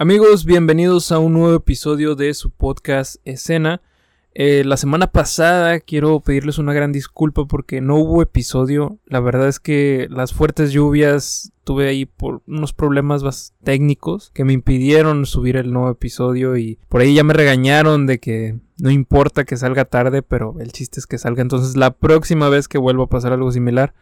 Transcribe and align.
Amigos, 0.00 0.44
bienvenidos 0.44 1.10
a 1.10 1.18
un 1.18 1.32
nuevo 1.32 1.56
episodio 1.56 2.14
de 2.14 2.32
su 2.32 2.52
podcast 2.52 3.16
Escena. 3.24 3.82
Eh, 4.32 4.62
la 4.64 4.76
semana 4.76 5.08
pasada 5.08 5.80
quiero 5.80 6.20
pedirles 6.20 6.58
una 6.58 6.72
gran 6.72 6.92
disculpa 6.92 7.46
porque 7.46 7.80
no 7.80 7.96
hubo 7.96 8.22
episodio. 8.22 9.00
La 9.06 9.18
verdad 9.18 9.48
es 9.48 9.58
que 9.58 10.06
las 10.08 10.32
fuertes 10.32 10.70
lluvias 10.70 11.52
tuve 11.64 11.88
ahí 11.88 12.06
por 12.06 12.42
unos 12.46 12.72
problemas 12.72 13.54
técnicos 13.64 14.30
que 14.34 14.44
me 14.44 14.52
impidieron 14.52 15.26
subir 15.26 15.56
el 15.56 15.72
nuevo 15.72 15.90
episodio 15.90 16.56
y 16.56 16.78
por 16.88 17.00
ahí 17.00 17.16
ya 17.16 17.24
me 17.24 17.34
regañaron 17.34 18.06
de 18.06 18.20
que 18.20 18.56
no 18.76 18.92
importa 18.92 19.42
que 19.42 19.56
salga 19.56 19.84
tarde, 19.84 20.22
pero 20.22 20.54
el 20.60 20.70
chiste 20.70 21.00
es 21.00 21.08
que 21.08 21.18
salga. 21.18 21.42
Entonces 21.42 21.76
la 21.76 21.90
próxima 21.90 22.48
vez 22.48 22.68
que 22.68 22.78
vuelva 22.78 23.02
a 23.02 23.08
pasar 23.08 23.32
algo 23.32 23.50
similar 23.50 23.94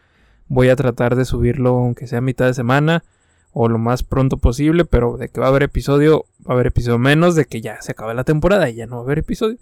voy 0.47 0.69
a 0.69 0.75
tratar 0.75 1.15
de 1.15 1.25
subirlo 1.25 1.69
aunque 1.69 2.05
sea 2.05 2.19
a 2.19 2.21
mitad 2.21 2.45
de 2.45 2.53
semana 2.53 3.03
o 3.51 3.67
lo 3.69 3.77
más 3.77 4.03
pronto 4.03 4.37
posible, 4.37 4.85
pero 4.85 5.17
de 5.17 5.29
que 5.29 5.39
va 5.39 5.47
a 5.47 5.49
haber 5.49 5.63
episodio, 5.63 6.25
va 6.47 6.51
a 6.51 6.53
haber 6.53 6.67
episodio 6.67 6.99
menos, 6.99 7.35
de 7.35 7.45
que 7.45 7.61
ya 7.61 7.81
se 7.81 7.93
acabe 7.93 8.13
la 8.13 8.23
temporada 8.23 8.69
y 8.69 8.75
ya 8.75 8.85
no 8.85 8.97
va 8.97 9.01
a 9.01 9.05
haber 9.05 9.19
episodio. 9.19 9.57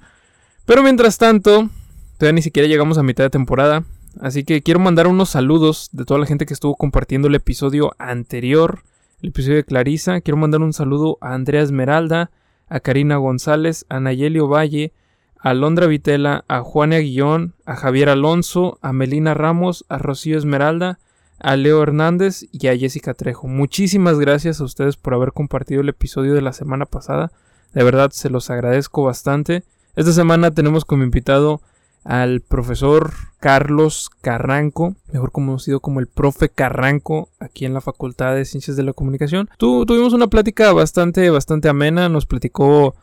Pero 0.66 0.84
mientras 0.84 1.18
tanto, 1.18 1.70
todavía 2.18 2.36
ni 2.36 2.42
siquiera 2.42 2.68
llegamos 2.68 2.98
a 2.98 3.04
mitad 3.04 3.24
de 3.24 3.30
temporada, 3.30 3.84
así 4.20 4.44
que 4.44 4.62
quiero 4.62 4.80
mandar 4.80 5.08
unos 5.08 5.30
saludos 5.30 5.90
de 5.92 6.06
toda 6.06 6.20
la 6.20 6.26
gente 6.26 6.46
que 6.46 6.54
estuvo 6.54 6.76
compartiendo 6.76 7.28
el 7.28 7.36
episodio 7.36 7.94
anterior, 7.98 8.80
el 9.22 9.30
episodio 9.30 9.58
de 9.58 9.64
Clarisa. 9.64 10.22
Quiero 10.22 10.38
mandar 10.38 10.62
un 10.62 10.74
saludo 10.74 11.18
a 11.22 11.34
Andrea 11.34 11.62
Esmeralda, 11.62 12.32
a 12.68 12.80
Karina 12.80 13.18
González, 13.18 13.86
a 13.90 14.00
Nayeli 14.00 14.40
Valle, 14.40 14.94
a 15.40 15.54
Londra 15.54 15.88
Vitela, 15.88 16.44
a 16.48 16.62
Juana 16.62 16.98
Guillón, 16.98 17.54
a 17.66 17.76
Javier 17.76 18.10
Alonso, 18.10 18.80
a 18.82 18.92
Melina 18.94 19.34
Ramos, 19.34 19.86
a 19.90 20.00
Rocío 20.00 20.38
Esmeralda, 20.38 21.00
a 21.40 21.56
Leo 21.56 21.82
Hernández 21.84 22.46
y 22.52 22.68
a 22.68 22.78
Jessica 22.78 23.14
Trejo. 23.14 23.48
Muchísimas 23.48 24.20
gracias 24.20 24.62
a 24.62 24.64
ustedes 24.64 24.98
por 24.98 25.14
haber 25.14 25.32
compartido 25.32 25.82
el 25.82 25.90
episodio 25.90 26.34
de 26.34 26.42
la 26.42 26.54
semana 26.54 26.86
pasada. 26.86 27.32
De 27.74 27.84
verdad 27.84 28.12
se 28.12 28.30
los 28.30 28.50
agradezco 28.50 29.04
bastante. 29.04 29.64
Esta 29.96 30.12
semana 30.12 30.52
tenemos 30.52 30.86
como 30.86 31.04
invitado 31.04 31.62
al 32.04 32.42
profesor 32.42 33.12
Carlos 33.40 34.10
Carranco, 34.22 34.96
mejor 35.12 35.32
conocido 35.32 35.80
como 35.80 36.00
el 36.00 36.08
profe 36.08 36.50
Carranco, 36.50 37.30
aquí 37.40 37.66
en 37.66 37.74
la 37.74 37.82
Facultad 37.82 38.36
de 38.36 38.46
Ciencias 38.46 38.78
de 38.78 38.84
la 38.84 38.94
Comunicación. 38.94 39.50
tuvimos 39.58 40.14
una 40.14 40.28
plática 40.28 40.72
bastante, 40.72 41.30
bastante 41.30 41.68
amena, 41.68 42.08
nos 42.08 42.26
platicó 42.26 42.96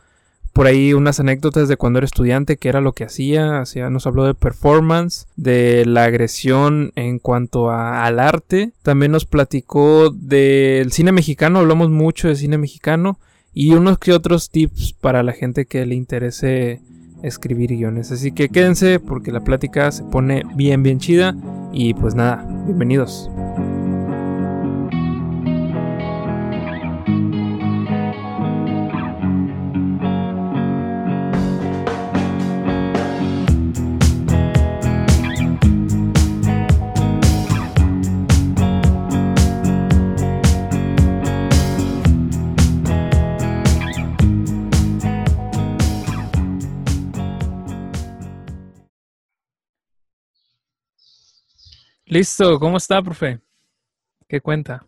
por 0.53 0.67
ahí 0.67 0.93
unas 0.93 1.19
anécdotas 1.19 1.67
de 1.67 1.77
cuando 1.77 1.97
era 1.97 2.05
estudiante, 2.05 2.57
que 2.57 2.69
era 2.69 2.79
lo 2.79 2.93
que 2.93 3.03
hacía, 3.03 3.59
hacía 3.59 3.89
nos 3.89 4.05
habló 4.05 4.23
de 4.25 4.35
performance, 4.35 5.25
de 5.35 5.83
la 5.85 6.03
agresión 6.05 6.91
en 6.95 7.17
cuanto 7.17 7.71
al 7.71 8.19
arte, 8.19 8.71
también 8.83 9.11
nos 9.11 9.25
platicó 9.25 10.11
del 10.11 10.91
cine 10.91 11.11
mexicano, 11.11 11.59
hablamos 11.59 11.89
mucho 11.89 12.27
de 12.27 12.35
cine 12.35 12.59
mexicano 12.59 13.19
y 13.51 13.73
unos 13.73 13.97
que 13.97 14.13
otros 14.13 14.51
tips 14.51 14.93
para 14.93 15.23
la 15.23 15.33
gente 15.33 15.65
que 15.65 15.85
le 15.87 15.95
interese 15.95 16.81
escribir 17.23 17.75
guiones. 17.75 18.11
Así 18.11 18.31
que 18.31 18.49
quédense 18.49 18.99
porque 18.99 19.31
la 19.31 19.43
plática 19.43 19.91
se 19.91 20.03
pone 20.03 20.43
bien 20.55 20.83
bien 20.83 20.99
chida 20.99 21.35
y 21.71 21.95
pues 21.95 22.13
nada, 22.13 22.45
bienvenidos. 22.65 23.29
Listo, 52.13 52.59
¿cómo 52.59 52.77
está, 52.77 53.01
profe? 53.01 53.39
¿Qué 54.29 54.39
cuenta? 54.39 54.85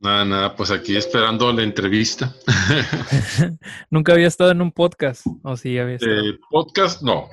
Nada, 0.00 0.24
nada, 0.24 0.56
pues 0.56 0.70
aquí 0.70 0.96
esperando 0.96 1.52
la 1.52 1.62
entrevista. 1.62 2.34
Nunca 3.90 4.14
había 4.14 4.26
estado 4.26 4.52
en 4.52 4.62
un 4.62 4.72
podcast, 4.72 5.26
o 5.42 5.54
sí 5.54 5.78
había 5.78 5.96
estado. 5.96 6.14
Eh, 6.14 6.38
podcast, 6.48 7.02
no. 7.02 7.28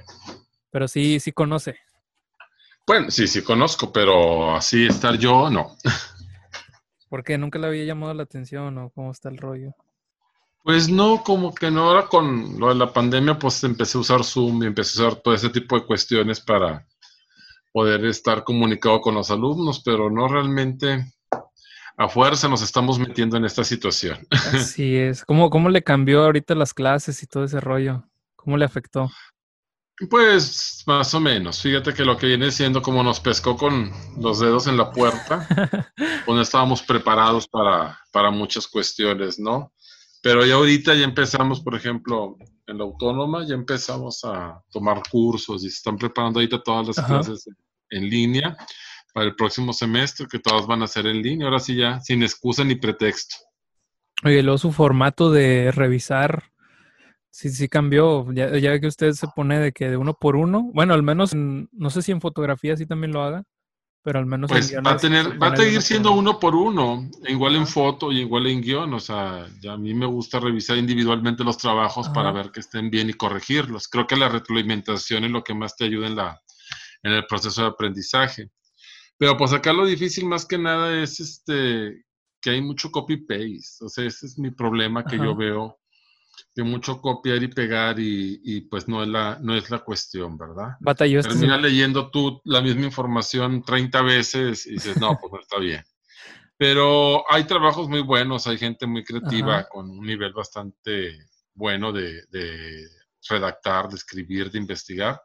Pero 0.71 0.89
sí, 0.89 1.21
sí 1.21 1.31
conoce. 1.31 1.77
Bueno, 2.85 3.09
sí, 3.11 3.27
sí 3.27 3.41
conozco, 3.43 3.93
pero 3.93 4.53
así 4.53 4.87
estar 4.87 5.17
yo, 5.17 5.49
no. 5.49 5.77
¿Por 7.09 7.23
qué? 7.23 7.37
¿Nunca 7.37 7.57
le 7.59 7.67
había 7.67 7.85
llamado 7.85 8.13
la 8.13 8.23
atención 8.23 8.77
o 8.77 8.89
cómo 8.89 9.11
está 9.11 9.29
el 9.29 9.37
rollo? 9.37 9.73
Pues 10.65 10.89
no, 10.89 11.23
como 11.23 11.55
que 11.55 11.71
no, 11.71 11.87
ahora 11.87 12.07
con 12.07 12.59
lo 12.59 12.67
de 12.67 12.75
la 12.75 12.91
pandemia, 12.91 13.39
pues 13.39 13.63
empecé 13.63 13.97
a 13.97 14.01
usar 14.01 14.25
Zoom 14.25 14.63
y 14.63 14.65
empecé 14.65 15.01
a 15.01 15.07
usar 15.07 15.21
todo 15.21 15.33
ese 15.33 15.49
tipo 15.49 15.79
de 15.79 15.85
cuestiones 15.85 16.41
para 16.41 16.85
poder 17.75 18.05
estar 18.05 18.45
comunicado 18.45 19.01
con 19.01 19.15
los 19.15 19.29
alumnos, 19.29 19.81
pero 19.83 20.09
no 20.09 20.29
realmente 20.29 21.13
a 21.97 22.07
fuerza 22.07 22.47
nos 22.47 22.61
estamos 22.61 22.97
metiendo 22.97 23.35
en 23.35 23.43
esta 23.43 23.65
situación. 23.65 24.17
Así 24.31 24.95
es. 24.95 25.25
¿Cómo, 25.25 25.49
cómo 25.49 25.67
le 25.67 25.83
cambió 25.83 26.23
ahorita 26.23 26.55
las 26.55 26.73
clases 26.73 27.21
y 27.21 27.27
todo 27.27 27.43
ese 27.43 27.59
rollo? 27.59 28.05
¿Cómo 28.37 28.55
le 28.55 28.63
afectó? 28.63 29.11
Pues 30.09 30.83
más 30.87 31.13
o 31.15 31.19
menos. 31.19 31.61
Fíjate 31.61 31.93
que 31.93 32.05
lo 32.05 32.15
que 32.15 32.27
viene 32.27 32.49
siendo 32.49 32.81
como 32.81 33.03
nos 33.03 33.19
pescó 33.19 33.57
con 33.57 33.91
los 34.21 34.39
dedos 34.39 34.67
en 34.67 34.77
la 34.77 34.89
puerta, 34.93 35.45
pues 35.97 36.33
no 36.33 36.41
estábamos 36.41 36.81
preparados 36.81 37.45
para, 37.45 37.99
para 38.13 38.31
muchas 38.31 38.69
cuestiones, 38.69 39.37
¿no? 39.37 39.73
Pero 40.23 40.45
ya 40.45 40.55
ahorita 40.55 40.95
ya 40.95 41.03
empezamos, 41.03 41.59
por 41.59 41.75
ejemplo, 41.75 42.37
en 42.67 42.77
la 42.77 42.85
autónoma, 42.85 43.45
ya 43.45 43.55
empezamos 43.55 44.23
a 44.23 44.63
tomar 44.71 45.03
cursos 45.11 45.61
y 45.65 45.69
se 45.69 45.75
están 45.75 45.97
preparando 45.97 46.39
ahorita 46.39 46.63
todas 46.63 46.87
las 46.87 47.05
clases 47.05 47.45
en 47.95 48.09
línea 48.09 48.55
para 49.15 49.27
el 49.27 49.35
próximo 49.35 49.71
semestre, 49.71 50.27
que 50.29 50.39
todas 50.39 50.67
van 50.67 50.83
a 50.83 50.87
ser 50.87 51.07
en 51.07 51.21
línea, 51.21 51.47
ahora 51.47 51.59
sí 51.59 51.75
ya, 51.77 52.01
sin 52.01 52.21
excusa 52.21 52.65
ni 52.65 52.75
pretexto. 52.75 53.37
Oye, 54.25 54.43
luego 54.43 54.57
su 54.57 54.73
formato 54.73 55.31
de 55.31 55.71
revisar, 55.71 56.51
sí, 57.29 57.49
sí 57.49 57.69
cambió, 57.69 58.29
ya, 58.33 58.57
ya 58.57 58.77
que 58.77 58.87
usted 58.87 59.13
se 59.13 59.27
pone 59.33 59.59
de 59.59 59.71
que 59.71 59.89
de 59.89 59.95
uno 59.95 60.15
por 60.15 60.35
uno, 60.35 60.69
bueno, 60.73 60.93
al 60.93 61.01
menos, 61.01 61.33
no 61.33 61.89
sé 61.89 62.01
si 62.01 62.11
en 62.11 62.19
fotografía 62.19 62.75
sí 62.75 62.85
también 62.85 63.13
lo 63.13 63.23
haga, 63.23 63.43
pero 64.03 64.19
al 64.19 64.25
menos... 64.25 64.51
Pues 64.51 64.75
va 64.85 64.91
a 64.91 64.97
tener, 64.97 65.41
va 65.41 65.47
a 65.47 65.55
seguir 65.55 65.81
siendo 65.81 66.11
uno 66.11 66.37
por 66.37 66.53
uno, 66.53 67.09
igual 67.27 67.55
en 67.55 67.65
foto 67.65 68.11
y 68.11 68.19
igual 68.19 68.47
en 68.47 68.61
guion, 68.61 68.93
o 68.93 68.99
sea, 68.99 69.47
ya 69.61 69.73
a 69.73 69.77
mí 69.77 69.93
me 69.93 70.05
gusta 70.05 70.41
revisar 70.41 70.77
individualmente 70.77 71.45
los 71.45 71.57
trabajos 71.57 72.09
para 72.09 72.33
ver 72.33 72.51
que 72.51 72.59
estén 72.59 72.89
bien 72.89 73.09
y 73.09 73.13
corregirlos. 73.13 73.87
Creo 73.87 74.05
que 74.07 74.17
la 74.17 74.27
retroalimentación 74.27 75.23
es 75.23 75.31
lo 75.31 75.41
que 75.43 75.53
más 75.53 75.77
te 75.77 75.85
ayuda 75.85 76.07
en 76.07 76.17
la, 76.17 76.41
en 77.05 77.13
el 77.13 77.25
proceso 77.27 77.61
de 77.61 77.67
aprendizaje. 77.67 78.49
Pero 79.17 79.37
pues 79.37 79.53
acá 79.53 79.71
lo 79.71 79.85
difícil 79.85 80.25
más 80.25 80.45
que 80.45 80.57
nada 80.57 81.01
es 81.01 81.19
este 81.19 82.03
que 82.41 82.49
hay 82.49 82.61
mucho 82.61 82.91
copy-paste. 82.91 83.85
O 83.85 83.89
sea, 83.89 84.05
ese 84.05 84.25
es 84.25 84.37
mi 84.37 84.51
problema 84.51 85.05
que 85.05 85.17
yo 85.17 85.35
veo 85.35 85.79
de 86.53 86.63
mucho 86.63 87.01
copiar 87.01 87.41
y 87.41 87.47
pegar 87.47 87.95
y, 87.99 88.61
pues 88.69 88.87
no 88.87 89.03
es 89.03 89.09
la, 89.09 89.39
no 89.41 89.55
es 89.55 89.69
la 89.69 89.79
cuestión, 89.79 90.37
¿verdad? 90.37 90.73
Batalló 90.79 91.21
Termina 91.21 91.57
leyendo 91.57 92.09
tú 92.09 92.41
la 92.43 92.61
misma 92.61 92.85
información 92.85 93.63
30 93.63 94.01
veces 94.01 94.65
y 94.65 94.73
dices, 94.73 94.97
no, 94.99 95.17
pues 95.19 95.31
no 95.31 95.39
está 95.39 95.59
bien. 95.59 95.83
Pero 96.57 97.23
hay 97.31 97.43
trabajos 97.45 97.87
muy 97.87 98.01
buenos, 98.01 98.47
hay 98.47 98.57
gente 98.57 98.85
muy 98.85 99.03
creativa 99.03 99.67
con 99.67 99.89
un 99.89 100.05
nivel 100.05 100.33
bastante 100.33 101.17
bueno 101.53 101.91
de, 101.91 102.25
de 102.29 102.87
redactar, 103.29 103.89
de 103.89 103.95
escribir, 103.95 104.51
de 104.51 104.59
investigar 104.59 105.21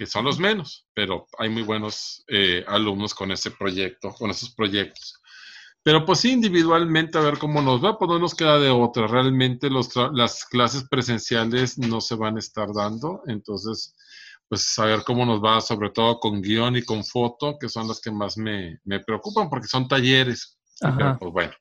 que 0.00 0.06
son 0.06 0.24
los 0.24 0.38
menos, 0.38 0.86
pero 0.94 1.26
hay 1.38 1.50
muy 1.50 1.60
buenos 1.60 2.24
eh, 2.26 2.64
alumnos 2.66 3.12
con 3.12 3.32
ese 3.32 3.50
proyecto, 3.50 4.14
con 4.14 4.30
esos 4.30 4.54
proyectos. 4.54 5.20
Pero 5.82 6.06
pues 6.06 6.20
sí, 6.20 6.32
individualmente 6.32 7.18
a 7.18 7.20
ver 7.20 7.36
cómo 7.36 7.60
nos 7.60 7.84
va, 7.84 7.98
pues 7.98 8.08
no 8.08 8.18
nos 8.18 8.34
queda 8.34 8.58
de 8.58 8.70
otra. 8.70 9.06
Realmente 9.06 9.68
los 9.68 9.90
las 10.14 10.46
clases 10.46 10.88
presenciales 10.88 11.76
no 11.76 12.00
se 12.00 12.14
van 12.14 12.36
a 12.36 12.38
estar 12.38 12.72
dando, 12.72 13.20
entonces 13.26 13.94
pues 14.48 14.78
a 14.78 14.86
ver 14.86 15.02
cómo 15.04 15.26
nos 15.26 15.44
va, 15.44 15.60
sobre 15.60 15.90
todo 15.90 16.18
con 16.18 16.40
guion 16.40 16.76
y 16.76 16.82
con 16.82 17.04
foto, 17.04 17.58
que 17.60 17.68
son 17.68 17.86
las 17.86 18.00
que 18.00 18.10
más 18.10 18.38
me, 18.38 18.80
me 18.84 19.00
preocupan, 19.00 19.50
porque 19.50 19.68
son 19.68 19.86
talleres. 19.86 20.58
Pero, 20.80 21.18
pues 21.20 21.30
bueno. 21.30 21.52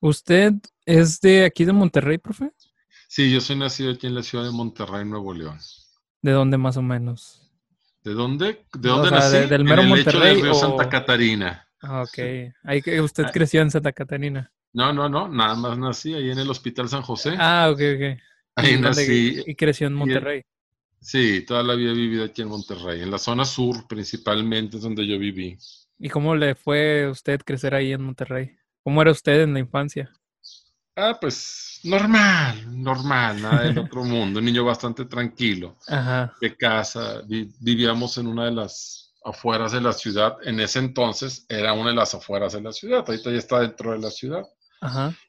¿Usted 0.00 0.54
es 0.84 1.20
de 1.20 1.44
aquí 1.44 1.64
de 1.64 1.72
Monterrey, 1.72 2.18
profe? 2.18 2.50
Sí, 3.06 3.32
yo 3.32 3.40
soy 3.40 3.54
nacido 3.54 3.92
aquí 3.92 4.08
en 4.08 4.16
la 4.16 4.24
ciudad 4.24 4.44
de 4.44 4.50
Monterrey, 4.50 5.04
Nuevo 5.04 5.32
León. 5.32 5.60
¿De 6.20 6.32
dónde 6.32 6.56
más 6.56 6.78
o 6.78 6.82
menos? 6.82 7.43
¿De 8.04 8.12
dónde? 8.12 8.66
¿De 8.74 8.88
dónde 8.88 9.10
nací? 9.10 9.48
del 9.48 9.64
mero 9.64 9.82
Monterrey. 9.82 10.42
Río 10.42 10.54
Santa 10.54 10.88
Catarina. 10.90 11.66
Ah, 11.80 12.02
ok. 12.02 12.52
Ahí 12.62 12.82
que 12.82 13.00
usted 13.00 13.24
creció 13.32 13.62
en 13.62 13.70
Santa 13.70 13.92
Catarina. 13.92 14.52
No, 14.74 14.92
no, 14.92 15.08
no. 15.08 15.26
Nada 15.26 15.54
más 15.54 15.78
nací 15.78 16.12
ahí 16.12 16.30
en 16.30 16.38
el 16.38 16.50
Hospital 16.50 16.88
San 16.88 17.02
José. 17.02 17.34
Ah, 17.38 17.70
ok, 17.72 17.80
ok. 17.96 18.20
Ahí 18.56 18.78
nací. 18.78 19.42
Y 19.46 19.54
creció 19.54 19.86
en 19.86 19.94
Monterrey. 19.94 20.42
sí, 21.00 21.44
toda 21.46 21.62
la 21.62 21.74
vida 21.74 21.92
he 21.92 21.94
vivido 21.94 22.24
aquí 22.24 22.42
en 22.42 22.48
Monterrey. 22.48 23.02
En 23.02 23.10
la 23.10 23.18
zona 23.18 23.46
sur, 23.46 23.86
principalmente, 23.88 24.76
es 24.76 24.82
donde 24.82 25.06
yo 25.06 25.18
viví. 25.18 25.56
¿Y 25.98 26.10
cómo 26.10 26.36
le 26.36 26.54
fue 26.54 27.04
a 27.04 27.10
usted 27.10 27.40
crecer 27.40 27.74
ahí 27.74 27.92
en 27.92 28.02
Monterrey? 28.02 28.56
¿Cómo 28.82 29.00
era 29.00 29.12
usted 29.12 29.42
en 29.42 29.54
la 29.54 29.60
infancia? 29.60 30.12
Ah, 30.96 31.18
pues 31.20 31.80
normal, 31.82 32.82
normal, 32.82 33.42
nada 33.42 33.62
del 33.62 33.78
otro 33.78 34.04
mundo. 34.04 34.38
Un 34.38 34.44
niño 34.44 34.64
bastante 34.64 35.04
tranquilo. 35.06 35.76
De 36.40 36.56
casa, 36.56 37.22
vivíamos 37.26 38.16
en 38.18 38.28
una 38.28 38.44
de 38.44 38.52
las 38.52 39.12
afueras 39.24 39.72
de 39.72 39.80
la 39.80 39.92
ciudad. 39.92 40.36
En 40.44 40.60
ese 40.60 40.78
entonces 40.78 41.46
era 41.48 41.72
una 41.72 41.90
de 41.90 41.96
las 41.96 42.14
afueras 42.14 42.52
de 42.52 42.60
la 42.60 42.72
ciudad. 42.72 43.04
Ahorita 43.06 43.30
ya 43.30 43.38
está 43.38 43.60
dentro 43.60 43.92
de 43.92 43.98
la 43.98 44.10
ciudad. 44.10 44.44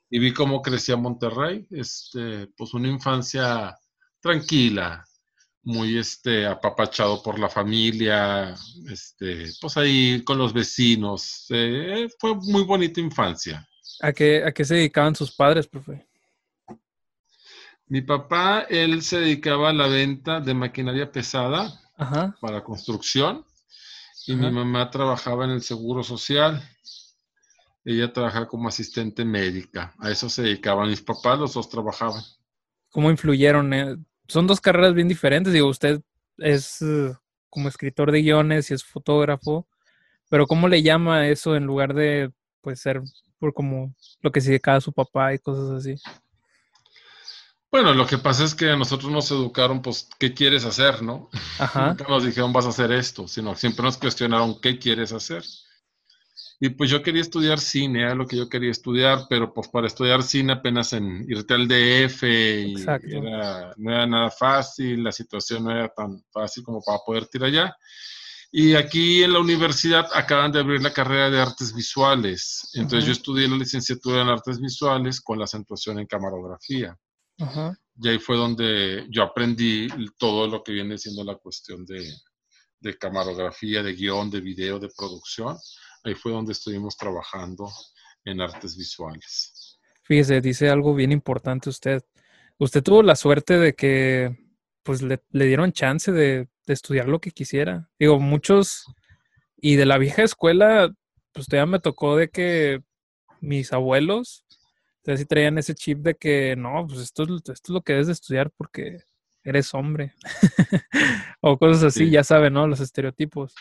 Y 0.10 0.20
vi 0.20 0.34
cómo 0.34 0.62
crecía 0.62 0.98
Monterrey. 0.98 1.66
Este, 1.72 2.48
pues 2.56 2.74
una 2.76 2.88
infancia 2.88 3.76
tranquila, 4.22 5.04
muy 5.64 5.98
este, 5.98 6.46
apapachado 6.46 7.24
por 7.24 7.40
la 7.40 7.50
familia, 7.50 8.56
este, 8.88 9.52
pues 9.60 9.78
ahí 9.78 10.24
con 10.24 10.38
los 10.38 10.54
vecinos. 10.54 11.48
Eh, 11.50 12.08
fue 12.20 12.36
muy 12.36 12.64
bonita 12.64 13.00
infancia. 13.00 13.68
¿A 14.02 14.14
qué, 14.14 14.44
¿A 14.46 14.52
qué 14.52 14.66
se 14.66 14.76
dedicaban 14.76 15.16
sus 15.16 15.32
padres, 15.32 15.68
profe? 15.68 16.06
Mi 17.88 18.02
papá, 18.02 18.66
él 18.70 19.02
se 19.04 19.20
dedicaba 19.20 19.70
a 19.70 19.74
la 19.74 19.88
venta 19.88 20.40
de 20.40 20.54
maquinaria 20.54 21.12
pesada 21.12 21.80
para 22.42 22.64
construcción 22.64 23.46
y 24.26 24.36
mi 24.36 24.50
mamá 24.50 24.90
trabajaba 24.90 25.46
en 25.46 25.52
el 25.52 25.62
Seguro 25.62 26.04
Social. 26.04 26.64
Ella 27.84 28.12
trabajaba 28.12 28.48
como 28.48 28.68
asistente 28.68 29.24
médica. 29.24 29.94
A 30.00 30.10
eso 30.10 30.30
se 30.30 30.42
dedicaban 30.42 30.90
mis 30.90 31.02
papás, 31.02 31.38
los 31.38 31.54
dos 31.54 31.70
trabajaban. 31.70 32.24
¿Cómo 32.90 33.12
influyeron? 33.12 33.74
Eh? 33.74 33.98
Son 34.28 34.48
dos 34.48 34.60
carreras 34.60 34.96
bien 34.96 35.08
diferentes. 35.08 35.54
Digo, 35.54 35.68
usted 35.68 36.02
es 36.40 36.82
eh, 36.82 37.14
como 37.52 37.70
escritor 37.70 38.12
de 38.12 38.24
guiones 38.24 38.72
y 38.72 38.74
es 38.74 38.84
fotógrafo, 38.84 39.68
pero 40.30 40.48
¿cómo 40.48 40.68
le 40.68 40.82
llama 40.82 41.28
eso 41.28 41.56
en 41.56 41.66
lugar 41.66 41.94
de 41.94 42.32
pues 42.62 42.82
ser 42.82 43.04
por 43.40 43.54
como 43.54 43.94
lo 44.22 44.32
que 44.32 44.42
se 44.42 44.50
dedicaba 44.50 44.78
a 44.78 44.82
su 44.82 44.94
papá 44.94 45.34
y 45.34 45.40
cosas 45.40 45.72
así. 45.72 45.96
Bueno, 47.72 47.94
lo 47.94 48.08
que 48.08 48.18
pasa 48.18 48.46
es 48.46 48.56
que 48.56 48.70
a 48.70 48.78
nosotros 48.78 49.12
nos 49.12 49.30
educaron, 49.32 49.82
pues, 49.82 50.08
¿qué 50.18 50.34
quieres 50.34 50.64
hacer, 50.64 51.02
no? 51.02 51.30
Ajá. 51.60 51.90
Nunca 51.90 52.06
nos 52.08 52.24
dijeron, 52.24 52.54
vas 52.54 52.66
a 52.66 52.70
hacer 52.70 52.92
esto, 52.92 53.28
sino 53.28 53.56
siempre 53.56 53.84
nos 53.84 53.98
cuestionaron, 53.98 54.62
¿qué 54.62 54.80
quieres 54.80 55.12
hacer? 55.12 55.44
Y 56.60 56.70
pues 56.70 56.90
yo 56.90 57.04
quería 57.04 57.22
estudiar 57.22 57.60
cine, 57.60 58.04
era 58.04 58.16
lo 58.16 58.26
que 58.26 58.38
yo 58.38 58.48
quería 58.48 58.72
estudiar, 58.72 59.26
pero 59.30 59.54
pues 59.54 59.68
para 59.68 59.88
estudiar 59.88 60.24
cine 60.24 60.54
apenas 60.54 60.94
en 60.94 61.26
irte 61.30 61.54
al 61.54 61.68
DF 61.68 62.24
y 62.24 62.76
no 63.78 63.92
era 63.92 64.08
nada 64.08 64.32
fácil, 64.32 65.04
la 65.04 65.12
situación 65.12 65.66
no 65.66 65.72
era 65.72 65.90
tan 65.90 66.24
fácil 66.32 66.64
como 66.64 66.82
para 66.82 67.00
poder 67.06 67.28
ir 67.34 67.44
allá. 67.44 67.78
Y 68.58 68.74
aquí 68.74 69.22
en 69.22 69.34
la 69.34 69.40
universidad 69.40 70.08
acaban 70.14 70.50
de 70.50 70.62
abrir 70.62 70.82
la 70.82 70.94
carrera 70.94 71.30
de 71.30 71.42
artes 71.42 71.76
visuales. 71.76 72.70
Entonces 72.76 73.06
yo 73.06 73.12
estudié 73.12 73.50
la 73.50 73.58
licenciatura 73.58 74.22
en 74.22 74.30
artes 74.30 74.62
visuales 74.62 75.20
con 75.20 75.38
la 75.38 75.44
acentuación 75.44 76.00
en 76.00 76.08
camarografía. 76.08 76.98
Y 77.38 78.08
ahí 78.08 78.18
fue 78.18 78.38
donde 78.38 79.08
yo 79.10 79.24
aprendí 79.24 79.90
todo 80.18 80.48
lo 80.48 80.64
que 80.64 80.72
viene 80.72 80.98
siendo 80.98 81.26
la 81.26 81.36
cuestión 81.36 81.86
de, 81.86 82.10
de 82.80 82.98
camarografía, 82.98 83.84
de 83.84 83.92
guion, 83.92 84.30
de 84.30 84.40
video, 84.40 84.80
de 84.80 84.88
producción. 84.98 85.58
Ahí 86.06 86.16
fue 86.16 86.32
donde 86.32 86.54
estuvimos 86.54 86.96
trabajando 86.96 87.70
en 88.24 88.40
artes 88.40 88.78
visuales. 88.78 89.82
Fíjese, 90.04 90.40
dice 90.40 90.70
algo 90.70 90.96
bien 90.96 91.12
importante 91.12 91.70
usted. 91.70 92.06
Usted 92.58 92.82
tuvo 92.82 93.04
la 93.04 93.18
suerte 93.18 93.60
de 93.60 93.76
que 93.76 94.34
pues 94.82 95.02
le, 95.02 95.22
le 95.32 95.46
dieron 95.46 95.74
chance 95.74 96.10
de, 96.10 96.48
de 96.66 96.74
estudiar 96.74 97.08
lo 97.08 97.20
que 97.20 97.32
quisiera. 97.32 97.90
Digo, 98.00 98.20
muchos, 98.20 98.86
y 99.58 99.76
de 99.76 99.86
la 99.86 99.98
vieja 99.98 100.24
escuela, 100.24 100.94
pues 101.32 101.48
todavía 101.48 101.72
me 101.72 101.80
tocó 101.80 102.16
de 102.18 102.30
que 102.30 102.82
mis 103.42 103.74
abuelos, 103.74 104.46
entonces 104.98 105.22
sí 105.22 105.26
traían 105.26 105.58
ese 105.58 105.76
chip 105.76 106.00
de 106.00 106.16
que 106.16 106.56
no, 106.56 106.88
pues 106.88 107.00
esto, 107.00 107.24
esto 107.24 107.52
es 107.52 107.70
lo 107.70 107.82
que 107.82 107.94
debes 107.94 108.08
de 108.08 108.14
estudiar 108.14 108.52
porque 108.58 109.04
eres 109.44 109.74
hombre. 109.74 110.14
o 111.42 111.58
cosas 111.58 111.84
así, 111.84 112.10
ya 112.10 112.24
saben, 112.24 112.54
¿no? 112.54 112.68
Los 112.68 112.80
estereotipos. 112.80 113.54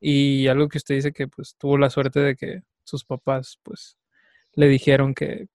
Y 0.00 0.46
algo 0.46 0.68
que 0.68 0.78
usted 0.78 0.94
dice 0.94 1.12
que 1.12 1.26
pues 1.26 1.56
tuvo 1.58 1.76
la 1.76 1.90
suerte 1.90 2.20
de 2.20 2.36
que 2.36 2.62
sus 2.84 3.04
papás 3.04 3.58
pues 3.64 3.98
le 4.52 4.68
dijeron 4.68 5.14
que 5.14 5.48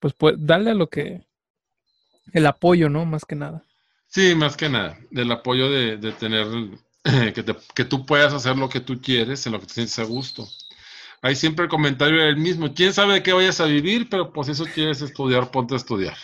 pues, 0.00 0.14
pues 0.14 0.36
darle 0.38 0.70
a 0.70 0.74
lo 0.74 0.88
que 0.88 1.26
el 2.32 2.46
apoyo, 2.46 2.88
¿no? 2.88 3.04
Más 3.04 3.24
que 3.24 3.36
nada. 3.36 3.64
Sí, 4.12 4.34
más 4.34 4.58
que 4.58 4.68
nada, 4.68 4.98
del 5.10 5.32
apoyo 5.32 5.70
de, 5.70 6.12
tener, 6.12 6.46
que, 7.02 7.56
que, 7.74 7.84
tú 7.86 8.04
puedas 8.04 8.34
hacer 8.34 8.58
lo 8.58 8.68
que 8.68 8.80
tú 8.80 9.00
quieres, 9.00 9.46
en 9.46 9.52
lo 9.52 9.60
que 9.60 9.66
te 9.66 9.72
sientes 9.72 9.98
a 9.98 10.04
gusto. 10.04 10.46
Hay 11.22 11.34
siempre 11.34 11.64
el 11.64 11.70
comentario 11.70 12.22
del 12.22 12.36
mismo, 12.36 12.74
quién 12.74 12.92
sabe 12.92 13.14
de 13.14 13.22
qué 13.22 13.32
vayas 13.32 13.60
a 13.60 13.64
vivir, 13.64 14.10
pero 14.10 14.30
pues 14.30 14.48
eso 14.50 14.66
quieres 14.66 15.00
estudiar, 15.00 15.50
ponte 15.50 15.72
a 15.72 15.78
estudiar. 15.78 16.16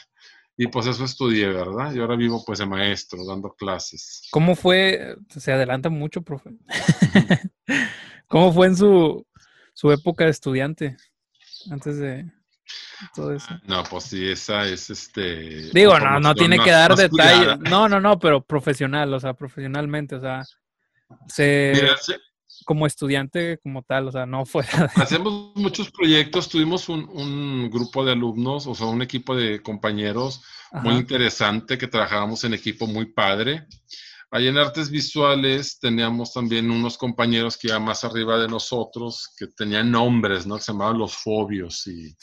Y 0.55 0.67
pues 0.67 0.87
eso 0.87 1.03
estudié, 1.03 1.47
¿verdad? 1.49 1.95
Y 1.95 2.01
ahora 2.01 2.15
vivo 2.15 2.45
pues 2.45 2.59
de 2.59 2.67
maestro, 2.67 3.25
dando 3.25 3.55
clases. 3.55 4.29
¿Cómo 4.33 4.55
fue? 4.55 5.17
Se 5.31 5.51
adelanta 5.51 5.89
mucho, 5.89 6.21
profe. 6.21 6.51
¿Cómo 8.29 8.53
fue 8.53 8.67
en 8.67 8.77
su, 8.77 9.27
su 9.73 9.91
época 9.93 10.25
de 10.25 10.31
estudiante? 10.31 10.97
Antes 11.71 11.97
de, 11.97 12.31
todo 13.15 13.35
eso. 13.35 13.49
No, 13.67 13.83
pues 13.85 14.05
sí, 14.05 14.31
esa 14.31 14.67
es 14.67 14.91
este. 14.91 15.71
Digo, 15.73 15.99
no, 15.99 16.21
no 16.21 16.35
tiene 16.35 16.59
que 16.59 16.71
dar 16.71 16.95
detalles. 16.95 17.59
No, 17.61 17.89
no, 17.89 18.01
no, 18.01 18.19
pero 18.19 18.43
profesional, 18.43 19.13
o 19.15 19.21
sea, 19.21 19.35
profesionalmente, 19.35 20.17
o 20.17 20.21
sea, 20.21 20.43
se. 21.29 21.73
como 22.65 22.87
estudiante, 22.87 23.59
como 23.63 23.83
tal, 23.83 24.09
o 24.09 24.13
sea, 24.13 24.27
no 24.27 24.45
fuera. 24.45 24.91
Hacemos 24.97 25.53
muchos 25.55 25.91
proyectos, 25.91 26.49
tuvimos 26.49 26.89
un, 26.89 27.71
grupo 27.71 28.05
de 28.05 28.13
alumnos, 28.13 28.67
o 28.67 28.75
sea, 28.75 28.87
un 28.87 29.03
equipo 29.03 29.35
de 29.37 29.63
compañeros 29.63 30.43
muy 30.73 30.95
interesante 30.95 31.79
que 31.79 31.87
trabajábamos 31.87 32.45
en 32.45 32.55
equipo 32.55 32.87
muy 32.87 33.07
padre. 33.07 33.67
Ahí 34.31 34.47
en 34.47 34.59
artes 34.59 34.91
visuales 34.91 35.79
teníamos 35.81 36.35
también 36.35 36.71
unos 36.71 36.99
compañeros 36.99 37.57
que 37.57 37.69
iban 37.69 37.85
más 37.85 38.05
arriba 38.05 38.39
de 38.39 38.47
nosotros, 38.47 39.31
que 39.39 39.47
tenían 39.47 39.91
nombres, 39.91 40.47
¿no? 40.47 40.59
Se 40.59 40.73
llamaban 40.73 40.99
los 40.99 41.17
fobios 41.17 41.87
y 41.87 42.15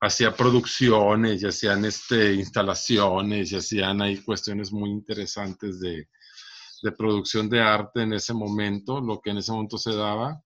hacían 0.00 0.34
producciones 0.34 1.42
y 1.42 1.46
hacían 1.46 1.84
este, 1.84 2.34
instalaciones 2.34 3.50
y 3.50 3.56
hacían 3.56 4.00
ahí 4.00 4.18
cuestiones 4.18 4.70
muy 4.70 4.90
interesantes 4.90 5.80
de, 5.80 6.08
de 6.82 6.92
producción 6.92 7.48
de 7.50 7.60
arte 7.60 8.02
en 8.02 8.12
ese 8.12 8.34
momento, 8.34 9.00
lo 9.00 9.20
que 9.20 9.30
en 9.30 9.38
ese 9.38 9.50
momento 9.50 9.78
se 9.78 9.94
daba. 9.94 10.40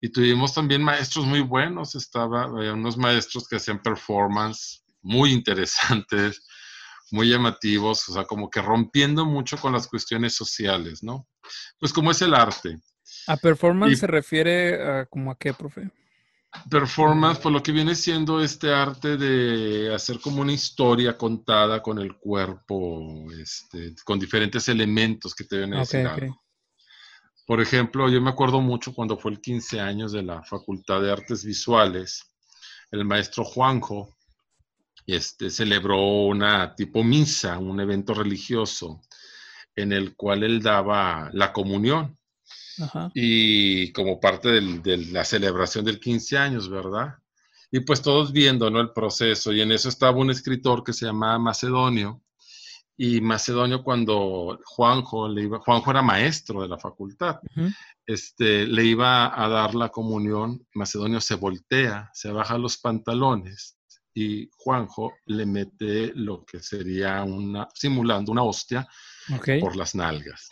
Y 0.00 0.08
tuvimos 0.08 0.54
también 0.54 0.82
maestros 0.82 1.26
muy 1.26 1.40
buenos, 1.40 1.94
estaba, 1.94 2.44
había 2.44 2.72
unos 2.72 2.96
maestros 2.96 3.46
que 3.46 3.56
hacían 3.56 3.82
performance 3.82 4.82
muy 5.02 5.32
interesantes, 5.32 6.46
muy 7.12 7.28
llamativos, 7.28 8.08
o 8.08 8.12
sea, 8.12 8.24
como 8.24 8.50
que 8.50 8.62
rompiendo 8.62 9.24
mucho 9.24 9.56
con 9.56 9.72
las 9.72 9.88
cuestiones 9.88 10.34
sociales, 10.34 11.02
¿no? 11.02 11.26
Pues 11.78 11.92
como 11.92 12.10
es 12.10 12.22
el 12.22 12.34
arte. 12.34 12.78
¿A 13.26 13.36
performance 13.36 13.98
se 13.98 14.06
refiere 14.06 14.82
a 14.82 15.06
como 15.06 15.30
a 15.30 15.38
qué, 15.38 15.52
profe? 15.52 15.90
Performance, 16.68 17.40
por 17.40 17.52
lo 17.52 17.62
que 17.62 17.70
viene 17.70 17.94
siendo 17.94 18.42
este 18.42 18.72
arte 18.72 19.16
de 19.16 19.94
hacer 19.94 20.18
como 20.20 20.42
una 20.42 20.52
historia 20.52 21.16
contada 21.16 21.80
con 21.80 21.98
el 21.98 22.16
cuerpo, 22.16 23.26
este, 23.40 23.94
con 24.04 24.18
diferentes 24.18 24.68
elementos 24.68 25.34
que 25.34 25.44
te 25.44 25.58
ven 25.58 25.74
a 25.74 25.80
decir 25.80 26.08
Por 27.46 27.60
ejemplo, 27.60 28.08
yo 28.08 28.20
me 28.20 28.30
acuerdo 28.30 28.60
mucho 28.60 28.92
cuando 28.92 29.16
fue 29.16 29.30
el 29.30 29.40
15 29.40 29.80
años 29.80 30.12
de 30.12 30.22
la 30.22 30.42
Facultad 30.42 31.00
de 31.00 31.12
Artes 31.12 31.44
Visuales, 31.44 32.34
el 32.90 33.04
maestro 33.04 33.44
Juanjo, 33.44 34.16
este, 35.14 35.50
celebró 35.50 36.26
una 36.26 36.74
tipo 36.74 37.02
misa, 37.02 37.58
un 37.58 37.80
evento 37.80 38.14
religioso, 38.14 39.00
en 39.74 39.92
el 39.92 40.14
cual 40.14 40.42
él 40.42 40.62
daba 40.62 41.30
la 41.32 41.52
comunión. 41.52 42.16
Y 43.14 43.92
como 43.92 44.18
parte 44.18 44.48
de 44.60 44.96
la 45.12 45.24
celebración 45.24 45.84
del 45.84 46.00
15 46.00 46.38
años, 46.38 46.70
¿verdad? 46.70 47.14
Y 47.70 47.80
pues 47.80 48.00
todos 48.00 48.32
viendo, 48.32 48.70
¿no? 48.70 48.80
El 48.80 48.92
proceso. 48.92 49.52
Y 49.52 49.60
en 49.60 49.72
eso 49.72 49.88
estaba 49.88 50.16
un 50.16 50.30
escritor 50.30 50.82
que 50.82 50.94
se 50.94 51.04
llamaba 51.04 51.38
Macedonio. 51.38 52.22
Y 52.96 53.20
Macedonio 53.20 53.82
cuando 53.82 54.58
Juanjo 54.64 55.28
le 55.28 55.42
iba, 55.42 55.58
Juanjo 55.60 55.90
era 55.90 56.02
maestro 56.02 56.62
de 56.62 56.68
la 56.68 56.78
facultad, 56.78 57.40
este, 58.06 58.66
le 58.66 58.84
iba 58.84 59.42
a 59.42 59.48
dar 59.48 59.74
la 59.74 59.88
comunión, 59.88 60.66
Macedonio 60.74 61.18
se 61.22 61.34
voltea, 61.36 62.10
se 62.12 62.30
baja 62.30 62.58
los 62.58 62.76
pantalones 62.76 63.79
y 64.14 64.48
Juanjo 64.56 65.14
le 65.26 65.46
mete 65.46 66.12
lo 66.14 66.44
que 66.44 66.60
sería 66.60 67.22
una, 67.22 67.68
simulando 67.74 68.32
una 68.32 68.42
hostia 68.42 68.88
por 69.60 69.76
las 69.76 69.94
nalgas. 69.94 70.48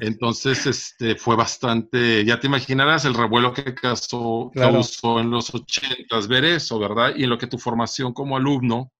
Entonces, 0.00 0.66
este, 0.66 1.14
fue 1.16 1.36
bastante, 1.36 2.24
ya 2.24 2.40
te 2.40 2.48
imaginarás 2.48 3.04
el 3.04 3.14
revuelo 3.14 3.52
que 3.52 3.74
causó, 3.74 4.50
causó 4.52 5.20
en 5.20 5.30
los 5.30 5.54
ochentas 5.54 6.26
ver 6.26 6.44
eso, 6.44 6.78
¿verdad? 6.78 7.14
Y 7.16 7.24
en 7.24 7.30
lo 7.30 7.38
que 7.38 7.46
tu 7.46 7.58
formación 7.58 8.12
como 8.12 8.36
alumno, 8.36 8.92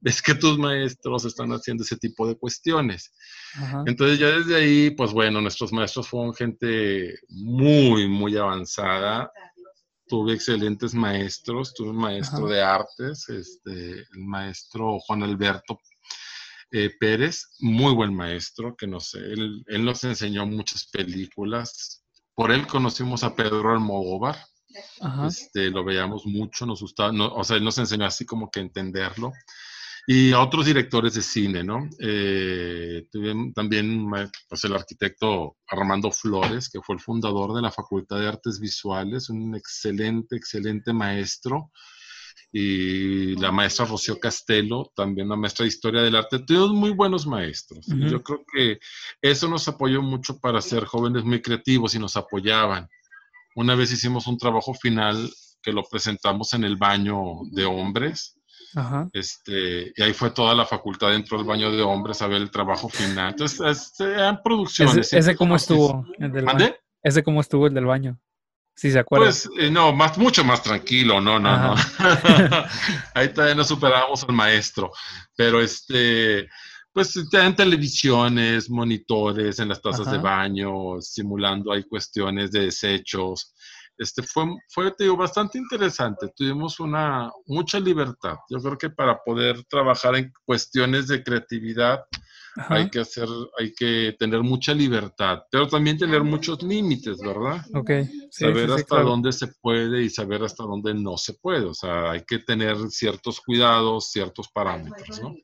ves 0.00 0.20
que 0.20 0.34
tus 0.34 0.58
maestros 0.58 1.24
están 1.24 1.50
haciendo 1.52 1.84
ese 1.84 1.96
tipo 1.96 2.28
de 2.28 2.36
cuestiones. 2.36 3.12
Entonces 3.86 4.18
ya 4.18 4.28
desde 4.28 4.56
ahí, 4.56 4.90
pues 4.90 5.12
bueno, 5.12 5.40
nuestros 5.40 5.72
maestros 5.72 6.08
fueron 6.08 6.34
gente 6.34 7.18
muy, 7.28 8.06
muy 8.06 8.36
avanzada 8.36 9.32
tuve 10.08 10.34
excelentes 10.34 10.94
maestros, 10.94 11.74
tuve 11.74 11.90
un 11.90 11.96
maestro 11.96 12.46
de 12.46 12.62
artes, 12.62 13.28
este, 13.28 14.00
el 14.00 14.24
maestro 14.24 14.98
Juan 15.00 15.22
Alberto 15.22 15.80
eh, 16.70 16.90
Pérez, 16.98 17.54
muy 17.60 17.94
buen 17.94 18.14
maestro, 18.14 18.76
que 18.76 18.86
no 18.86 19.00
sé, 19.00 19.18
él, 19.18 19.64
él, 19.66 19.84
nos 19.84 20.02
enseñó 20.04 20.46
muchas 20.46 20.86
películas. 20.86 22.04
Por 22.34 22.50
él 22.50 22.66
conocimos 22.66 23.24
a 23.24 23.34
Pedro 23.34 23.72
Almodóvar, 23.72 24.36
este, 25.26 25.70
lo 25.70 25.84
veíamos 25.84 26.26
mucho, 26.26 26.66
nos 26.66 26.80
gustaba, 26.82 27.12
o 27.32 27.44
sea, 27.44 27.56
él 27.56 27.64
nos 27.64 27.78
enseñó 27.78 28.04
así 28.04 28.26
como 28.26 28.50
que 28.50 28.60
entenderlo. 28.60 29.32
Y 30.06 30.32
a 30.32 30.40
otros 30.40 30.66
directores 30.66 31.14
de 31.14 31.22
cine, 31.22 31.64
¿no? 31.64 31.88
Eh, 31.98 33.06
también 33.54 34.08
pues, 34.48 34.64
el 34.64 34.74
arquitecto 34.74 35.56
Armando 35.66 36.12
Flores, 36.12 36.68
que 36.68 36.80
fue 36.80 36.94
el 36.94 37.00
fundador 37.00 37.54
de 37.54 37.62
la 37.62 37.72
Facultad 37.72 38.20
de 38.20 38.28
Artes 38.28 38.60
Visuales, 38.60 39.28
un 39.30 39.56
excelente, 39.56 40.36
excelente 40.36 40.92
maestro 40.92 41.72
y 42.52 43.34
la 43.36 43.50
maestra 43.52 43.84
Rocío 43.84 44.18
Castelo, 44.18 44.92
también 44.94 45.26
una 45.26 45.36
maestra 45.36 45.64
de 45.64 45.68
historia 45.68 46.02
del 46.02 46.16
arte, 46.16 46.38
todos 46.38 46.72
muy 46.72 46.90
buenos 46.90 47.26
maestros. 47.26 47.86
Yo 47.86 48.22
creo 48.22 48.44
que 48.50 48.78
eso 49.20 49.48
nos 49.48 49.66
apoyó 49.68 50.02
mucho 50.02 50.38
para 50.38 50.62
ser 50.62 50.84
jóvenes 50.84 51.24
muy 51.24 51.42
creativos 51.42 51.94
y 51.94 51.98
nos 51.98 52.16
apoyaban. 52.16 52.88
Una 53.56 53.74
vez 53.74 53.92
hicimos 53.92 54.26
un 54.26 54.38
trabajo 54.38 54.72
final 54.74 55.30
que 55.62 55.72
lo 55.72 55.82
presentamos 55.82 56.54
en 56.54 56.64
el 56.64 56.76
baño 56.76 57.40
de 57.50 57.64
hombres. 57.64 58.38
Este, 59.12 59.92
y 59.96 60.02
ahí 60.02 60.12
fue 60.12 60.30
toda 60.30 60.54
la 60.54 60.66
facultad 60.66 61.10
dentro 61.10 61.38
del 61.38 61.46
baño 61.46 61.70
de 61.70 61.82
hombres 61.82 62.20
a 62.22 62.26
ver 62.26 62.42
el 62.42 62.50
trabajo 62.50 62.88
final. 62.88 63.30
Entonces, 63.30 63.60
este, 63.60 64.04
eran 64.04 64.42
producciones. 64.42 65.12
¿Ese, 65.12 65.36
cómo 65.36 65.56
estuvo? 65.56 66.06
El 66.18 66.32
del 66.32 66.44
baño? 66.44 66.74
¿Ese 67.02 67.22
cómo 67.22 67.40
estuvo 67.40 67.66
el 67.66 67.74
del 67.74 67.86
baño? 67.86 68.18
Si 68.74 68.90
se 68.90 68.98
acuerda. 68.98 69.26
Pues 69.26 69.48
eh, 69.58 69.70
no, 69.70 69.92
más, 69.92 70.18
mucho 70.18 70.44
más 70.44 70.62
tranquilo, 70.62 71.20
no, 71.20 71.38
no, 71.38 71.56
no. 71.56 71.74
Ahí 73.14 73.30
todavía 73.30 73.54
no 73.54 73.64
superábamos 73.64 74.22
al 74.24 74.34
maestro. 74.34 74.92
Pero 75.34 75.62
este, 75.62 76.46
pues 76.92 77.14
en 77.32 77.54
televisiones, 77.56 78.68
monitores, 78.68 79.58
en 79.58 79.68
las 79.68 79.80
tazas 79.80 80.10
de 80.10 80.18
baño, 80.18 81.00
simulando 81.00 81.72
hay 81.72 81.84
cuestiones 81.84 82.50
de 82.52 82.66
desechos. 82.66 83.54
Este 83.98 84.22
fue, 84.22 84.44
fue 84.68 84.90
te 84.92 85.04
digo, 85.04 85.16
bastante 85.16 85.58
interesante. 85.58 86.28
Tuvimos 86.36 86.80
una 86.80 87.30
mucha 87.46 87.80
libertad. 87.80 88.36
Yo 88.50 88.58
creo 88.58 88.78
que 88.78 88.90
para 88.90 89.18
poder 89.24 89.64
trabajar 89.64 90.16
en 90.16 90.32
cuestiones 90.44 91.08
de 91.08 91.22
creatividad, 91.22 92.00
hay 92.68 92.88
que 92.88 93.00
hacer, 93.00 93.28
hay 93.58 93.72
que 93.74 94.16
tener 94.18 94.42
mucha 94.42 94.72
libertad, 94.72 95.42
pero 95.50 95.68
también 95.68 95.98
tener 95.98 96.22
muchos 96.22 96.62
límites, 96.62 97.18
¿verdad? 97.18 97.62
Ok. 97.74 97.90
saber 98.30 98.70
hasta 98.70 99.02
dónde 99.02 99.32
se 99.32 99.48
puede 99.60 100.02
y 100.02 100.10
saber 100.10 100.42
hasta 100.42 100.64
dónde 100.64 100.94
no 100.94 101.16
se 101.16 101.34
puede. 101.34 101.66
O 101.66 101.74
sea, 101.74 102.12
hay 102.12 102.22
que 102.26 102.38
tener 102.38 102.76
ciertos 102.88 103.40
cuidados, 103.40 104.10
ciertos 104.10 104.48
parámetros, 104.48 105.20
¿no? 105.20 105.34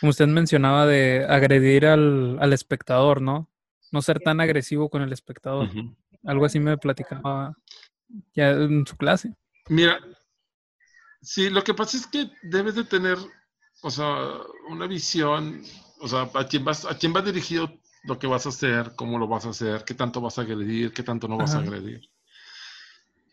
Como 0.00 0.10
usted 0.10 0.26
mencionaba 0.26 0.86
de 0.86 1.24
agredir 1.28 1.86
al, 1.86 2.38
al 2.40 2.52
espectador, 2.52 3.20
¿no? 3.20 3.50
No 3.92 4.02
ser 4.02 4.20
tan 4.20 4.40
agresivo 4.40 4.88
con 4.88 5.02
el 5.02 5.12
espectador. 5.12 5.68
Algo 6.24 6.46
así 6.46 6.58
me 6.58 6.76
platicaba 6.78 7.54
ya 8.34 8.50
en 8.50 8.86
su 8.86 8.96
clase. 8.96 9.34
Mira, 9.68 9.98
sí, 11.22 11.50
lo 11.50 11.62
que 11.62 11.74
pasa 11.74 11.96
es 11.96 12.06
que 12.06 12.30
debes 12.42 12.74
de 12.74 12.84
tener, 12.84 13.18
o 13.82 13.90
sea, 13.90 14.06
una 14.68 14.86
visión 14.86 15.62
o 16.04 16.08
sea, 16.08 16.30
¿a 16.34 16.46
quién, 16.46 16.64
vas, 16.64 16.84
¿a 16.84 16.98
quién 16.98 17.14
va 17.14 17.22
dirigido 17.22 17.72
lo 18.04 18.18
que 18.18 18.26
vas 18.26 18.44
a 18.44 18.50
hacer? 18.50 18.92
¿Cómo 18.94 19.18
lo 19.18 19.26
vas 19.26 19.46
a 19.46 19.50
hacer? 19.50 19.84
¿Qué 19.84 19.94
tanto 19.94 20.20
vas 20.20 20.38
a 20.38 20.42
agredir? 20.42 20.92
¿Qué 20.92 21.02
tanto 21.02 21.28
no 21.28 21.38
vas 21.38 21.54
a 21.54 21.60
agredir? 21.60 22.10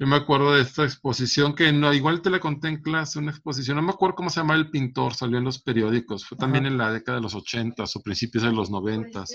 Yo 0.01 0.08
me 0.08 0.15
acuerdo 0.15 0.55
de 0.55 0.63
esta 0.63 0.84
exposición 0.84 1.53
que 1.53 1.72
no, 1.72 1.93
igual 1.93 2.24
te 2.24 2.31
la 2.31 2.39
conté 2.39 2.70
en 2.70 2.81
clase, 2.81 3.20
una 3.20 3.29
exposición, 3.29 3.75
no 3.75 3.84
me 3.84 3.91
acuerdo 3.91 4.15
cómo 4.15 4.31
se 4.31 4.39
llama 4.39 4.55
el 4.55 4.72
pintor, 4.72 5.13
salió 5.13 5.38
en 5.38 5.43
los 5.43 5.62
periódicos, 5.62 6.25
fue 6.25 6.39
también 6.39 6.65
en 6.65 6.75
la 6.79 6.91
década 6.91 7.20
de 7.20 7.22
los 7.22 7.36
80 7.36 7.84
o 7.84 8.01
principios 8.01 8.43
de 8.43 8.51
los 8.51 8.72
90, 8.72 9.25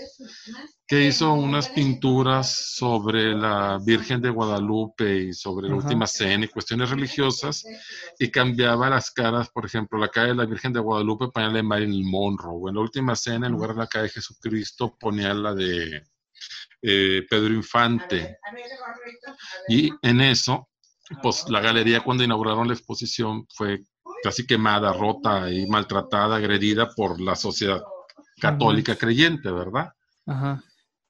que 0.89 1.07
hizo 1.07 1.35
unas 1.35 1.69
pinturas 1.69 2.75
sobre 2.75 3.33
la 3.33 3.79
Virgen 3.87 4.21
de 4.21 4.31
Guadalupe 4.31 5.27
y 5.29 5.33
sobre 5.35 5.69
la 5.69 5.77
última 5.77 6.09
cena 6.09 6.47
y 6.47 6.49
cuestiones 6.49 6.91
religiosas 6.91 7.65
y 8.19 8.29
cambiaba 8.33 8.91
las 8.91 9.13
caras, 9.13 9.49
por 9.51 9.67
ejemplo, 9.67 10.01
la 10.01 10.09
cara 10.09 10.27
de 10.27 10.35
la 10.35 10.47
Virgen 10.47 10.73
de 10.73 10.81
Guadalupe 10.81 11.29
ponía 11.29 11.51
la 11.51 11.59
de 11.59 11.63
Marilyn 11.63 12.11
Monroe, 12.11 12.59
o 12.61 12.69
en 12.69 12.75
la 12.75 12.81
última 12.81 13.15
cena 13.15 13.47
en 13.47 13.53
lugar 13.53 13.71
de 13.71 13.83
la 13.83 13.87
cara 13.87 14.03
de 14.03 14.09
Jesucristo 14.09 14.97
ponía 14.99 15.33
la 15.33 15.55
de 15.55 16.03
eh, 16.88 17.26
Pedro 17.28 17.52
Infante. 17.52 18.38
Y 19.69 19.90
en 20.02 20.21
eso, 20.21 20.69
pues 21.21 21.45
la 21.49 21.61
galería 21.61 22.00
cuando 22.00 22.23
inauguraron 22.23 22.69
la 22.69 22.75
exposición 22.75 23.45
fue 23.52 23.81
casi 24.23 24.47
quemada, 24.47 24.93
rota 24.93 25.50
y 25.50 25.66
maltratada, 25.66 26.37
agredida 26.37 26.88
por 26.95 27.21
la 27.21 27.35
sociedad 27.35 27.83
católica 28.40 28.95
creyente, 28.95 29.50
¿verdad? 29.50 29.93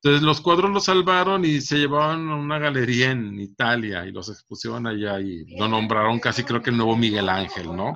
Entonces 0.03 0.23
los 0.23 0.41
cuadros 0.41 0.71
los 0.71 0.85
salvaron 0.85 1.45
y 1.45 1.61
se 1.61 1.79
llevaban 1.79 2.29
a 2.31 2.37
una 2.37 2.59
galería 2.59 3.11
en 3.11 3.39
Italia 3.39 4.07
y 4.07 4.13
los 4.13 4.31
expusieron 4.31 4.87
allá 4.87 5.21
y 5.21 5.45
lo 5.59 5.69
nombraron 5.69 6.21
casi 6.21 6.43
creo 6.43 6.63
que 6.63 6.71
el 6.71 6.77
nuevo 6.77 6.97
Miguel 6.97 7.29
Ángel, 7.29 7.75
¿no? 7.75 7.93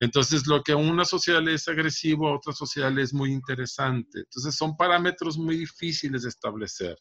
Entonces, 0.00 0.46
lo 0.46 0.62
que 0.62 0.72
a 0.72 0.76
una 0.76 1.04
social 1.04 1.48
es 1.48 1.68
agresivo, 1.68 2.28
a 2.28 2.36
otra 2.36 2.52
social 2.52 2.98
es 2.98 3.14
muy 3.14 3.32
interesante. 3.32 4.20
Entonces, 4.20 4.54
son 4.54 4.76
parámetros 4.76 5.38
muy 5.38 5.56
difíciles 5.56 6.22
de 6.22 6.28
establecer. 6.28 6.96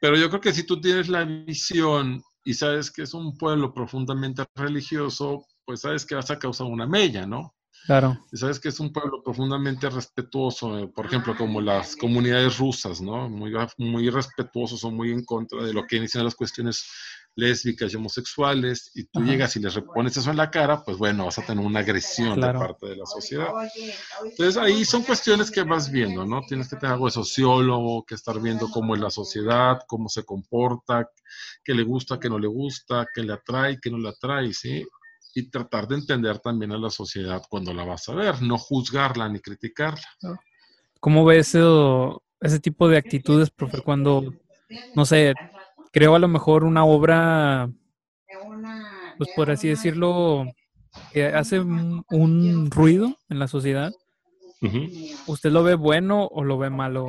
Pero 0.00 0.16
yo 0.16 0.28
creo 0.28 0.40
que 0.40 0.52
si 0.52 0.64
tú 0.64 0.80
tienes 0.80 1.08
la 1.08 1.24
visión 1.24 2.22
y 2.44 2.54
sabes 2.54 2.90
que 2.90 3.02
es 3.02 3.14
un 3.14 3.36
pueblo 3.36 3.74
profundamente 3.74 4.44
religioso, 4.54 5.44
pues 5.64 5.80
sabes 5.80 6.06
que 6.06 6.14
vas 6.14 6.30
a 6.30 6.38
causar 6.38 6.66
una 6.66 6.86
mella, 6.86 7.26
¿no? 7.26 7.54
Claro. 7.84 8.18
Y 8.32 8.36
sabes 8.36 8.58
que 8.58 8.68
es 8.68 8.80
un 8.80 8.92
pueblo 8.92 9.22
profundamente 9.22 9.88
respetuoso, 9.88 10.90
por 10.94 11.06
ejemplo, 11.06 11.36
como 11.36 11.60
las 11.60 11.96
comunidades 11.96 12.58
rusas, 12.58 13.00
¿no? 13.00 13.28
Muy, 13.28 13.52
muy 13.78 14.10
respetuosos 14.10 14.84
o 14.84 14.90
muy 14.90 15.10
en 15.10 15.24
contra 15.24 15.62
de 15.62 15.72
lo 15.72 15.86
que 15.86 15.96
inician 15.96 16.24
las 16.24 16.34
cuestiones 16.34 16.84
lésbicas 17.38 17.92
y 17.92 17.96
homosexuales, 17.96 18.90
y 18.96 19.04
tú 19.04 19.22
llegas 19.22 19.54
y 19.54 19.60
les 19.60 19.72
repones 19.72 20.16
eso 20.16 20.28
en 20.28 20.36
la 20.36 20.50
cara, 20.50 20.82
pues 20.82 20.98
bueno, 20.98 21.26
vas 21.26 21.38
a 21.38 21.46
tener 21.46 21.64
una 21.64 21.78
agresión 21.78 22.40
de 22.40 22.52
parte 22.52 22.88
de 22.88 22.96
la 22.96 23.06
sociedad. 23.06 23.46
Entonces 24.24 24.56
ahí 24.56 24.84
son 24.84 25.04
cuestiones 25.04 25.48
que 25.48 25.62
vas 25.62 25.88
viendo, 25.88 26.24
¿no? 26.24 26.42
Tienes 26.48 26.68
que 26.68 26.74
tener 26.74 26.94
algo 26.94 27.06
de 27.06 27.12
sociólogo, 27.12 28.04
que 28.04 28.16
estar 28.16 28.40
viendo 28.40 28.68
cómo 28.68 28.96
es 28.96 29.00
la 29.00 29.10
sociedad, 29.10 29.78
cómo 29.86 30.08
se 30.08 30.24
comporta, 30.24 31.08
qué 31.62 31.74
le 31.74 31.84
gusta, 31.84 32.18
qué 32.18 32.28
no 32.28 32.40
le 32.40 32.48
gusta, 32.48 33.06
qué 33.14 33.22
le 33.22 33.34
atrae, 33.34 33.78
qué 33.80 33.88
no 33.88 33.98
le 33.98 34.08
atrae, 34.08 34.52
¿sí? 34.52 34.84
Y 35.32 35.48
tratar 35.48 35.86
de 35.86 35.94
entender 35.94 36.40
también 36.40 36.72
a 36.72 36.78
la 36.78 36.90
sociedad 36.90 37.40
cuando 37.48 37.72
la 37.72 37.84
vas 37.84 38.08
a 38.08 38.16
ver, 38.16 38.42
no 38.42 38.58
juzgarla 38.58 39.28
ni 39.28 39.38
criticarla. 39.38 40.02
¿Cómo 40.98 41.24
ves 41.24 41.54
ese, 41.54 41.62
ese 42.40 42.58
tipo 42.58 42.88
de 42.88 42.96
actitudes, 42.96 43.48
profe, 43.50 43.80
cuando, 43.80 44.34
no 44.96 45.04
sé, 45.04 45.34
creo 45.92 46.14
a 46.14 46.18
lo 46.18 46.28
mejor 46.28 46.64
una 46.64 46.84
obra, 46.84 47.70
pues 49.16 49.30
por 49.34 49.50
así 49.50 49.68
decirlo, 49.68 50.46
que 51.12 51.26
hace 51.26 51.60
un, 51.60 52.70
ruido 52.70 53.16
en 53.28 53.38
la 53.38 53.48
sociedad. 53.48 53.92
¿Usted 55.26 55.52
lo 55.52 55.62
ve 55.62 55.74
bueno 55.74 56.26
o 56.26 56.42
lo 56.42 56.58
ve 56.58 56.70
malo? 56.70 57.06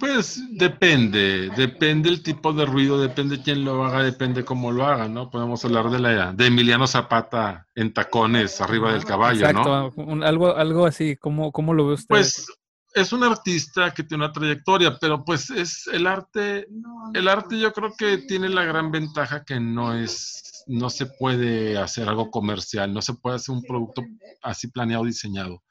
Pues 0.00 0.42
depende, 0.52 1.50
depende 1.56 2.08
el 2.08 2.22
tipo 2.22 2.52
de 2.52 2.64
ruido, 2.64 3.00
depende 3.00 3.42
quién 3.42 3.64
lo 3.64 3.84
haga, 3.84 4.02
depende 4.02 4.44
cómo 4.44 4.72
lo 4.72 4.86
haga, 4.86 5.08
¿no? 5.08 5.30
Podemos 5.30 5.64
hablar 5.64 5.90
de 5.90 5.98
la 5.98 6.32
de 6.32 6.46
Emiliano 6.46 6.86
Zapata 6.86 7.66
en 7.74 7.92
tacones 7.92 8.60
arriba 8.60 8.92
del 8.92 9.04
caballo, 9.04 9.46
Exacto, 9.46 9.92
algo, 10.22 10.56
algo 10.56 10.86
así, 10.86 11.16
¿cómo, 11.16 11.52
¿cómo 11.52 11.74
lo 11.74 11.86
ve 11.86 11.94
usted? 11.94 12.08
Pues 12.08 12.46
es 12.94 13.12
un 13.12 13.22
artista 13.24 13.92
que 13.92 14.02
tiene 14.02 14.24
una 14.24 14.32
trayectoria, 14.32 14.98
pero 14.98 15.24
pues 15.24 15.50
es 15.50 15.86
el 15.88 16.06
arte, 16.06 16.66
el 17.14 17.28
arte 17.28 17.58
yo 17.58 17.72
creo 17.72 17.94
que 17.96 18.18
tiene 18.18 18.48
la 18.48 18.64
gran 18.64 18.90
ventaja 18.90 19.44
que 19.44 19.60
no 19.60 19.94
es, 19.94 20.64
no 20.66 20.90
se 20.90 21.06
puede 21.06 21.78
hacer 21.78 22.08
algo 22.08 22.30
comercial, 22.30 22.92
no 22.92 23.02
se 23.02 23.14
puede 23.14 23.36
hacer 23.36 23.54
un 23.54 23.62
producto 23.62 24.02
así 24.42 24.68
planeado, 24.68 25.04
diseñado. 25.04 25.62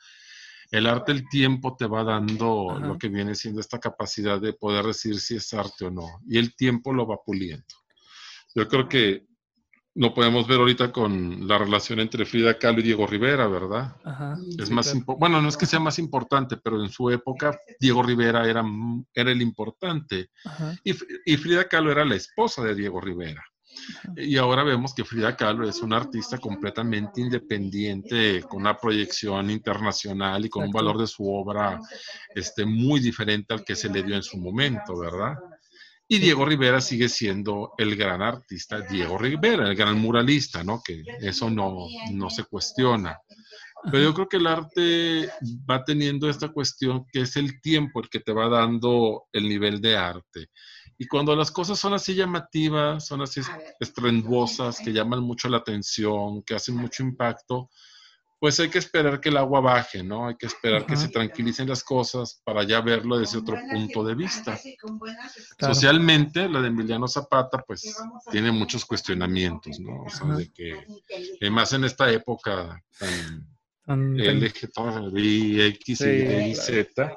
El 0.72 0.86
arte, 0.86 1.12
el 1.12 1.28
tiempo 1.30 1.76
te 1.76 1.88
va 1.88 2.04
dando 2.04 2.78
lo 2.80 2.98
que 2.98 3.10
viene 3.10 3.34
siendo 3.34 3.60
esta 3.60 3.80
capacidad 3.80 4.40
de 4.40 4.54
poder 4.54 4.86
decir 4.86 5.20
si 5.20 5.36
es 5.36 5.54
arte 5.54 5.86
o 5.86 5.92
no, 5.92 6.06
y 6.28 6.38
el 6.38 6.56
tiempo 6.56 6.94
lo 6.94 7.08
va 7.08 7.18
puliendo. 7.26 7.66
Yo 8.56 8.68
creo 8.68 8.88
que 8.88 9.29
lo 10.00 10.14
podemos 10.14 10.48
ver 10.48 10.60
ahorita 10.60 10.94
con 10.94 11.46
la 11.46 11.58
relación 11.58 12.00
entre 12.00 12.26
Frida 12.26 12.58
Kahlo 12.58 12.80
y 12.80 12.84
Diego 12.84 13.06
Rivera, 13.06 13.48
¿verdad? 13.48 13.98
es 14.58 14.70
más 14.70 14.96
bueno, 15.06 15.42
no 15.42 15.50
es 15.50 15.58
que 15.58 15.66
sea 15.66 15.82
más 15.82 16.00
importante, 16.00 16.56
pero 16.56 16.82
en 16.82 16.90
su 16.90 17.10
época 17.10 17.60
Diego 17.82 18.02
Rivera 18.02 18.48
era, 18.50 18.64
era 19.14 19.30
el 19.30 19.42
importante 19.42 20.30
y, 20.86 20.96
y, 21.26 21.36
Frida 21.36 21.68
Kahlo 21.68 21.92
era 21.92 22.06
la 22.06 22.16
esposa 22.16 22.64
de 22.64 22.76
Diego 22.76 23.02
Rivera. 23.02 23.44
Y 24.16 24.38
ahora 24.38 24.64
vemos 24.64 24.94
que 24.94 25.04
Frida 25.04 25.36
Kahlo 25.36 25.68
es 25.68 25.82
una 25.82 25.98
artista 25.98 26.38
completamente 26.38 27.20
independiente, 27.20 28.42
con 28.44 28.62
una 28.62 28.78
proyección 28.78 29.50
internacional 29.50 30.46
y 30.46 30.50
con 30.50 30.64
un 30.64 30.72
valor 30.72 30.98
de 30.98 31.08
su 31.08 31.30
obra 31.30 31.78
este, 32.34 32.66
muy 32.66 33.02
diferente 33.02 33.54
al 33.54 33.66
que 33.66 33.76
se 33.76 33.90
le 33.90 34.02
dio 34.04 34.16
en 34.16 34.24
su 34.24 34.38
momento, 34.38 34.98
¿verdad? 34.98 35.36
Y 36.12 36.18
Diego 36.18 36.44
Rivera 36.44 36.82
sigue 36.82 37.08
siendo 37.08 37.74
el 37.78 37.96
gran 37.96 38.24
artista, 38.24 38.82
Diego 38.82 39.20
Rivera, 39.20 39.70
el 39.70 39.76
gran 39.76 40.00
muralista, 40.00 40.64
¿no? 40.64 40.82
Que 40.84 41.04
eso 41.22 41.52
no, 41.52 41.86
no 42.12 42.32
se 42.32 42.46
cuestiona. 42.46 43.16
Pero 43.84 44.04
yo 44.04 44.14
creo 44.16 44.28
que 44.28 44.38
el 44.38 44.48
arte 44.48 45.30
va 45.70 45.84
teniendo 45.84 46.28
esta 46.28 46.50
cuestión 46.50 47.06
que 47.12 47.22
es 47.22 47.36
el 47.36 47.62
tiempo 47.62 48.02
el 48.02 48.10
que 48.10 48.22
te 48.22 48.34
va 48.34 48.50
dando 48.50 49.28
el 49.32 49.48
nivel 49.48 49.82
de 49.82 49.98
arte. 49.98 50.50
Y 50.98 51.06
cuando 51.06 51.36
las 51.36 51.52
cosas 51.52 51.78
son 51.78 51.94
así 51.94 52.16
llamativas, 52.16 53.06
son 53.06 53.22
así 53.22 53.42
estruendosas, 53.80 54.80
que 54.80 54.92
llaman 54.92 55.22
mucho 55.22 55.48
la 55.48 55.58
atención, 55.58 56.42
que 56.42 56.56
hacen 56.56 56.76
mucho 56.76 57.04
impacto, 57.04 57.70
pues 58.40 58.58
hay 58.62 58.70
que 58.70 58.80
esperar 58.80 59.20
que 59.20 59.30
el 59.30 59.38
agua 59.38 59.60
baje, 59.60 60.02
¿no? 60.02 60.28
Hay 60.28 60.36
que 60.36 60.46
esperar 60.46 60.86
que 60.86 60.96
se 60.96 61.10
tranquilicen 61.10 61.68
las 61.68 61.84
cosas 61.84 62.42
para 62.46 62.64
ya 62.64 62.80
verlo 62.80 63.18
desde 63.20 63.40
otro 63.40 63.58
punto 63.70 64.04
de 64.04 64.16
vista. 64.16 64.58
Socialmente, 65.60 66.48
la 66.48 66.62
de 66.62 66.70
Emiliano 66.70 67.08
Zapata, 67.08 67.62
pues 67.68 67.94
tiene 68.32 68.52
muchos 68.54 68.86
cuestionamientos, 68.86 69.78
¿no? 69.82 70.04
O 70.04 70.10
sea, 70.10 70.28
de 70.28 70.50
que, 70.54 70.86
además 71.42 71.74
en 71.74 71.84
esta 71.84 72.10
época 72.12 72.82
tan 73.86 74.18
LGTBI, 74.18 75.62
X 75.62 76.02
y 76.02 76.56
Z, 76.56 77.14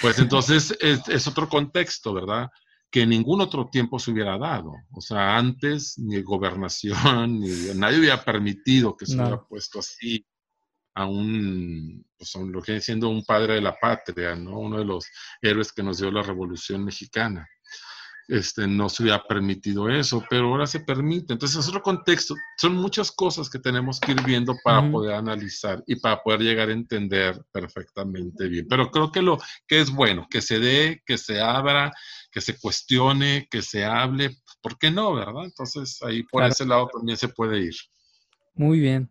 pues 0.00 0.18
entonces 0.18 0.76
es, 0.80 1.06
es 1.08 1.26
otro 1.28 1.48
contexto, 1.48 2.12
¿verdad? 2.12 2.48
que 2.90 3.02
en 3.02 3.10
ningún 3.10 3.40
otro 3.40 3.68
tiempo 3.70 4.00
se 4.00 4.10
hubiera 4.10 4.36
dado. 4.36 4.72
O 4.90 5.00
sea, 5.00 5.36
antes 5.36 5.96
ni 5.96 6.20
gobernación, 6.22 6.98
ni 7.40 7.48
nadie 7.76 8.00
hubiera 8.00 8.24
permitido 8.24 8.96
que 8.96 9.06
se 9.06 9.14
hubiera 9.14 9.40
puesto 9.44 9.78
así 9.78 10.26
a 10.94 11.06
un, 11.06 12.04
pues, 12.16 12.34
lo 12.34 12.60
que 12.62 12.72
viene 12.72 12.82
siendo 12.82 13.08
un 13.08 13.24
padre 13.24 13.54
de 13.54 13.60
la 13.60 13.76
patria, 13.78 14.34
¿no? 14.34 14.58
Uno 14.58 14.78
de 14.78 14.84
los 14.84 15.06
héroes 15.40 15.72
que 15.72 15.82
nos 15.82 15.98
dio 15.98 16.10
la 16.10 16.22
Revolución 16.22 16.84
Mexicana. 16.84 17.48
Este, 18.28 18.68
no 18.68 18.88
se 18.88 19.02
hubiera 19.02 19.24
permitido 19.24 19.88
eso, 19.88 20.22
pero 20.30 20.46
ahora 20.46 20.64
se 20.64 20.78
permite. 20.78 21.32
Entonces, 21.32 21.58
es 21.58 21.68
otro 21.68 21.82
contexto. 21.82 22.36
Son 22.58 22.76
muchas 22.76 23.10
cosas 23.10 23.50
que 23.50 23.58
tenemos 23.58 23.98
que 23.98 24.12
ir 24.12 24.22
viendo 24.22 24.54
para 24.62 24.88
poder 24.88 25.14
analizar 25.14 25.82
y 25.84 25.96
para 25.96 26.22
poder 26.22 26.40
llegar 26.42 26.68
a 26.68 26.72
entender 26.72 27.44
perfectamente 27.50 28.46
bien. 28.46 28.68
Pero 28.68 28.88
creo 28.92 29.10
que 29.10 29.20
lo 29.20 29.36
que 29.66 29.80
es 29.80 29.90
bueno, 29.90 30.28
que 30.30 30.42
se 30.42 30.60
dé, 30.60 31.02
que 31.04 31.18
se 31.18 31.40
abra, 31.40 31.92
que 32.30 32.40
se 32.40 32.56
cuestione, 32.56 33.48
que 33.50 33.62
se 33.62 33.84
hable, 33.84 34.36
¿por 34.62 34.78
qué 34.78 34.92
no, 34.92 35.12
verdad? 35.12 35.44
Entonces, 35.44 36.00
ahí 36.02 36.22
por 36.22 36.44
ese 36.44 36.64
lado 36.64 36.88
también 36.92 37.18
se 37.18 37.28
puede 37.28 37.58
ir. 37.58 37.74
Muy 38.54 38.78
bien. 38.78 39.10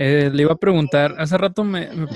Eh, 0.00 0.30
le 0.32 0.42
iba 0.42 0.52
a 0.52 0.58
preguntar, 0.58 1.16
hace 1.18 1.36
rato 1.36 1.64
me, 1.64 1.90
me 1.90 2.06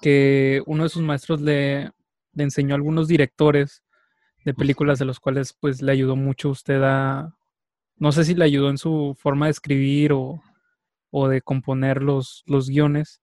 que 0.00 0.60
uno 0.66 0.82
de 0.82 0.88
sus 0.88 1.00
maestros 1.00 1.40
le, 1.40 1.92
enseñó 2.36 2.74
a 2.74 2.76
algunos 2.76 3.06
directores 3.06 3.84
de 4.44 4.52
películas 4.52 4.98
de 4.98 5.04
los 5.04 5.20
cuales 5.20 5.56
pues 5.58 5.80
le 5.80 5.92
ayudó 5.92 6.16
mucho 6.16 6.48
usted 6.48 6.82
a, 6.82 7.36
no 7.98 8.10
sé 8.10 8.24
si 8.24 8.34
le 8.34 8.44
ayudó 8.44 8.68
en 8.68 8.78
su 8.78 9.16
forma 9.16 9.46
de 9.46 9.52
escribir 9.52 10.12
o, 10.12 10.40
de 11.28 11.40
componer 11.40 12.02
los, 12.02 12.42
los 12.46 12.68
guiones. 12.68 13.20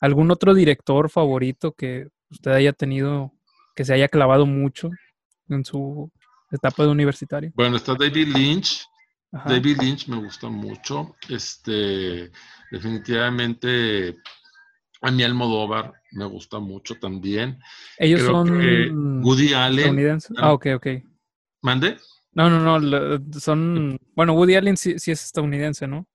¿Algún 0.00 0.30
otro 0.30 0.52
director 0.52 1.08
favorito 1.08 1.72
que 1.72 2.08
usted 2.30 2.50
haya 2.50 2.74
tenido, 2.74 3.32
que 3.74 3.86
se 3.86 3.94
haya 3.94 4.08
clavado 4.08 4.44
mucho 4.44 4.90
en 5.48 5.64
su 5.64 6.10
etapa 6.52 6.82
de 6.82 6.90
universitario? 6.90 7.52
Bueno, 7.54 7.76
está 7.76 7.94
David 7.94 8.36
Lynch. 8.36 8.86
David 9.30 9.78
Lynch 9.80 10.08
me 10.08 10.16
gusta 10.16 10.48
mucho. 10.48 11.16
Este, 11.28 12.30
definitivamente, 12.70 14.16
a 15.02 15.10
mí 15.10 15.22
Almodóvar 15.22 15.92
me 16.12 16.24
gusta 16.24 16.58
mucho 16.58 16.94
también. 16.98 17.60
Ellos 17.98 18.22
son 18.22 19.22
Woody 19.22 19.54
Allen. 19.54 20.20
Ah, 20.38 20.52
ok, 20.52 20.66
ok. 20.76 20.86
¿Mande? 21.62 21.98
No, 22.32 22.48
no, 22.48 22.78
no, 22.78 23.40
son, 23.40 23.98
bueno, 24.14 24.32
Woody 24.34 24.54
Allen 24.54 24.76
sí, 24.76 24.92
es 24.92 25.08
estadounidense, 25.08 25.86
¿no? 25.86 26.06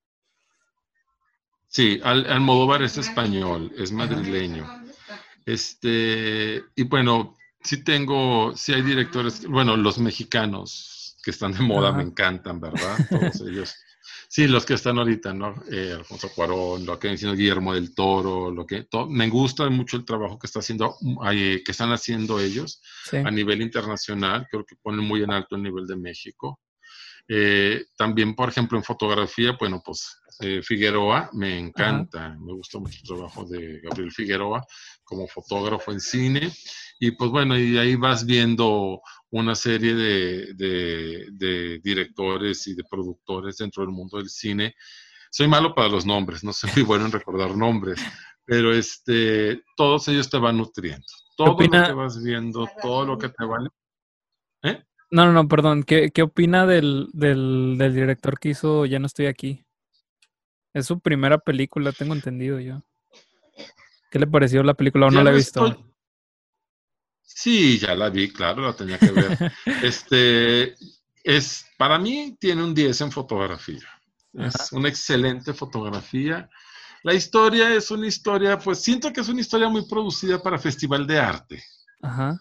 Sí, 1.67 1.99
Almodóvar 2.03 2.83
es 2.83 2.97
español, 2.97 3.71
es 3.77 3.91
madrileño. 3.91 4.65
Este, 5.45 6.63
y 6.75 6.83
bueno, 6.83 7.35
sí 7.61 7.83
tengo, 7.83 8.55
sí 8.55 8.73
hay 8.73 8.83
directores, 8.83 9.45
bueno, 9.47 9.75
los 9.75 9.97
mexicanos, 9.97 10.92
que 11.23 11.31
están 11.31 11.53
de 11.53 11.61
moda, 11.61 11.93
me 11.93 12.03
encantan, 12.03 12.59
¿verdad? 12.59 12.97
Todos 13.09 13.41
ellos. 13.41 13.73
Sí, 14.27 14.47
los 14.47 14.65
que 14.65 14.73
están 14.73 14.97
ahorita, 14.97 15.33
¿no? 15.33 15.55
Eh, 15.71 15.93
Alfonso 15.97 16.29
Cuarón, 16.35 16.85
lo 16.85 16.99
que 16.99 17.07
diciendo 17.07 17.37
Guillermo 17.37 17.73
del 17.73 17.95
Toro, 17.95 18.51
lo 18.51 18.65
que 18.65 18.87
me 19.07 19.29
gusta 19.29 19.69
mucho 19.69 19.95
el 19.95 20.03
trabajo 20.03 20.37
que 20.37 20.47
está 20.47 20.59
haciendo, 20.59 20.97
que 21.31 21.63
están 21.65 21.93
haciendo 21.93 22.39
ellos 22.39 22.81
a 23.13 23.31
nivel 23.31 23.61
internacional. 23.61 24.45
Creo 24.51 24.65
que 24.65 24.75
ponen 24.75 25.05
muy 25.05 25.23
en 25.23 25.31
alto 25.31 25.55
el 25.55 25.63
nivel 25.63 25.87
de 25.87 25.95
México. 25.95 26.59
Eh, 27.27 27.85
también, 27.95 28.35
por 28.35 28.49
ejemplo, 28.49 28.77
en 28.77 28.83
fotografía, 28.83 29.55
bueno, 29.57 29.81
pues 29.85 30.19
eh, 30.41 30.61
Figueroa 30.61 31.29
me 31.33 31.57
encanta, 31.57 32.35
me 32.37 32.53
gusta 32.53 32.79
mucho 32.79 32.99
el 33.01 33.07
trabajo 33.07 33.45
de 33.45 33.79
Gabriel 33.79 34.11
Figueroa 34.11 34.65
como 35.13 35.27
fotógrafo 35.27 35.91
en 35.91 35.99
cine. 35.99 36.51
Y 36.99 37.11
pues 37.11 37.31
bueno, 37.31 37.57
y 37.57 37.77
ahí 37.77 37.95
vas 37.95 38.25
viendo 38.25 39.01
una 39.31 39.55
serie 39.55 39.93
de, 39.95 41.79
directores 41.83 42.67
y 42.67 42.75
de 42.75 42.83
productores 42.83 43.57
dentro 43.57 43.83
del 43.83 43.91
mundo 43.91 44.17
del 44.17 44.29
cine. 44.29 44.75
Soy 45.31 45.47
malo 45.47 45.73
para 45.73 45.89
los 45.89 46.05
nombres, 46.05 46.43
no 46.43 46.53
soy 46.53 46.69
muy 46.75 46.83
bueno 46.83 47.05
en 47.05 47.11
recordar 47.11 47.55
nombres, 47.57 47.99
pero 48.45 48.73
este, 48.73 49.63
todos 49.75 50.07
ellos 50.07 50.29
te 50.29 50.37
van 50.37 50.57
nutriendo. 50.57 51.05
Todo 51.35 51.57
lo 51.57 51.57
que 51.57 51.93
vas 51.93 52.23
viendo, 52.23 52.69
todo 52.81 53.05
lo 53.05 53.17
que 53.17 53.29
te 53.29 53.45
van... 53.45 53.67
¿Eh? 54.61 54.83
No, 55.09 55.25
no, 55.25 55.33
no, 55.33 55.47
perdón. 55.47 55.83
¿Qué, 55.83 56.11
opina 56.21 56.65
del, 56.65 57.09
director 57.13 58.39
que 58.39 58.49
hizo 58.49 58.85
Ya 58.85 58.99
no 58.99 59.07
estoy 59.07 59.25
aquí? 59.25 59.65
Es 60.73 60.87
su 60.87 60.99
primera 60.99 61.37
película, 61.37 61.91
tengo 61.91 62.13
entendido 62.13 62.59
yo. 62.59 62.81
¿Qué 64.13 64.19
le 64.19 64.27
pareció 64.27 64.61
la 64.61 64.75
película 64.75 65.07
o 65.07 65.09
no 65.09 65.23
la 65.23 65.31
he 65.31 65.33
visto? 65.33 65.75
Sí, 67.23 67.79
ya 67.79 67.95
la 67.95 68.11
vi, 68.11 68.31
claro, 68.31 68.61
la 68.61 68.75
tenía 68.75 68.99
que 68.99 69.09
ver. 69.09 69.51
este, 69.83 70.75
es, 71.23 71.65
para 71.79 71.97
mí 71.97 72.37
tiene 72.39 72.63
un 72.63 72.75
10 72.75 73.01
en 73.01 73.11
fotografía. 73.11 73.89
Es 74.33 74.71
una 74.71 74.87
excelente 74.87 75.51
fotografía. 75.55 76.47
La 77.01 77.15
historia 77.15 77.73
es 77.73 77.89
una 77.89 78.05
historia, 78.05 78.59
pues 78.59 78.83
siento 78.83 79.11
que 79.11 79.21
es 79.21 79.29
una 79.29 79.41
historia 79.41 79.67
muy 79.67 79.87
producida 79.87 80.43
para 80.43 80.59
festival 80.59 81.07
de 81.07 81.19
arte. 81.19 81.63
Ajá. 82.03 82.39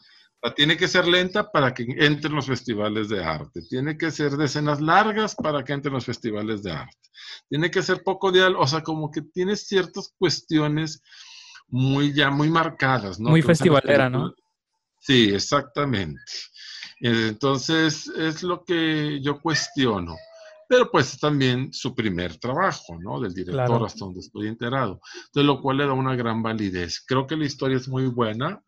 tiene 0.54 0.76
que 0.76 0.88
ser 0.88 1.08
lenta 1.08 1.50
para 1.50 1.72
que 1.72 1.86
entren 1.88 2.34
los 2.34 2.48
festivales 2.48 3.08
de 3.08 3.24
arte. 3.24 3.62
Tiene 3.62 3.96
que 3.96 4.10
ser 4.10 4.32
de 4.32 4.44
escenas 4.44 4.82
largas 4.82 5.34
para 5.34 5.64
que 5.64 5.72
entren 5.72 5.94
los 5.94 6.04
festivales 6.04 6.62
de 6.62 6.72
arte. 6.72 7.08
Tiene 7.48 7.70
que 7.70 7.80
ser 7.80 8.02
poco 8.02 8.30
diálogo, 8.30 8.62
o 8.62 8.66
sea, 8.66 8.82
como 8.82 9.10
que 9.10 9.22
tiene 9.22 9.56
ciertas 9.56 10.12
cuestiones 10.18 11.02
muy 11.72 12.12
ya 12.12 12.30
muy 12.30 12.50
marcadas, 12.50 13.18
¿no? 13.18 13.30
Muy 13.30 13.42
festivalera, 13.42 14.08
¿no? 14.08 14.34
Sí, 15.00 15.30
exactamente. 15.34 16.20
Entonces, 17.00 18.06
es 18.08 18.42
lo 18.42 18.62
que 18.62 19.20
yo 19.20 19.40
cuestiono. 19.40 20.14
Pero 20.68 20.90
pues 20.90 21.18
también 21.18 21.72
su 21.72 21.94
primer 21.94 22.38
trabajo, 22.38 22.98
¿no? 23.00 23.20
Del 23.20 23.34
director, 23.34 23.84
hasta 23.84 24.04
donde 24.04 24.20
estoy 24.20 24.48
enterado. 24.48 25.00
De 25.34 25.42
lo 25.42 25.60
cual 25.60 25.78
le 25.78 25.86
da 25.86 25.92
una 25.92 26.14
gran 26.14 26.42
validez. 26.42 27.02
Creo 27.06 27.26
que 27.26 27.36
la 27.36 27.46
historia 27.46 27.78
es 27.78 27.88
muy 27.88 28.06
buena. 28.06 28.62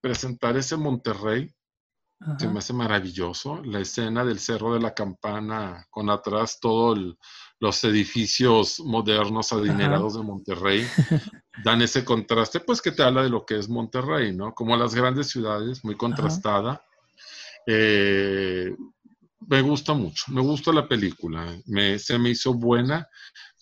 Presentar 0.00 0.56
ese 0.56 0.76
Monterrey 0.76 1.52
se 2.38 2.48
me 2.48 2.58
hace 2.58 2.72
maravilloso. 2.72 3.62
La 3.64 3.80
escena 3.80 4.24
del 4.24 4.40
Cerro 4.40 4.74
de 4.74 4.80
la 4.80 4.94
Campana, 4.94 5.86
con 5.90 6.10
atrás 6.10 6.58
todos 6.60 7.16
los 7.58 7.82
edificios 7.84 8.80
modernos 8.80 9.52
adinerados 9.52 10.16
de 10.16 10.22
Monterrey, 10.22 10.86
dan 11.64 11.82
ese 11.82 12.04
contraste, 12.04 12.60
pues 12.60 12.82
que 12.82 12.92
te 12.92 13.02
habla 13.02 13.22
de 13.22 13.30
lo 13.30 13.46
que 13.46 13.58
es 13.58 13.68
Monterrey, 13.68 14.34
¿no? 14.34 14.54
Como 14.54 14.76
las 14.76 14.94
grandes 14.94 15.28
ciudades, 15.28 15.84
muy 15.84 15.96
contrastada. 15.96 16.82
Eh, 17.66 18.74
me 19.48 19.62
gusta 19.62 19.94
mucho, 19.94 20.24
me 20.28 20.40
gusta 20.40 20.72
la 20.72 20.88
película, 20.88 21.56
me, 21.66 21.98
se 21.98 22.18
me 22.18 22.30
hizo 22.30 22.54
buena, 22.54 23.08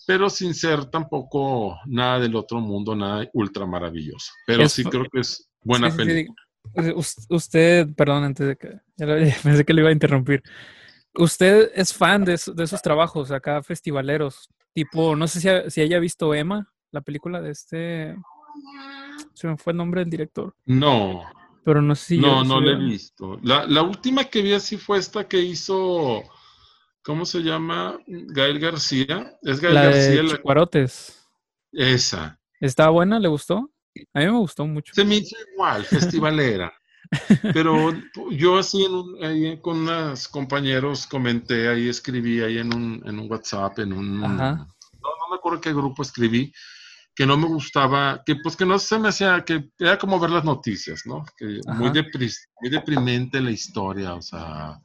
pero 0.07 0.29
sin 0.31 0.55
ser 0.55 0.87
tampoco 0.87 1.79
nada 1.87 2.21
del 2.21 2.37
otro 2.37 2.61
mundo, 2.61 2.95
nada 2.95 3.29
ultra 3.33 3.67
maravilloso. 3.67 4.33
Pero 4.47 4.69
sí 4.69 4.85
creo 4.85 5.07
que 5.11 5.21
es 5.21 5.49
buena 5.63 5.95
película. 5.95 6.37
Usted, 7.29 7.89
perdón, 7.95 8.25
antes 8.25 8.47
de 8.47 8.57
que, 8.57 8.81
pensé 9.43 9.65
que 9.65 9.73
le 9.73 9.81
iba 9.83 9.91
a 9.91 9.93
interrumpir. 9.93 10.43
Usted 11.16 11.70
es 11.74 11.94
fan 11.94 12.24
de, 12.24 12.35
esos 12.35 12.83
trabajos 12.83 13.31
acá 13.31 13.62
festivaleros, 13.62 14.48
tipo, 14.72 15.14
no 15.14 15.29
sé 15.29 15.40
si, 15.40 15.70
si 15.70 15.81
haya 15.81 15.98
visto 15.98 16.35
Emma, 16.35 16.72
la 16.90 17.00
película 17.00 17.40
de 17.40 17.50
este, 17.50 18.16
se 19.35 19.46
me 19.46 19.57
fue 19.57 19.72
el 19.72 19.77
nombre 19.77 20.00
del 20.00 20.11
director. 20.11 20.55
No. 20.64 21.22
Pero 21.64 21.81
no 21.81 21.94
sé 21.94 22.05
si. 22.05 22.18
No, 22.18 22.44
no 22.44 22.61
la 22.61 22.72
he 22.72 22.77
visto. 22.77 23.38
La, 23.42 23.83
última 23.83 24.24
que 24.24 24.42
vi 24.42 24.53
así 24.53 24.77
fue 24.77 24.98
esta 24.98 25.27
que 25.27 25.40
hizo, 25.40 26.22
¿cómo 27.03 27.24
se 27.24 27.40
llama? 27.40 27.98
Gael 28.07 28.59
García. 28.59 29.37
Es 29.42 29.61
Gael 29.61 29.74
la 29.74 29.85
García. 29.85 30.22
De 31.72 31.94
Esa. 31.94 32.38
¿Estaba 32.61 32.90
buena? 32.90 33.18
¿Le 33.18 33.29
gustó? 33.29 33.70
A 34.12 34.20
mí 34.20 34.27
me 34.27 34.38
gustó 34.38 34.66
mucho. 34.66 34.92
Se 34.94 35.05
me 35.05 35.16
hizo 35.16 35.37
igual, 35.53 35.85
festivalera. 35.85 36.72
Pero 37.53 37.93
yo 38.31 38.59
así 38.59 38.87
ahí 39.23 39.59
con 39.61 39.79
unos 39.79 40.29
compañeros 40.29 41.07
comenté, 41.07 41.69
ahí 41.69 41.88
escribí, 41.88 42.40
ahí 42.40 42.59
en 42.59 42.75
un, 42.75 43.03
en 43.05 43.19
un 43.19 43.31
WhatsApp, 43.31 43.79
en 43.81 43.93
un... 43.93 44.21
No, 44.21 44.29
no 44.29 45.29
me 45.31 45.37
acuerdo 45.37 45.61
qué 45.61 45.73
grupo 45.73 46.03
escribí, 46.03 46.53
que 47.14 47.27
no 47.27 47.37
me 47.37 47.47
gustaba, 47.47 48.23
que 48.25 48.37
pues 48.37 48.57
que 48.57 48.67
no 48.67 48.79
se 48.79 48.99
me 48.99 49.09
hacía, 49.09 49.45
que 49.45 49.71
era 49.79 49.99
como 49.99 50.19
ver 50.19 50.31
las 50.31 50.45
noticias, 50.45 51.03
¿no? 51.05 51.25
Que 51.37 51.61
muy, 51.67 51.90
muy 52.61 52.71
deprimente 52.71 53.40
la 53.40 53.51
historia, 53.51 54.14
o 54.14 54.23
sea, 54.23 54.81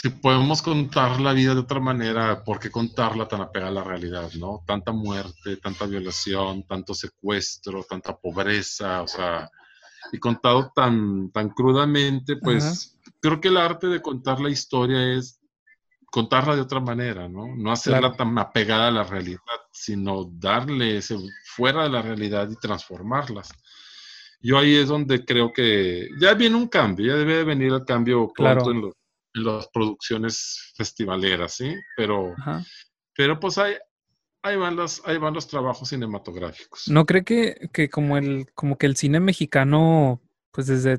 si 0.00 0.10
podemos 0.10 0.62
contar 0.62 1.20
la 1.20 1.32
vida 1.32 1.54
de 1.54 1.60
otra 1.60 1.80
manera, 1.80 2.44
¿por 2.44 2.60
qué 2.60 2.70
contarla 2.70 3.26
tan 3.26 3.40
apegada 3.40 3.72
a 3.72 3.74
la 3.74 3.84
realidad, 3.84 4.30
no? 4.34 4.62
Tanta 4.64 4.92
muerte, 4.92 5.56
tanta 5.56 5.86
violación, 5.86 6.64
tanto 6.68 6.94
secuestro, 6.94 7.82
tanta 7.82 8.16
pobreza, 8.16 9.02
o 9.02 9.08
sea, 9.08 9.50
y 10.12 10.18
contado 10.18 10.72
tan, 10.74 11.30
tan 11.30 11.50
crudamente, 11.50 12.36
pues 12.36 12.96
creo 13.20 13.40
que 13.40 13.48
el 13.48 13.56
arte 13.56 13.88
de 13.88 14.02
contar 14.02 14.40
la 14.40 14.50
historia 14.50 15.14
es 15.14 15.40
contarla 16.10 16.56
de 16.56 16.62
otra 16.62 16.80
manera, 16.80 17.28
¿no? 17.28 17.54
No 17.54 17.70
hacerla 17.70 18.12
tan 18.12 18.38
apegada 18.38 18.88
a 18.88 18.92
la 18.92 19.04
realidad, 19.04 19.40
sino 19.70 20.24
darle 20.24 20.98
ese 20.98 21.16
fuera 21.44 21.82
de 21.82 21.90
la 21.90 22.02
realidad 22.02 22.48
y 22.50 22.56
transformarlas. 22.56 23.50
Yo 24.40 24.58
ahí 24.58 24.76
es 24.76 24.88
donde 24.88 25.24
creo 25.24 25.52
que 25.52 26.08
ya 26.20 26.34
viene 26.34 26.56
un 26.56 26.68
cambio, 26.68 27.06
ya 27.06 27.18
debe 27.18 27.36
de 27.36 27.44
venir 27.44 27.72
el 27.72 27.84
cambio 27.84 28.32
pronto 28.34 28.70
en, 28.70 28.92
las 29.34 29.68
producciones 29.68 30.72
festivaleras, 30.74 31.54
¿sí? 31.54 31.76
Pero, 31.96 32.34
pero 33.14 33.38
pues 33.38 33.58
hay, 33.58 33.74
ahí 34.42 34.56
van 34.56 34.76
los, 34.76 35.02
ahí 35.04 35.18
van 35.18 35.34
los 35.34 35.48
trabajos 35.48 35.88
cinematográficos. 35.88 36.88
¿No 36.88 37.06
cree 37.06 37.24
que, 37.24 37.68
que, 37.72 37.88
como 37.90 38.16
el, 38.16 38.46
como 38.54 38.78
que 38.78 38.86
el 38.86 38.96
cine 38.96 39.20
mexicano, 39.20 40.20
pues 40.52 40.66
desde 40.66 40.98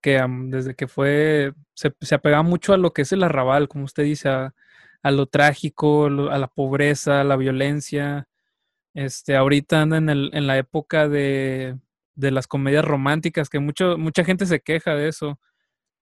que 0.00 0.24
desde 0.46 0.74
que 0.74 0.88
fue, 0.88 1.52
se, 1.74 1.92
se 2.00 2.14
apegaba 2.14 2.42
mucho 2.42 2.72
a 2.72 2.78
lo 2.78 2.92
que 2.92 3.02
es 3.02 3.12
el 3.12 3.22
arrabal, 3.22 3.68
como 3.68 3.84
usted 3.84 4.04
dice, 4.04 4.28
a, 4.28 4.52
lo 5.10 5.26
trágico, 5.26 6.06
a 6.06 6.38
la 6.38 6.48
pobreza, 6.48 7.20
a 7.20 7.24
la 7.24 7.36
violencia. 7.36 8.28
Este, 8.94 9.36
ahorita 9.36 9.82
anda 9.82 9.98
en, 9.98 10.08
el, 10.08 10.30
en 10.32 10.46
la 10.46 10.58
época 10.58 11.08
de, 11.08 11.78
de 12.14 12.30
las 12.30 12.46
comedias 12.46 12.84
románticas, 12.84 13.48
que 13.48 13.58
mucho, 13.58 13.98
mucha 13.98 14.24
gente 14.24 14.46
se 14.46 14.60
queja 14.60 14.94
de 14.94 15.08
eso. 15.08 15.38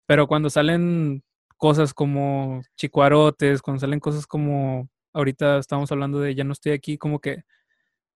Pero 0.05 0.27
cuando 0.27 0.49
salen 0.49 1.23
cosas 1.57 1.93
como 1.93 2.61
chicuarotes, 2.75 3.61
cuando 3.61 3.81
salen 3.81 3.99
cosas 3.99 4.27
como 4.27 4.89
ahorita 5.17 5.57
estamos 5.57 5.91
hablando 5.91 6.19
de 6.19 6.35
ya 6.35 6.43
no 6.43 6.53
estoy 6.53 6.71
aquí, 6.71 6.97
como 6.97 7.19
que 7.19 7.43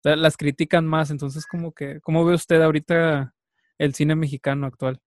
las 0.03 0.37
critican 0.37 0.85
más. 0.85 1.11
Entonces, 1.11 1.45
como 1.45 1.73
que, 1.73 1.99
¿cómo 2.01 2.25
ve 2.25 2.35
usted 2.35 2.61
ahorita 2.61 3.33
el 3.77 3.93
cine 3.93 4.15
mexicano 4.15 4.67
actual? 4.67 4.99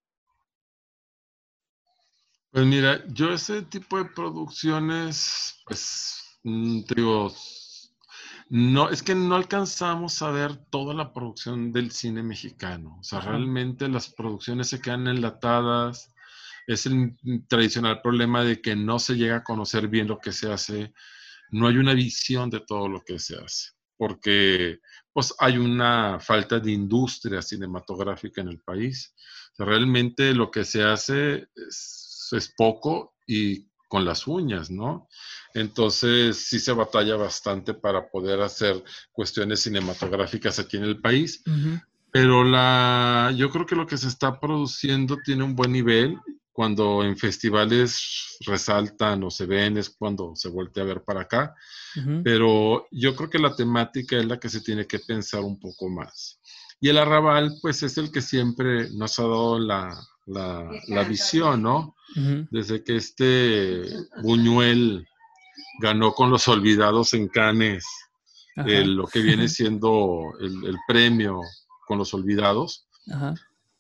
Pues 2.50 2.66
mira, 2.66 3.02
yo 3.08 3.32
ese 3.32 3.62
tipo 3.62 3.96
de 3.96 4.04
producciones, 4.04 5.62
pues, 5.66 6.38
mm, 6.42 6.82
digo, 6.94 7.32
no, 8.50 8.90
es 8.90 9.02
que 9.02 9.14
no 9.14 9.34
alcanzamos 9.34 10.20
a 10.20 10.30
ver 10.30 10.56
toda 10.56 10.92
la 10.92 11.14
producción 11.14 11.72
del 11.72 11.90
cine 11.90 12.22
mexicano. 12.22 12.98
O 13.00 13.02
sea, 13.02 13.20
realmente 13.20 13.88
las 13.88 14.12
producciones 14.12 14.68
se 14.68 14.80
quedan 14.80 15.06
enlatadas, 15.06 16.12
es 16.66 16.84
el 16.84 17.16
tradicional 17.48 18.02
problema 18.02 18.44
de 18.44 18.60
que 18.60 18.76
no 18.76 18.98
se 18.98 19.14
llega 19.14 19.36
a 19.36 19.44
conocer 19.44 19.88
bien 19.88 20.06
lo 20.06 20.18
que 20.18 20.32
se 20.32 20.52
hace, 20.52 20.92
no 21.52 21.68
hay 21.68 21.76
una 21.76 21.94
visión 21.94 22.50
de 22.50 22.60
todo 22.60 22.88
lo 22.88 23.02
que 23.02 23.18
se 23.18 23.36
hace, 23.36 23.70
porque 23.96 24.80
pues 25.12 25.34
hay 25.38 25.58
una 25.58 26.18
falta 26.18 26.58
de 26.58 26.72
industria 26.72 27.42
cinematográfica 27.42 28.40
en 28.40 28.48
el 28.48 28.60
país. 28.60 29.14
realmente 29.58 30.34
lo 30.34 30.50
que 30.50 30.64
se 30.64 30.82
hace 30.82 31.46
es, 31.54 32.28
es, 32.32 32.54
poco 32.56 33.14
y 33.26 33.68
con 33.86 34.06
las 34.06 34.26
uñas, 34.26 34.70
¿no? 34.70 35.06
Entonces 35.52 36.48
sí 36.48 36.58
se 36.58 36.72
batalla 36.72 37.16
bastante 37.16 37.74
para 37.74 38.08
poder 38.08 38.40
hacer 38.40 38.82
cuestiones 39.12 39.60
cinematográficas 39.60 40.58
aquí 40.58 40.78
en 40.78 40.84
el 40.84 41.00
país, 41.00 41.42
pero 42.10 42.44
la, 42.44 43.32
yo 43.36 43.50
creo 43.50 43.66
que 43.66 43.76
lo 43.76 43.86
que 43.86 43.98
se 43.98 44.08
está 44.08 44.40
produciendo 44.40 45.18
tiene 45.22 45.44
un 45.44 45.54
buen 45.54 45.72
nivel 45.72 46.18
cuando 46.52 47.02
en 47.02 47.16
festivales 47.16 48.36
resaltan 48.46 49.24
o 49.24 49.30
se 49.30 49.46
ven 49.46 49.78
es 49.78 49.90
cuando 49.90 50.36
se 50.36 50.48
voltea 50.48 50.84
a 50.84 50.86
ver 50.86 51.02
para 51.02 51.22
acá, 51.22 51.54
pero 52.22 52.86
yo 52.90 53.16
creo 53.16 53.30
que 53.30 53.38
la 53.38 53.54
temática 53.54 54.18
es 54.18 54.26
la 54.26 54.38
que 54.38 54.48
se 54.48 54.60
tiene 54.60 54.86
que 54.86 54.98
pensar 54.98 55.40
un 55.40 55.58
poco 55.58 55.88
más. 55.88 56.38
Y 56.80 56.88
el 56.88 56.98
arrabal, 56.98 57.54
pues 57.62 57.82
es 57.82 57.96
el 57.96 58.10
que 58.10 58.20
siempre 58.20 58.90
nos 58.90 59.18
ha 59.18 59.22
dado 59.22 59.58
la, 59.58 59.98
la, 60.26 61.04
visión, 61.04 61.62
¿no? 61.62 61.94
Desde 62.50 62.84
que 62.84 62.96
este 62.96 63.82
Buñuel 64.22 65.06
ganó 65.80 66.12
con 66.12 66.30
los 66.30 66.48
olvidados 66.48 67.14
en 67.14 67.28
Cannes, 67.28 67.84
lo 68.56 69.06
que 69.06 69.20
viene 69.20 69.48
siendo 69.48 70.34
el, 70.40 70.66
el, 70.66 70.76
premio 70.86 71.40
con 71.86 71.98
los 71.98 72.12
olvidados. 72.12 72.86
Ajá 73.10 73.34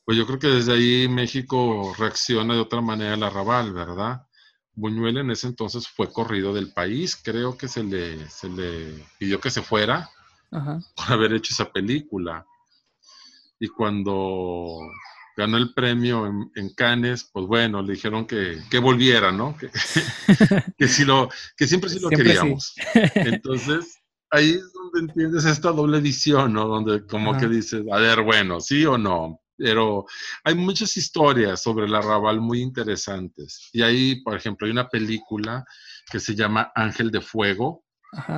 pues 0.04 0.18
yo 0.18 0.26
creo 0.26 0.38
que 0.38 0.48
desde 0.48 0.72
ahí 0.72 1.08
México 1.08 1.94
reacciona 1.96 2.54
de 2.54 2.60
otra 2.60 2.80
manera 2.80 3.14
al 3.14 3.22
arrabal, 3.22 3.72
¿verdad? 3.72 4.22
Buñuel 4.74 5.18
en 5.18 5.30
ese 5.30 5.46
entonces 5.46 5.86
fue 5.86 6.12
corrido 6.12 6.52
del 6.54 6.72
país, 6.72 7.16
creo 7.22 7.56
que 7.56 7.68
se 7.68 7.84
le, 7.84 8.28
se 8.28 8.48
le 8.48 9.04
pidió 9.18 9.40
que 9.40 9.50
se 9.50 9.62
fuera 9.62 10.10
por 10.50 11.12
haber 11.12 11.34
hecho 11.34 11.52
esa 11.52 11.70
película. 11.70 12.44
Y 13.60 13.68
cuando 13.68 14.78
ganó 15.36 15.56
el 15.56 15.72
premio 15.72 16.26
en, 16.26 16.74
Cannes, 16.74 17.30
pues 17.32 17.46
bueno, 17.46 17.80
le 17.82 17.92
dijeron 17.92 18.26
que, 18.26 18.60
volviera, 18.82 19.30
¿no? 19.30 19.56
Que, 19.56 19.70
que, 20.78 21.04
lo, 21.04 21.28
que 21.56 21.66
siempre 21.68 21.90
sí 21.90 22.00
lo 22.00 22.08
queríamos. 22.08 22.74
Entonces, 23.14 23.98
ahí 24.30 24.50
es 24.50 24.72
donde 24.72 25.12
entiendes 25.12 25.44
esta 25.44 25.70
doble 25.70 25.98
edición, 25.98 26.54
¿no? 26.54 26.66
Donde 26.66 27.06
como 27.06 27.36
que 27.38 27.46
dices, 27.46 27.84
a 27.92 27.98
ver, 27.98 28.22
bueno, 28.22 28.60
sí 28.60 28.84
o 28.84 28.98
no 28.98 29.41
pero 29.56 30.04
hay 30.44 30.54
muchas 30.54 30.96
historias 30.96 31.62
sobre 31.62 31.86
el 31.86 31.94
arrabal 31.94 32.40
muy 32.40 32.60
interesantes. 32.60 33.68
Y 33.72 33.82
ahí, 33.82 34.22
por 34.22 34.36
ejemplo, 34.36 34.66
hay 34.66 34.72
una 34.72 34.88
película 34.88 35.64
que 36.10 36.20
se 36.20 36.34
llama 36.34 36.72
Ángel 36.74 37.10
de 37.10 37.20
Fuego. 37.20 37.84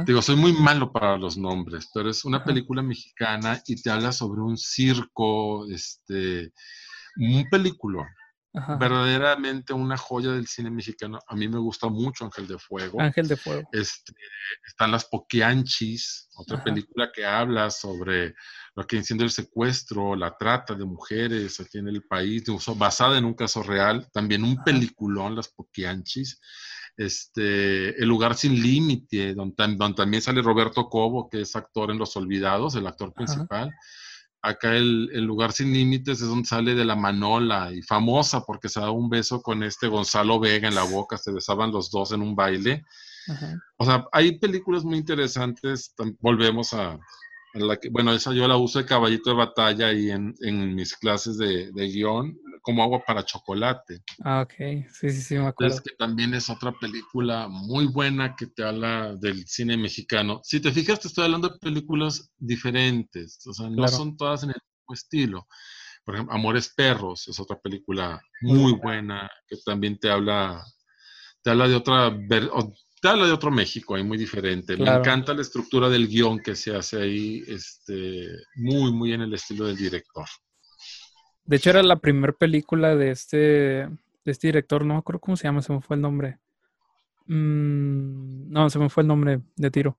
Digo, 0.06 0.22
soy 0.22 0.36
muy 0.36 0.52
malo 0.52 0.92
para 0.92 1.16
los 1.16 1.36
nombres, 1.36 1.90
pero 1.92 2.08
es 2.08 2.24
una 2.24 2.44
película 2.44 2.80
mexicana 2.80 3.60
y 3.66 3.82
te 3.82 3.90
habla 3.90 4.12
sobre 4.12 4.40
un 4.40 4.56
circo, 4.56 5.66
este, 5.68 6.52
un 7.16 7.48
película. 7.50 8.06
Verdaderamente 8.78 9.72
una 9.72 9.96
joya 9.96 10.30
del 10.30 10.46
cine 10.46 10.70
mexicano. 10.70 11.18
A 11.26 11.34
mí 11.34 11.48
me 11.48 11.58
gusta 11.58 11.88
mucho 11.88 12.24
Ángel 12.24 12.46
de 12.46 12.56
Fuego. 12.56 13.00
Ángel 13.00 13.26
de 13.26 13.36
Fuego. 13.36 13.68
Este, 13.72 14.12
están 14.64 14.92
Las 14.92 15.06
Poquianchis, 15.06 16.28
otra 16.36 16.62
película 16.62 17.10
que 17.12 17.26
habla 17.26 17.68
sobre 17.70 18.36
lo 18.76 18.86
que 18.86 18.96
enciende 18.96 19.24
el 19.24 19.32
secuestro, 19.32 20.14
la 20.14 20.36
trata 20.36 20.74
de 20.74 20.84
mujeres 20.84 21.58
aquí 21.58 21.78
en 21.78 21.88
el 21.88 22.04
país, 22.04 22.44
basada 22.76 23.18
en 23.18 23.24
un 23.24 23.34
caso 23.34 23.60
real. 23.64 24.08
También 24.12 24.44
un 24.44 24.62
peliculón, 24.62 25.34
Las 25.34 25.48
Poquianchis. 25.48 26.40
Este, 26.96 28.00
El 28.00 28.08
lugar 28.08 28.36
sin 28.36 28.62
límite, 28.62 29.34
donde, 29.34 29.76
también 29.96 30.22
sale 30.22 30.42
Roberto 30.42 30.88
Cobo, 30.88 31.28
que 31.28 31.40
es 31.40 31.56
actor 31.56 31.90
en 31.90 31.98
Los 31.98 32.16
Olvidados, 32.16 32.76
el 32.76 32.86
actor 32.86 33.12
principal 33.12 33.72
acá 34.44 34.76
el, 34.76 35.24
lugar 35.24 35.52
sin 35.52 35.72
límites 35.72 36.20
es 36.20 36.28
donde 36.28 36.46
sale 36.46 36.74
de 36.74 36.84
la 36.84 36.96
Manola 36.96 37.72
y 37.72 37.80
famosa 37.82 38.44
porque 38.44 38.68
se 38.68 38.80
da 38.80 38.90
un 38.90 39.08
beso 39.08 39.40
con 39.42 39.62
este 39.62 39.88
Gonzalo 39.88 40.38
Vega 40.38 40.68
en 40.68 40.74
la 40.74 40.84
boca, 40.84 41.16
se 41.16 41.32
besaban 41.32 41.72
los 41.72 41.90
dos 41.90 42.12
en 42.12 42.20
un 42.20 42.36
baile. 42.36 42.84
O 43.78 43.86
sea, 43.86 44.06
hay 44.12 44.38
películas 44.38 44.84
muy 44.84 44.98
interesantes, 44.98 45.94
volvemos 46.20 46.74
a, 46.74 46.98
la 47.54 47.76
que, 47.78 47.88
bueno, 47.88 48.12
esa 48.12 48.32
yo 48.32 48.48
la 48.48 48.56
uso 48.56 48.78
de 48.80 48.86
caballito 48.86 49.30
de 49.30 49.36
batalla 49.36 49.92
y 49.92 50.10
en, 50.10 50.34
en 50.40 50.74
mis 50.74 50.96
clases 50.96 51.38
de, 51.38 51.70
de 51.72 51.86
guion, 51.86 52.36
como 52.62 52.82
agua 52.82 53.02
para 53.06 53.24
chocolate. 53.24 54.02
Ah, 54.24 54.40
ok. 54.40 54.86
Sí, 54.90 55.10
sí, 55.10 55.20
sí, 55.20 55.34
me 55.38 55.46
acuerdo. 55.46 55.74
Es 55.74 55.80
que 55.82 55.94
también 55.96 56.32
es 56.34 56.48
otra 56.48 56.72
película 56.72 57.46
muy 57.48 57.86
buena 57.86 58.34
que 58.34 58.46
te 58.46 58.64
habla 58.64 59.14
del 59.16 59.46
cine 59.46 59.76
mexicano. 59.76 60.40
Si 60.42 60.60
te 60.60 60.72
fijas, 60.72 60.98
te 60.98 61.08
estoy 61.08 61.24
hablando 61.24 61.50
de 61.50 61.58
películas 61.58 62.32
diferentes. 62.38 63.46
O 63.46 63.52
sea, 63.52 63.68
no 63.68 63.86
son 63.88 64.16
todas 64.16 64.42
en 64.44 64.50
el 64.50 64.56
mismo 64.56 64.94
estilo. 64.94 65.46
Por 66.04 66.14
ejemplo, 66.14 66.34
Amores 66.34 66.72
Perros 66.74 67.28
es 67.28 67.38
otra 67.38 67.60
película 67.60 68.20
muy 68.40 68.72
buena 68.72 69.30
que 69.46 69.56
también 69.64 69.98
te 69.98 70.10
habla, 70.10 70.64
te 71.42 71.50
habla 71.50 71.68
de 71.68 71.74
otra, 71.74 72.10
te 73.04 73.10
habla 73.10 73.26
de 73.26 73.32
otro 73.32 73.50
México 73.50 73.94
ahí 73.94 74.02
muy 74.02 74.16
diferente. 74.16 74.78
Me 74.78 74.88
encanta 74.88 75.34
la 75.34 75.42
estructura 75.42 75.90
del 75.90 76.08
guion 76.08 76.38
que 76.38 76.56
se 76.56 76.74
hace 76.74 77.02
ahí, 77.02 77.44
este, 77.46 78.30
muy, 78.54 78.94
muy 78.94 79.12
en 79.12 79.20
el 79.20 79.34
estilo 79.34 79.66
del 79.66 79.76
director. 79.76 80.24
De 81.44 81.56
hecho, 81.56 81.68
era 81.68 81.82
la 81.82 81.96
primera 81.96 82.32
película 82.32 82.96
de 82.96 83.10
este, 83.10 83.36
de 83.36 83.90
este 84.24 84.48
director, 84.48 84.86
no 84.86 84.96
acuerdo 84.96 85.20
cómo 85.20 85.36
se 85.36 85.44
llama, 85.44 85.60
se 85.60 85.74
me 85.74 85.82
fue 85.82 85.96
el 85.96 86.00
nombre. 86.00 86.38
Mm, 87.26 88.50
no, 88.50 88.70
se 88.70 88.78
me 88.78 88.88
fue 88.88 89.02
el 89.02 89.08
nombre 89.08 89.42
de 89.54 89.70
tiro. 89.70 89.98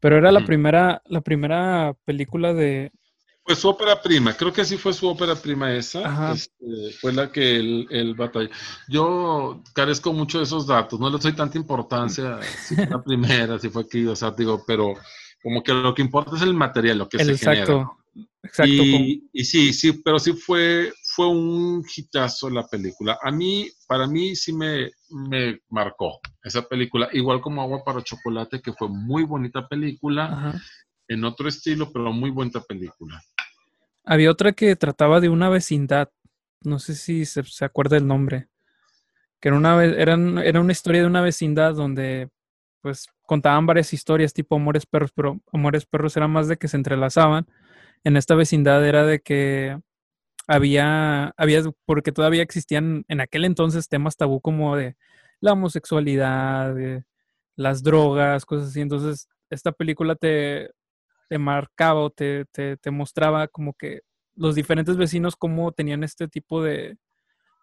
Pero 0.00 0.16
era 0.16 0.32
la 0.32 0.44
primera, 0.44 1.02
la 1.06 1.20
primera 1.20 1.94
película 2.04 2.52
de. 2.52 2.90
Pues 3.50 3.58
su 3.58 3.68
ópera 3.68 4.00
prima, 4.00 4.32
creo 4.32 4.52
que 4.52 4.64
sí 4.64 4.76
fue 4.76 4.92
su 4.92 5.08
ópera 5.08 5.34
prima 5.34 5.74
esa, 5.74 6.32
este, 6.32 6.92
fue 7.00 7.12
la 7.12 7.32
que 7.32 7.56
él, 7.56 7.84
él 7.90 8.14
batalló. 8.14 8.48
Yo 8.86 9.60
carezco 9.74 10.12
mucho 10.12 10.38
de 10.38 10.44
esos 10.44 10.68
datos, 10.68 11.00
no 11.00 11.10
le 11.10 11.18
doy 11.18 11.32
tanta 11.32 11.58
importancia 11.58 12.38
si 12.44 12.76
fue 12.76 12.86
la 12.86 13.02
primera, 13.02 13.58
si 13.58 13.68
fue 13.68 13.82
aquí, 13.82 14.06
o 14.06 14.14
sea, 14.14 14.30
digo, 14.30 14.62
pero 14.64 14.94
como 15.42 15.64
que 15.64 15.72
lo 15.72 15.92
que 15.92 16.02
importa 16.02 16.36
es 16.36 16.42
el 16.42 16.54
material, 16.54 16.98
lo 16.98 17.08
que 17.08 17.24
se 17.24 17.32
exacto, 17.32 17.96
Exacto. 18.44 18.72
Y, 18.72 19.28
y, 19.32 19.44
sí, 19.44 19.72
sí, 19.72 19.94
pero 19.94 20.20
sí 20.20 20.32
fue, 20.32 20.92
fue 21.02 21.26
un 21.26 21.84
hitazo 21.84 22.48
la 22.50 22.68
película. 22.68 23.18
A 23.20 23.32
mí, 23.32 23.68
para 23.88 24.06
mí 24.06 24.36
sí 24.36 24.52
me, 24.52 24.92
me 25.08 25.58
marcó 25.70 26.20
esa 26.44 26.62
película, 26.62 27.08
igual 27.14 27.40
como 27.40 27.62
Agua 27.62 27.82
para 27.84 28.00
Chocolate, 28.00 28.62
que 28.62 28.72
fue 28.74 28.88
muy 28.88 29.24
bonita 29.24 29.66
película, 29.66 30.54
en 31.10 31.24
otro 31.24 31.48
estilo, 31.48 31.92
pero 31.92 32.12
muy 32.12 32.30
buena 32.30 32.60
película. 32.60 33.20
Había 34.10 34.32
otra 34.32 34.50
que 34.50 34.74
trataba 34.74 35.20
de 35.20 35.28
una 35.28 35.48
vecindad. 35.48 36.10
No 36.62 36.80
sé 36.80 36.96
si 36.96 37.24
se, 37.24 37.44
acuerda 37.64 37.96
el 37.96 38.08
nombre. 38.08 38.48
Que 39.40 39.50
era 39.50 39.56
una, 39.56 39.84
era, 39.84 40.18
era 40.42 40.60
una 40.60 40.72
historia 40.72 41.02
de 41.02 41.06
una 41.06 41.20
vecindad 41.20 41.74
donde 41.74 42.28
pues 42.80 43.06
contaban 43.24 43.66
varias 43.66 43.92
historias 43.92 44.32
tipo 44.32 44.56
Amores 44.56 44.84
Perros, 44.84 45.12
pero 45.14 45.38
Amores 45.52 45.86
Perros 45.86 46.16
era 46.16 46.26
más 46.26 46.48
de 46.48 46.56
que 46.56 46.66
se 46.66 46.76
entrelazaban. 46.76 47.46
En 48.02 48.16
esta 48.16 48.34
vecindad 48.34 48.84
era 48.84 49.06
de 49.06 49.20
que 49.20 49.78
había, 50.48 51.32
había, 51.36 51.62
porque 51.84 52.10
todavía 52.10 52.42
existían 52.42 53.04
en 53.06 53.20
aquel 53.20 53.44
entonces 53.44 53.88
temas 53.88 54.16
tabú 54.16 54.40
como 54.40 54.74
de 54.74 54.96
la 55.38 55.52
homosexualidad, 55.52 56.74
las 57.54 57.84
drogas, 57.84 58.44
cosas 58.44 58.70
así. 58.70 58.80
Entonces, 58.80 59.28
esta 59.50 59.70
película 59.70 60.16
te, 60.16 60.72
te 61.30 61.38
marcaba 61.38 62.00
o 62.00 62.10
te, 62.10 62.44
te, 62.46 62.90
mostraba 62.90 63.46
como 63.46 63.74
que 63.74 64.00
los 64.34 64.56
diferentes 64.56 64.96
vecinos 64.96 65.36
cómo 65.36 65.70
tenían 65.70 66.02
este 66.02 66.26
tipo 66.26 66.60
de, 66.60 66.98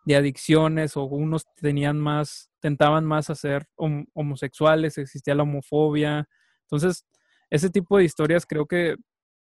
de 0.05 0.15
adicciones 0.15 0.95
o 0.95 1.03
unos 1.03 1.43
tenían 1.57 1.99
más, 1.99 2.49
tentaban 2.61 3.03
más 3.03 3.29
a 3.29 3.35
ser 3.35 3.67
homosexuales, 4.13 4.97
existía 4.97 5.35
la 5.35 5.43
homofobia. 5.43 6.29
Entonces, 6.61 7.05
ese 7.49 7.69
tipo 7.69 7.97
de 7.97 8.05
historias 8.05 8.45
creo 8.45 8.67
que 8.67 8.95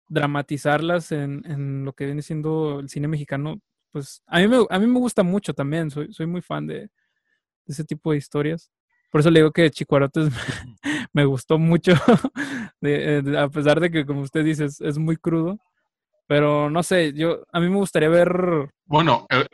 dramatizarlas 0.07 1.11
en, 1.11 1.43
en, 1.45 1.83
lo 1.83 1.91
que 1.91 2.05
viene 2.05 2.21
siendo 2.21 2.79
el 2.79 2.87
cine 2.87 3.09
mexicano, 3.09 3.59
pues 3.91 4.23
a 4.27 4.39
mí 4.39 4.47
me, 4.47 4.65
a 4.69 4.79
mí 4.79 4.87
me 4.87 4.99
gusta 4.99 5.23
mucho 5.23 5.53
también, 5.53 5.91
soy, 5.91 6.13
soy 6.13 6.25
muy 6.25 6.41
fan 6.41 6.67
de, 6.67 6.79
de 6.79 6.89
ese 7.67 7.83
tipo 7.83 8.13
de 8.13 8.17
historias. 8.17 8.71
Por 9.11 9.21
eso 9.21 9.31
le 9.31 9.39
digo 9.39 9.51
que 9.51 9.71
Chicuarotes 9.71 10.29
me 11.13 11.25
gustó 11.25 11.57
mucho, 11.57 11.93
eh, 12.81 13.21
a 13.37 13.47
pesar 13.49 13.79
de 13.79 13.89
que, 13.89 14.05
como 14.05 14.21
usted 14.21 14.43
dice, 14.43 14.65
es, 14.65 14.97
muy 14.97 15.17
crudo. 15.17 15.57
Pero 16.27 16.69
no 16.69 16.81
sé, 16.83 17.13
yo 17.13 17.43
a 17.51 17.59
mí 17.59 17.69
me 17.69 17.77
gustaría 17.77 18.09
ver. 18.09 18.69
Bueno, 18.85 19.27
eh, 19.29 19.45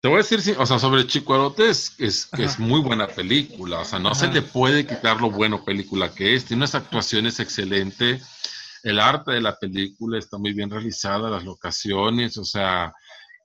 te 0.00 0.08
voy 0.08 0.16
a 0.16 0.24
decir, 0.26 0.56
o 0.58 0.66
sea, 0.66 0.80
sobre 0.80 1.06
Chicuarotes 1.06 1.94
es 2.00 2.26
que 2.26 2.42
es 2.42 2.58
muy 2.58 2.80
buena 2.80 3.06
película. 3.06 3.78
O 3.78 3.84
sea, 3.84 4.00
no 4.00 4.16
se 4.16 4.26
le 4.26 4.42
puede 4.42 4.84
quitar 4.84 5.20
lo 5.20 5.30
bueno 5.30 5.64
película 5.64 6.12
que 6.12 6.34
es. 6.34 6.44
Tiene 6.44 6.62
unas 6.62 6.74
actuaciones 6.74 7.38
excelentes. 7.38 8.80
El 8.82 8.98
arte 8.98 9.30
de 9.30 9.40
la 9.40 9.56
película 9.56 10.18
está 10.18 10.38
muy 10.38 10.54
bien 10.54 10.70
realizada, 10.70 11.30
las 11.30 11.44
locaciones, 11.44 12.36
o 12.36 12.44
sea, 12.44 12.92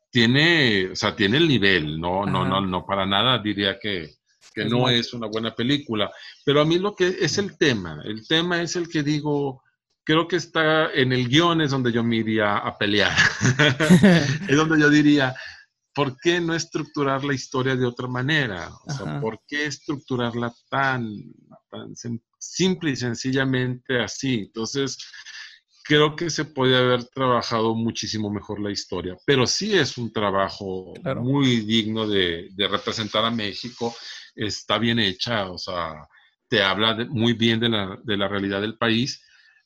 tiene, 0.10 0.89
o 0.91 0.95
sea, 0.95 1.15
tiene 1.15 1.38
el 1.38 1.47
nivel, 1.47 2.02
no, 2.02 2.26
no, 2.26 2.43
no, 2.43 2.60
no, 2.60 2.86
para 2.88 3.06
nada 3.06 3.38
diría 3.38 3.78
que, 3.80 4.15
que 4.58 4.65
no 4.65 4.89
es 4.89 5.13
una 5.13 5.28
buena 5.28 5.54
película. 5.54 6.12
Pero 6.43 6.62
a 6.62 6.65
mí 6.65 6.80
lo 6.80 6.96
que 6.96 7.15
es 7.20 7.38
el 7.38 7.58
tema, 7.58 8.02
el 8.04 8.28
tema 8.28 8.62
es 8.62 8.76
el 8.76 8.89
que 8.89 9.04
digo, 9.04 9.62
creo 10.04 10.28
que 10.28 10.38
está 10.38 10.91
en 10.93 11.13
el 11.13 11.28
guion 11.28 11.62
es 11.62 11.72
donde 11.72 11.91
yo 11.91 12.04
me 12.04 12.17
iría 12.17 12.58
a 12.58 12.76
pelear. 12.76 13.15
es 14.50 14.58
donde 14.58 14.80
yo 14.80 14.89
diría, 14.89 15.36
¿por 15.93 16.17
qué 16.17 16.41
no 16.41 16.56
estructurar 16.56 17.24
la 17.24 17.36
historia 17.36 17.76
de 17.76 17.86
otra 17.86 18.08
manera? 18.08 18.72
O 18.86 18.91
sea, 18.91 19.22
¿por 19.22 19.39
qué 19.48 19.67
estructurarla 19.67 20.52
tan, 20.70 21.06
tan 21.70 21.93
simple 22.39 22.91
y 22.91 22.96
sencillamente 22.96 24.02
así? 24.02 24.46
Entonces, 24.48 24.98
creo 25.84 26.15
que 26.15 26.32
se 26.32 26.46
puede 26.46 26.76
haber 26.76 27.06
trabajado 27.06 27.76
muchísimo 27.76 28.32
mejor 28.32 28.60
la 28.60 28.72
historia, 28.72 29.15
pero 29.24 29.46
sí 29.46 29.78
es 29.78 30.00
un 30.00 30.12
trabajo 30.12 30.93
muy 31.17 31.62
digno 31.62 32.08
de, 32.08 32.50
de, 32.52 32.67
representar 32.67 33.24
a 33.24 33.32
México 33.32 33.96
está 34.38 34.78
bien 34.78 35.00
hecha, 35.00 35.50
o 35.50 35.58
sea, 35.58 36.08
te 36.47 36.63
habla 36.63 36.95
muy 37.10 37.34
bien 37.34 37.60
de 37.60 37.69
la, 37.69 37.97
de 38.04 38.17
la 38.17 38.28
realidad 38.28 38.62
del 38.62 38.78
país, 38.78 39.23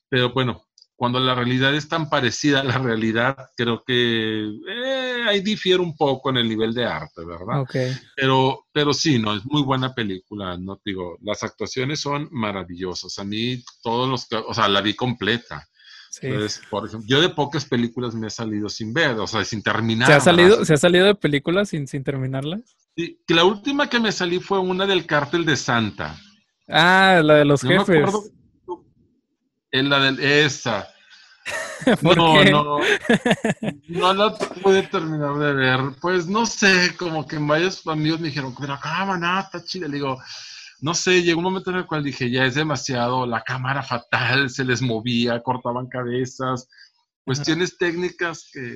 pero 0.10 0.34
bueno, 0.34 0.66
cuando 1.02 1.20
la 1.20 1.34
realidad 1.34 1.74
es 1.74 1.90
tan 1.90 2.12
parecida 2.12 2.60
a 2.60 2.64
la 2.64 2.78
realidad, 2.78 3.36
creo 3.58 3.84
que 3.84 4.44
eh, 4.46 5.26
ahí 5.28 5.42
difiere 5.42 5.82
un 5.82 5.98
poco 5.98 6.30
en 6.30 6.38
el 6.38 6.48
nivel 6.48 6.76
de 6.76 6.86
arte, 6.86 7.26
¿verdad? 7.26 7.62
Okay. 7.62 7.92
Pero, 8.16 8.68
pero 8.72 8.94
sí, 8.94 9.18
no, 9.18 9.36
es 9.36 9.44
muy 9.44 9.64
buena 9.64 9.96
película, 9.96 10.60
no 10.60 10.80
digo, 10.86 11.18
las 11.24 11.42
actuaciones 11.42 12.02
son 12.02 12.30
maravillosas. 12.30 13.18
A 13.18 13.24
mí 13.24 13.64
todos 13.82 14.08
los, 14.08 14.28
o 14.48 14.54
sea, 14.54 14.68
la 14.68 14.82
vi 14.82 14.94
completa. 14.94 15.68
Sí. 16.12 16.28
Entonces, 16.28 16.62
por 16.70 16.86
ejemplo, 16.86 17.08
yo 17.10 17.20
de 17.20 17.30
pocas 17.30 17.66
películas 17.66 18.14
me 18.14 18.28
he 18.28 18.30
salido 18.30 18.70
sin 18.70 18.94
ver, 18.94 19.18
o 19.18 19.26
sea, 19.26 19.44
sin 19.44 19.64
terminar. 19.64 20.08
¿Se 20.08 20.14
ha 20.14 20.20
salido, 20.20 20.64
¿se 20.66 20.76
ha 20.76 20.78
salido 20.78 21.08
de 21.08 21.16
películas 21.16 21.70
sin, 21.70 21.88
sin 21.88 22.04
terminarlas? 22.04 22.76
Sí, 22.96 23.20
la 23.28 23.46
última 23.46 23.90
que 23.90 24.00
me 24.00 24.12
salí 24.12 24.40
fue 24.40 24.60
una 24.60 24.86
del 24.86 25.06
cártel 25.06 25.46
de 25.46 25.56
Santa. 25.56 26.20
Ah, 26.68 27.22
la 27.24 27.36
de 27.36 27.46
los 27.46 27.62
jefes. 27.62 28.32
Es 29.72 29.84
la 29.86 30.12
de 30.12 30.46
esa. 30.46 30.88
no, 32.02 32.44
no. 32.44 32.80
No 33.88 34.14
la 34.14 34.36
pude 34.36 34.84
terminar 34.84 35.38
de 35.38 35.54
ver. 35.54 35.80
Pues 36.02 36.28
no 36.28 36.46
sé, 36.46 36.96
como 36.98 37.26
que 37.26 37.38
varios 37.38 37.86
amigos 37.88 38.20
me 38.20 38.28
dijeron, 38.28 38.54
pero 38.60 38.74
acá, 38.74 39.06
maná, 39.06 39.40
está 39.40 39.64
chida. 39.64 39.88
Le 39.88 39.96
digo, 39.96 40.18
no 40.82 40.94
sé, 40.94 41.24
llegó 41.24 41.40
un 41.40 41.46
momento 41.46 41.70
en 41.72 41.78
el 41.78 41.86
cual 41.86 42.04
dije, 42.04 42.30
ya 42.30 42.46
es 42.46 42.56
demasiado, 42.56 43.26
la 43.26 43.42
cámara 43.44 43.84
fatal, 43.84 44.50
se 44.50 44.66
les 44.66 44.82
movía, 44.82 45.42
cortaban 45.42 45.88
cabezas, 45.88 46.68
cuestiones 47.24 47.78
técnicas 47.78 48.50
que, 48.52 48.76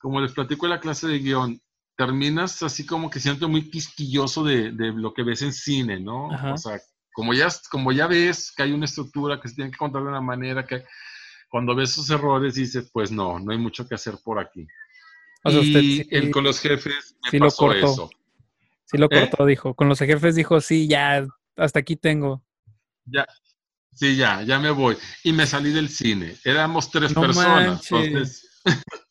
como 0.00 0.20
les 0.20 0.32
platico 0.32 0.66
en 0.66 0.70
la 0.70 0.80
clase 0.80 1.06
de 1.06 1.18
guion, 1.20 1.60
terminas 1.96 2.62
así 2.62 2.84
como 2.84 3.10
que 3.10 3.20
siento 3.20 3.48
muy 3.48 3.70
quisquilloso 3.70 4.44
de, 4.44 4.72
de, 4.72 4.92
lo 4.92 5.14
que 5.14 5.22
ves 5.22 5.42
en 5.42 5.52
cine, 5.52 5.98
¿no? 5.98 6.28
O 6.28 6.56
sea, 6.56 6.80
como 7.12 7.32
ya, 7.32 7.48
como 7.70 7.92
ya 7.92 8.06
ves 8.06 8.52
que 8.54 8.64
hay 8.64 8.72
una 8.72 8.84
estructura 8.84 9.40
que 9.40 9.48
se 9.48 9.54
tiene 9.54 9.70
que 9.70 9.78
contar 9.78 10.02
de 10.02 10.08
una 10.08 10.20
manera 10.20 10.66
que 10.66 10.84
cuando 11.48 11.74
ves 11.74 11.92
esos 11.92 12.10
errores 12.10 12.54
dices, 12.54 12.90
pues 12.92 13.10
no, 13.10 13.38
no 13.38 13.52
hay 13.52 13.58
mucho 13.58 13.88
que 13.88 13.94
hacer 13.94 14.18
por 14.22 14.38
aquí. 14.38 14.66
O 15.42 15.50
sea, 15.50 15.60
y 15.62 16.30
con 16.30 16.44
los 16.44 16.60
jefes 16.60 17.16
me 17.32 17.38
pasó 17.38 17.72
eso. 17.72 18.10
Sí 18.84 18.98
lo 18.98 19.06
¿Eh? 19.06 19.28
cortó, 19.30 19.46
dijo. 19.46 19.74
Con 19.74 19.88
los 19.88 19.98
jefes 19.98 20.34
dijo, 20.34 20.60
sí, 20.60 20.88
ya, 20.88 21.26
hasta 21.56 21.78
aquí 21.78 21.96
tengo. 21.96 22.44
Ya, 23.04 23.26
sí, 23.92 24.16
ya, 24.16 24.42
ya 24.42 24.58
me 24.58 24.70
voy. 24.70 24.96
Y 25.24 25.32
me 25.32 25.46
salí 25.46 25.72
del 25.72 25.88
cine. 25.88 26.36
Éramos 26.44 26.90
tres 26.90 27.14
personas. 27.14 27.90
Entonces, 27.90 28.62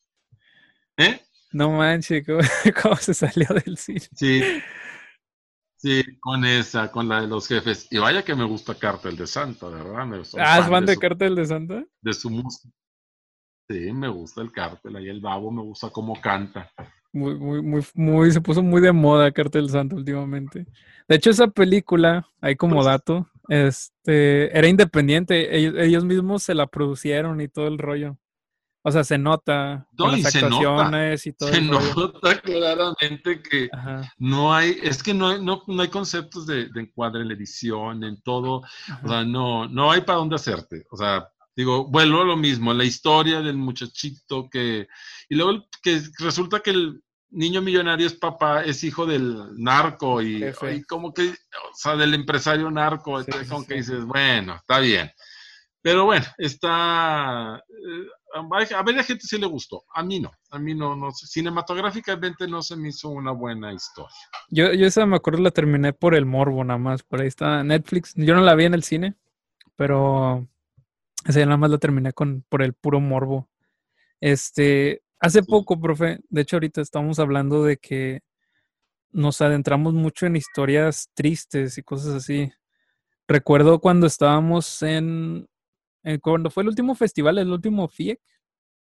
¿Eh? 0.98 1.25
No 1.56 1.70
manches, 1.70 2.22
¿cómo, 2.82 2.96
se 2.96 3.14
salió 3.14 3.48
del 3.64 3.78
cine? 3.78 4.00
Sí. 4.14 4.42
Sí, 5.78 6.02
con 6.20 6.44
esa, 6.44 6.90
con 6.90 7.08
la 7.08 7.22
de 7.22 7.28
los 7.28 7.48
jefes. 7.48 7.88
Y 7.90 7.96
vaya 7.96 8.22
que 8.22 8.34
me 8.34 8.44
gusta 8.44 8.74
Cartel 8.74 9.16
de 9.16 9.26
Santa, 9.26 9.68
¿verdad? 9.68 10.06
ah, 10.38 10.58
¿es 10.58 10.68
fan 10.68 10.84
de, 10.84 10.98
Cartel 10.98 11.34
de 11.34 11.46
Santa? 11.46 11.84
De 12.02 12.12
su 12.12 12.28
música. 12.28 12.68
Sí, 13.70 13.90
me 13.90 14.08
gusta 14.08 14.42
el 14.42 14.52
Cartel. 14.52 14.96
Ahí 14.96 15.08
el 15.08 15.22
babo 15.22 15.50
me 15.50 15.62
gusta 15.62 15.88
cómo 15.88 16.20
canta. 16.20 16.70
Muy, 17.10 17.34
muy, 17.36 17.62
muy, 17.62 17.82
muy, 17.94 18.30
se 18.30 18.42
puso 18.42 18.62
muy 18.62 18.82
de 18.82 18.92
moda 18.92 19.32
Cartel 19.32 19.70
Santa 19.70 19.96
últimamente. 19.96 20.66
De 21.08 21.16
hecho, 21.16 21.30
esa 21.30 21.46
película, 21.46 22.28
ahí 22.42 22.54
como 22.54 22.74
pues 22.74 22.86
dato, 22.86 23.30
este, 23.48 24.56
era 24.56 24.68
independiente. 24.68 25.56
ellos 25.56 26.04
mismos 26.04 26.42
se 26.42 26.54
la 26.54 26.66
producieron 26.66 27.40
y 27.40 27.48
todo 27.48 27.68
el 27.68 27.78
rollo. 27.78 28.18
O 28.88 28.92
sea, 28.92 29.02
se 29.02 29.18
nota 29.18 29.84
con 29.98 30.12
las 30.12 30.32
actuaciones 30.32 31.26
y 31.26 31.32
todo. 31.32 31.48
Se 31.48 31.60
nota 31.60 32.40
claramente 32.40 33.42
que 33.42 33.68
no 34.16 34.54
hay, 34.54 34.78
es 34.80 35.02
que 35.02 35.12
no, 35.12 35.36
no, 35.38 35.64
no 35.66 35.82
hay 35.82 35.88
conceptos 35.88 36.46
de, 36.46 36.70
encuadre 36.76 37.22
en 37.22 37.28
la 37.28 37.34
edición, 37.34 38.04
en 38.04 38.22
todo. 38.22 38.62
O 39.02 39.08
sea, 39.08 39.24
no, 39.24 39.66
no 39.66 39.90
hay 39.90 40.02
para 40.02 40.18
dónde 40.18 40.36
hacerte. 40.36 40.86
O 40.92 40.96
sea, 40.96 41.28
digo, 41.56 41.88
vuelvo 41.88 42.22
a 42.22 42.26
lo 42.26 42.36
mismo, 42.36 42.72
la 42.72 42.84
historia 42.84 43.40
del 43.40 43.56
muchachito 43.56 44.48
que. 44.48 44.86
Y 45.28 45.34
luego 45.34 45.66
que 45.82 46.00
resulta 46.20 46.60
que 46.60 46.70
el 46.70 47.02
niño 47.30 47.62
millonario 47.62 48.06
es 48.06 48.14
papá, 48.14 48.62
es 48.62 48.84
hijo 48.84 49.04
del 49.04 49.36
narco 49.56 50.22
y, 50.22 50.52
como 50.88 51.12
que, 51.12 51.30
o 51.30 51.74
sea, 51.74 51.96
del 51.96 52.14
empresario 52.14 52.70
narco. 52.70 53.20
como 53.48 53.66
que 53.66 53.74
dices, 53.74 54.04
bueno, 54.04 54.54
está 54.54 54.78
bien. 54.78 55.10
Pero 55.82 56.04
bueno, 56.04 56.26
está. 56.38 57.62
Eh, 57.68 58.06
a 58.40 58.82
ver, 58.82 58.98
a 58.98 59.02
gente 59.02 59.26
sí 59.26 59.38
le 59.38 59.46
gustó. 59.46 59.84
A 59.94 60.02
mí 60.02 60.20
no. 60.20 60.30
A 60.50 60.58
mí 60.58 60.74
no, 60.74 60.96
no. 60.96 61.10
Cinematográficamente 61.12 62.46
no 62.46 62.62
se 62.62 62.76
me 62.76 62.88
hizo 62.88 63.08
una 63.08 63.32
buena 63.32 63.72
historia. 63.72 64.16
Yo, 64.48 64.72
yo 64.72 64.86
esa 64.86 65.06
me 65.06 65.16
acuerdo 65.16 65.42
la 65.42 65.50
terminé 65.50 65.92
por 65.92 66.14
el 66.14 66.26
morbo 66.26 66.64
nada 66.64 66.78
más. 66.78 67.02
Por 67.02 67.20
ahí 67.20 67.28
está 67.28 67.62
Netflix. 67.64 68.12
Yo 68.16 68.34
no 68.34 68.42
la 68.42 68.54
vi 68.54 68.64
en 68.64 68.74
el 68.74 68.82
cine, 68.82 69.14
pero 69.76 70.46
esa 71.24 71.40
nada 71.44 71.56
más 71.56 71.70
la 71.70 71.78
terminé 71.78 72.12
con, 72.12 72.44
por 72.48 72.62
el 72.62 72.74
puro 72.74 73.00
morbo. 73.00 73.48
Este, 74.20 75.02
hace 75.20 75.42
poco, 75.42 75.80
profe, 75.80 76.20
de 76.28 76.40
hecho 76.40 76.56
ahorita 76.56 76.80
estamos 76.80 77.18
hablando 77.18 77.64
de 77.64 77.76
que 77.76 78.22
nos 79.10 79.40
adentramos 79.40 79.94
mucho 79.94 80.26
en 80.26 80.36
historias 80.36 81.10
tristes 81.14 81.78
y 81.78 81.82
cosas 81.82 82.14
así. 82.14 82.52
Recuerdo 83.26 83.80
cuando 83.80 84.06
estábamos 84.06 84.82
en, 84.82 85.48
cuando 86.22 86.50
fue 86.50 86.62
el 86.62 86.68
último 86.68 86.94
festival, 86.94 87.38
el 87.38 87.50
último 87.50 87.88
FIEC, 87.88 88.20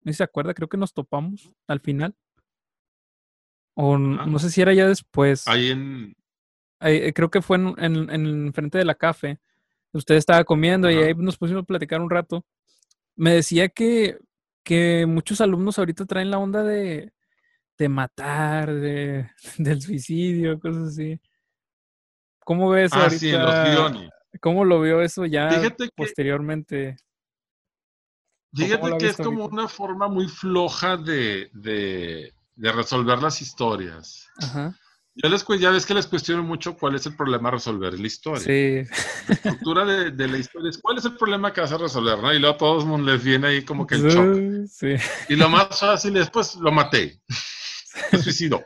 ¿no 0.02 0.12
se 0.12 0.22
acuerda? 0.22 0.54
Creo 0.54 0.68
que 0.68 0.78
nos 0.78 0.92
topamos 0.92 1.52
al 1.66 1.80
final. 1.80 2.14
O 3.74 3.96
no 3.98 4.38
sé 4.38 4.50
si 4.50 4.60
era 4.60 4.74
ya 4.74 4.86
después. 4.86 5.48
Ahí 5.48 5.70
en. 5.70 6.16
Eh, 6.80 7.12
creo 7.14 7.30
que 7.30 7.42
fue 7.42 7.56
en, 7.56 8.10
en, 8.10 8.52
frente 8.52 8.78
de 8.78 8.84
la 8.84 8.94
café. 8.94 9.38
Usted 9.92 10.16
estaba 10.16 10.44
comiendo 10.44 10.90
y 10.90 10.96
ahí 10.96 11.14
nos 11.14 11.38
pusimos 11.38 11.62
a 11.62 11.66
platicar 11.66 12.00
un 12.00 12.10
rato. 12.10 12.44
Me 13.14 13.34
decía 13.34 13.68
que, 13.68 14.18
que 14.64 15.06
muchos 15.06 15.40
alumnos 15.40 15.78
ahorita 15.78 16.06
traen 16.06 16.30
la 16.30 16.38
onda 16.38 16.64
de, 16.64 17.12
de 17.78 17.88
matar, 17.88 18.72
de, 18.72 19.30
del 19.58 19.80
suicidio, 19.80 20.58
cosas 20.58 20.88
así. 20.88 21.20
¿Cómo 22.44 22.70
ves 22.70 22.90
ah, 22.94 23.08
Sí, 23.08 23.30
en 23.30 23.42
los 23.42 23.54
guiones. 23.54 24.10
¿Cómo 24.42 24.64
lo 24.64 24.80
vio 24.80 25.00
eso 25.00 25.24
ya 25.24 25.48
posteriormente? 25.94 26.96
Fíjate 28.52 28.98
que 28.98 29.06
es 29.06 29.16
como 29.16 29.46
una 29.46 29.68
forma 29.68 30.08
muy 30.08 30.26
floja 30.26 30.96
de, 30.96 31.48
de, 31.52 32.34
de 32.56 32.72
resolver 32.72 33.22
las 33.22 33.40
historias. 33.40 34.28
Ajá. 34.38 34.76
Yo 35.14 35.28
les, 35.28 35.44
ya 35.60 35.70
ves 35.70 35.86
que 35.86 35.94
les 35.94 36.08
cuestiono 36.08 36.42
mucho 36.42 36.76
cuál 36.76 36.96
es 36.96 37.06
el 37.06 37.14
problema 37.14 37.50
a 37.50 37.52
resolver 37.52 37.98
la 37.98 38.06
historia. 38.06 38.40
Sí. 38.40 38.90
La 39.28 39.34
estructura 39.34 39.84
de, 39.84 40.28
la 40.28 40.38
historia 40.38 40.70
es 40.70 40.78
cuál 40.78 40.98
es 40.98 41.04
el 41.04 41.16
problema 41.16 41.52
que 41.52 41.60
vas 41.60 41.72
a 41.72 41.78
resolver, 41.78 42.18
¿no? 42.18 42.32
Y 42.34 42.40
luego 42.40 42.56
a 42.56 42.58
todos 42.58 43.00
les 43.00 43.22
viene 43.22 43.46
ahí 43.46 43.64
como 43.64 43.86
que 43.86 43.94
el 43.94 44.08
shock. 44.08 44.66
Sí. 44.68 44.96
Y 45.28 45.36
lo 45.36 45.48
más 45.50 45.78
fácil 45.78 46.16
es, 46.16 46.30
pues, 46.30 46.56
lo 46.56 46.72
maté. 46.72 47.20
Se 48.10 48.18
suicidó 48.18 48.64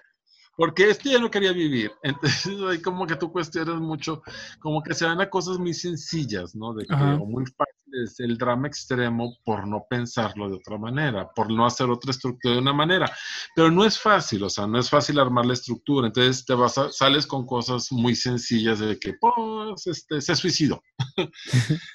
porque 0.56 0.90
este 0.90 1.10
ya 1.10 1.18
no 1.18 1.30
quería 1.30 1.52
vivir. 1.52 1.92
Entonces, 2.02 2.56
ahí 2.68 2.80
como 2.80 3.06
que 3.06 3.16
tú 3.16 3.30
cuestionas 3.30 3.80
mucho, 3.80 4.22
como 4.58 4.82
que 4.82 4.94
se 4.94 5.04
dan 5.04 5.20
a 5.20 5.30
cosas 5.30 5.58
muy 5.58 5.74
sencillas, 5.74 6.54
¿no? 6.56 6.74
De 6.74 6.86
que, 6.86 6.94
o 6.94 7.26
muy 7.26 7.44
fáciles, 7.46 7.85
el 8.18 8.36
drama 8.36 8.68
extremo 8.68 9.36
por 9.44 9.66
no 9.66 9.86
pensarlo 9.88 10.48
de 10.48 10.56
otra 10.56 10.78
manera, 10.78 11.28
por 11.34 11.50
no 11.50 11.66
hacer 11.66 11.88
otra 11.88 12.10
estructura 12.10 12.54
de 12.54 12.60
una 12.60 12.72
manera. 12.72 13.10
Pero 13.54 13.70
no 13.70 13.84
es 13.84 13.98
fácil, 13.98 14.42
o 14.44 14.50
sea, 14.50 14.66
no 14.66 14.78
es 14.78 14.90
fácil 14.90 15.18
armar 15.18 15.46
la 15.46 15.54
estructura. 15.54 16.06
Entonces, 16.06 16.44
te 16.44 16.54
vas 16.54 16.74
sales 16.90 17.26
con 17.26 17.46
cosas 17.46 17.90
muy 17.92 18.14
sencillas 18.14 18.78
de 18.78 18.98
que, 18.98 19.14
pues, 19.14 19.86
este, 19.86 20.20
se 20.20 20.34
suicidó. 20.34 20.82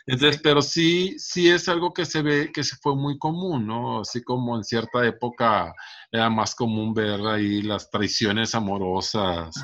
Entonces, 0.07 0.41
pero 0.43 0.61
sí, 0.61 1.15
sí 1.17 1.49
es 1.49 1.67
algo 1.69 1.93
que 1.93 2.05
se 2.05 2.21
ve, 2.21 2.51
que 2.53 2.63
se 2.63 2.75
fue 2.77 2.95
muy 2.95 3.17
común, 3.17 3.67
¿no? 3.67 4.01
Así 4.01 4.23
como 4.23 4.55
en 4.57 4.63
cierta 4.63 5.05
época 5.05 5.73
era 6.11 6.29
más 6.29 6.55
común 6.55 6.93
ver 6.93 7.21
ahí 7.25 7.61
las 7.61 7.89
traiciones 7.89 8.53
amorosas 8.53 9.55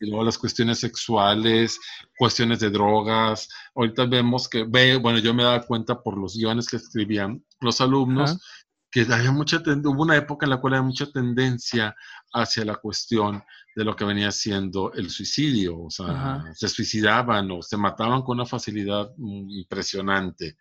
y 0.00 0.08
luego 0.08 0.24
las 0.24 0.38
cuestiones 0.38 0.80
sexuales, 0.80 1.78
cuestiones 2.18 2.60
de 2.60 2.70
drogas. 2.70 3.48
Ahorita 3.74 4.06
vemos 4.06 4.48
que, 4.48 4.64
ve, 4.64 4.96
bueno, 4.96 5.18
yo 5.18 5.34
me 5.34 5.42
daba 5.42 5.62
cuenta 5.70 6.02
por 6.02 6.18
los 6.18 6.36
guiones 6.36 6.66
que 6.66 6.76
escribían 6.76 7.44
los 7.60 7.80
alumnos 7.80 8.40
que 8.90 9.06
había 9.08 9.30
mucha 9.30 9.62
hubo 9.84 10.02
una 10.02 10.16
época 10.16 10.46
en 10.46 10.50
la 10.50 10.60
cual 10.60 10.74
había 10.74 10.86
mucha 10.86 11.06
tendencia 11.06 11.94
hacia 12.32 12.64
la 12.64 12.74
cuestión 12.74 13.42
de 13.76 13.84
lo 13.84 13.94
que 13.94 14.04
venía 14.04 14.32
siendo 14.32 14.92
el 14.92 15.10
suicidio, 15.10 15.78
o 15.82 15.90
sea, 15.90 16.44
se 16.54 16.68
suicidaban 16.68 17.48
o 17.52 17.62
se 17.62 17.76
mataban 17.76 18.22
con 18.22 18.38
una 18.38 18.46
facilidad 18.46 19.08
impresionante. 19.16 20.56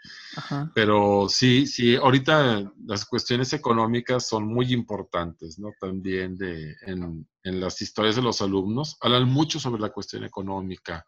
Pero 0.76 1.28
sí, 1.28 1.66
sí, 1.66 1.96
ahorita 1.96 2.72
las 2.86 3.06
cuestiones 3.06 3.52
económicas 3.54 4.28
son 4.28 4.46
muy 4.46 4.72
importantes, 4.74 5.58
¿no? 5.58 5.72
También 5.80 6.38
de, 6.38 6.76
en, 6.86 7.28
en 7.44 7.60
las 7.60 7.82
historias 7.82 8.16
de 8.16 8.22
los 8.22 8.42
alumnos, 8.42 8.96
hablan 9.02 9.28
mucho 9.28 9.60
sobre 9.60 9.82
la 9.82 9.90
cuestión 9.90 10.24
económica, 10.24 11.04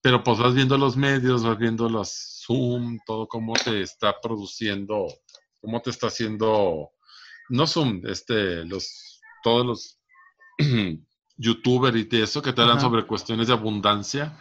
pero 0.00 0.22
pues 0.22 0.38
vas 0.38 0.54
viendo 0.54 0.78
los 0.78 0.96
medios, 0.96 1.44
vas 1.44 1.58
viendo 1.58 1.88
los 1.88 2.44
Zoom, 2.46 2.98
todo 3.06 3.26
cómo 3.26 3.52
te 3.54 3.82
está 3.82 4.14
produciendo 4.20 5.06
cómo 5.60 5.80
te 5.80 5.90
está 5.90 6.08
haciendo, 6.08 6.90
no 7.48 7.66
son 7.66 8.02
este, 8.06 8.64
los, 8.64 9.20
todos 9.42 9.66
los 9.66 9.98
youtubers 11.36 11.96
y 11.96 12.20
eso 12.20 12.42
que 12.42 12.52
te 12.52 12.62
hablan 12.62 12.80
sobre 12.80 13.06
cuestiones 13.06 13.48
de 13.48 13.54
abundancia, 13.54 14.38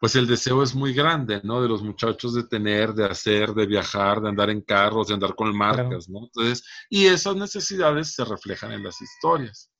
pues 0.00 0.16
el 0.16 0.26
deseo 0.26 0.62
es 0.62 0.74
muy 0.74 0.94
grande, 0.94 1.40
¿no? 1.44 1.60
De 1.60 1.68
los 1.68 1.82
muchachos 1.82 2.34
de 2.34 2.44
tener, 2.44 2.94
de 2.94 3.04
hacer, 3.04 3.52
de 3.52 3.66
viajar, 3.66 4.20
de 4.20 4.30
andar 4.30 4.48
en 4.48 4.62
carros, 4.62 5.08
de 5.08 5.14
andar 5.14 5.34
con 5.34 5.54
marcas, 5.54 6.08
¿no? 6.08 6.20
Entonces, 6.24 6.64
y 6.88 7.06
esas 7.06 7.36
necesidades 7.36 8.14
se 8.14 8.24
reflejan 8.24 8.72
en 8.72 8.82
las 8.82 9.00
historias. 9.02 9.70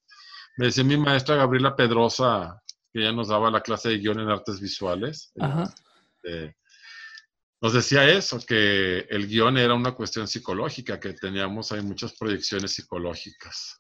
Me 0.59 0.67
decía 0.67 0.85
mi 0.85 0.99
maestra 0.99 1.37
Gabriela 1.37 1.75
Pedrosa, 1.75 2.63
que 2.93 3.01
ella 3.01 3.13
nos 3.13 3.29
daba 3.29 3.51
la 3.51 3.61
clase 3.61 3.89
de 3.89 3.99
guion 3.99 4.21
en 4.21 4.31
artes 4.31 4.61
visuales, 4.61 5.33
Ajá. 5.39 5.73
Eh, 6.25 6.53
nos 7.63 7.75
decía 7.75 8.09
eso, 8.09 8.41
que 8.47 9.01
el 9.11 9.27
guion 9.29 9.59
era 9.59 9.75
una 9.75 9.93
cuestión 9.93 10.27
psicológica, 10.27 10.99
que 10.99 11.13
teníamos 11.13 11.73
ahí 11.73 11.83
muchas 11.83 12.15
proyecciones 12.15 12.73
psicológicas. 12.73 13.79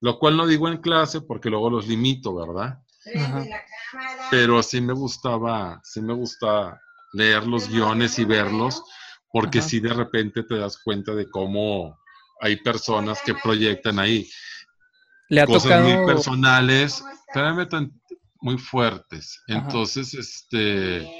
Lo 0.00 0.18
cual 0.18 0.36
no 0.36 0.46
digo 0.46 0.68
en 0.68 0.78
clase 0.78 1.22
porque 1.22 1.48
luego 1.48 1.70
los 1.70 1.86
limito, 1.86 2.34
¿verdad? 2.34 2.78
Pero 4.30 4.62
sí 4.62 4.80
me 4.82 4.92
gustaba, 4.92 5.80
sí 5.82 6.02
me 6.02 6.12
gusta 6.12 6.78
leer 7.14 7.46
los 7.46 7.68
guiones 7.68 8.18
y 8.18 8.24
verlos, 8.26 8.82
porque 9.32 9.62
sí 9.62 9.80
de 9.80 9.94
repente 9.94 10.42
te 10.42 10.58
das 10.58 10.78
cuenta 10.82 11.14
de 11.14 11.28
cómo 11.30 11.98
hay 12.40 12.56
personas 12.56 13.22
que 13.22 13.34
proyectan 13.34 13.98
ahí 13.98 14.28
cosas 15.46 15.82
muy 15.82 16.06
personales, 16.06 17.04
muy 18.44 18.58
fuertes. 18.58 19.42
Entonces, 19.46 20.12
este 20.12 21.10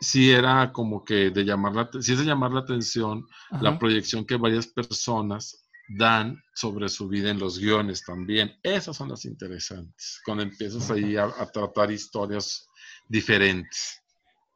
sí 0.00 0.32
era 0.32 0.72
como 0.72 1.04
que 1.04 1.30
de 1.30 1.44
llamar 1.44 1.74
la, 1.74 1.88
sí 2.02 2.12
es 2.12 2.18
de 2.18 2.24
llamar 2.24 2.50
la 2.50 2.60
atención 2.60 3.24
la 3.60 3.78
proyección 3.78 4.26
que 4.26 4.36
varias 4.36 4.66
personas 4.66 5.68
dan 5.96 6.36
sobre 6.52 6.88
su 6.88 7.06
vida 7.08 7.30
en 7.30 7.38
los 7.38 7.60
guiones 7.60 8.02
también. 8.04 8.52
Esas 8.64 8.96
son 8.96 9.10
las 9.10 9.24
interesantes, 9.24 10.20
cuando 10.24 10.42
empiezas 10.42 10.90
ahí 10.90 11.16
a, 11.16 11.30
tratar 11.52 11.92
historias 11.92 12.66
diferentes. 13.08 14.02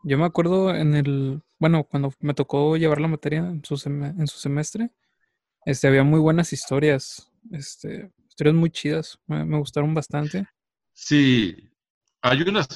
Yo 0.03 0.19
me 0.19 0.25
acuerdo 0.25 0.75
en 0.75 0.95
el, 0.97 1.41
bueno, 1.61 1.85
cuando 1.85 2.13
me 2.19 2.35
tocó 2.35 2.77
llevar 2.77 3.01
la 3.01 3.09
materia 3.09 3.39
en 3.39 3.65
su, 3.65 3.81
en 3.87 4.27
su 4.27 4.39
semestre, 4.39 4.91
este, 5.65 5.87
había 5.87 6.03
muy 6.03 6.19
buenas 6.19 6.53
historias, 6.53 7.31
este, 7.53 8.11
historias 8.29 8.57
muy 8.57 8.71
chidas, 8.71 9.21
me, 9.29 9.45
me 9.45 9.59
gustaron 9.59 9.95
bastante. 9.95 10.49
Sí, 11.01 11.57
hay 12.23 12.43
unas 12.43 12.67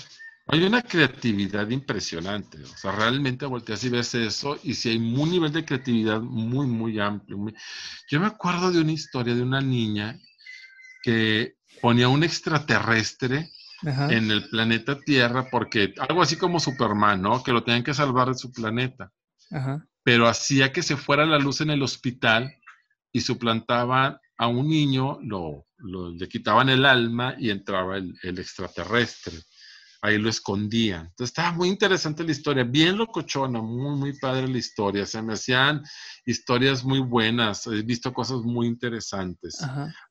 hay 0.47 0.63
una 0.65 0.83
creatividad 0.83 1.69
impresionante, 1.71 2.63
o 2.63 2.77
sea, 2.77 2.93
realmente 2.93 3.47
volteas 3.47 3.83
y 3.85 3.89
ves 3.89 4.15
eso 4.15 4.59
y 4.63 4.75
si 4.75 4.91
hay 4.91 4.97
un 4.97 5.31
nivel 5.31 5.53
de 5.53 5.65
creatividad 5.65 6.21
muy, 6.21 6.67
muy 6.67 7.01
amplio. 7.01 7.39
Yo 8.09 8.21
me 8.21 8.27
acuerdo 8.27 8.71
de 8.71 8.81
una 8.81 8.93
historia 8.93 9.35
de 9.35 9.43
una 9.43 9.61
niña 9.61 10.19
que 11.03 11.57
ponía 11.81 12.09
un 12.09 12.23
extraterrestre 12.23 13.51
en 13.83 14.31
el 14.31 14.49
planeta 14.49 15.01
Tierra 15.01 15.49
porque 15.51 15.93
algo 15.99 16.23
así 16.23 16.37
como 16.37 16.61
Superman, 16.61 17.21
¿no? 17.21 17.43
Que 17.43 17.53
lo 17.53 17.65
tenían 17.65 17.83
que 17.83 17.95
salvar 17.95 18.29
de 18.29 18.35
su 18.35 18.53
planeta. 18.53 19.13
Pero 20.05 20.29
hacía 20.29 20.73
que 20.73 20.83
se 20.83 20.97
fuera 20.97 21.27
la 21.27 21.39
luz 21.39 21.61
en 21.61 21.71
el 21.71 21.83
hospital 21.83 22.55
y 23.11 23.21
suplantaba 23.21 24.21
a 24.39 24.47
un 24.47 24.69
niño, 24.69 25.19
lo, 25.23 25.67
le 25.83 26.29
quitaban 26.29 26.69
el 26.69 26.85
alma 26.85 27.35
y 27.39 27.51
entraba 27.51 27.97
el 27.99 28.39
extraterrestre 28.39 29.39
ahí 30.03 30.19
lo 30.19 30.29
escondían. 30.29 31.07
Entonces 31.07 31.31
estaba 31.31 31.53
muy 31.53 31.69
interesante 31.69 32.25
la 32.25 32.33
historia, 32.33 32.65
bien 32.65 32.99
locochona, 32.99 33.63
muy, 33.63 33.97
muy 33.97 34.19
padre 34.19 34.49
la 34.49 34.59
historia. 34.59 35.07
Se 35.07 35.23
me 35.23 35.35
hacían 35.35 35.83
historias 36.27 36.85
muy 36.85 36.99
buenas, 36.99 37.69
he 37.69 37.83
visto 37.83 38.13
cosas 38.13 38.41
muy 38.43 38.67
interesantes, 38.67 39.59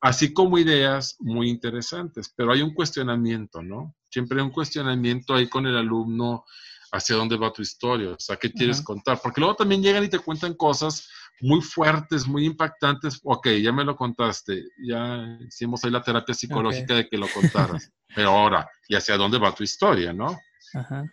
así 0.00 0.32
como 0.32 0.58
ideas 0.58 1.16
muy 1.20 1.50
interesantes, 1.50 2.32
pero 2.34 2.52
hay 2.52 2.62
un 2.62 2.74
cuestionamiento, 2.74 3.62
¿no? 3.62 3.94
Siempre 4.10 4.38
hay 4.38 4.44
un 4.44 4.50
cuestionamiento 4.50 5.34
ahí 5.34 5.48
con 5.48 5.66
el 5.66 5.76
alumno 5.76 6.44
hacia 6.90 7.16
dónde 7.16 7.36
va 7.36 7.52
tu 7.52 7.62
historia, 7.62 8.10
o 8.10 8.18
sea, 8.18 8.36
qué 8.36 8.50
quieres 8.50 8.82
contar, 8.82 9.20
porque 9.22 9.40
luego 9.40 9.56
también 9.56 9.82
llegan 9.82 10.04
y 10.04 10.08
te 10.08 10.18
cuentan 10.18 10.54
cosas 10.54 11.08
muy 11.40 11.60
fuertes, 11.60 12.26
muy 12.26 12.44
impactantes. 12.46 13.20
Ok, 13.24 13.48
ya 13.62 13.72
me 13.72 13.84
lo 13.84 13.96
contaste, 13.96 14.64
ya 14.86 15.38
hicimos 15.46 15.84
ahí 15.84 15.90
la 15.90 16.02
terapia 16.02 16.34
psicológica 16.34 16.94
de 16.94 17.08
que 17.08 17.18
lo 17.18 17.28
contaras. 17.28 17.90
Pero 18.14 18.30
ahora, 18.30 18.68
¿y 18.88 18.94
hacia 18.94 19.16
dónde 19.16 19.38
va 19.38 19.54
tu 19.54 19.64
historia, 19.64 20.12
no? 20.12 20.38
Ajá. 20.74 21.04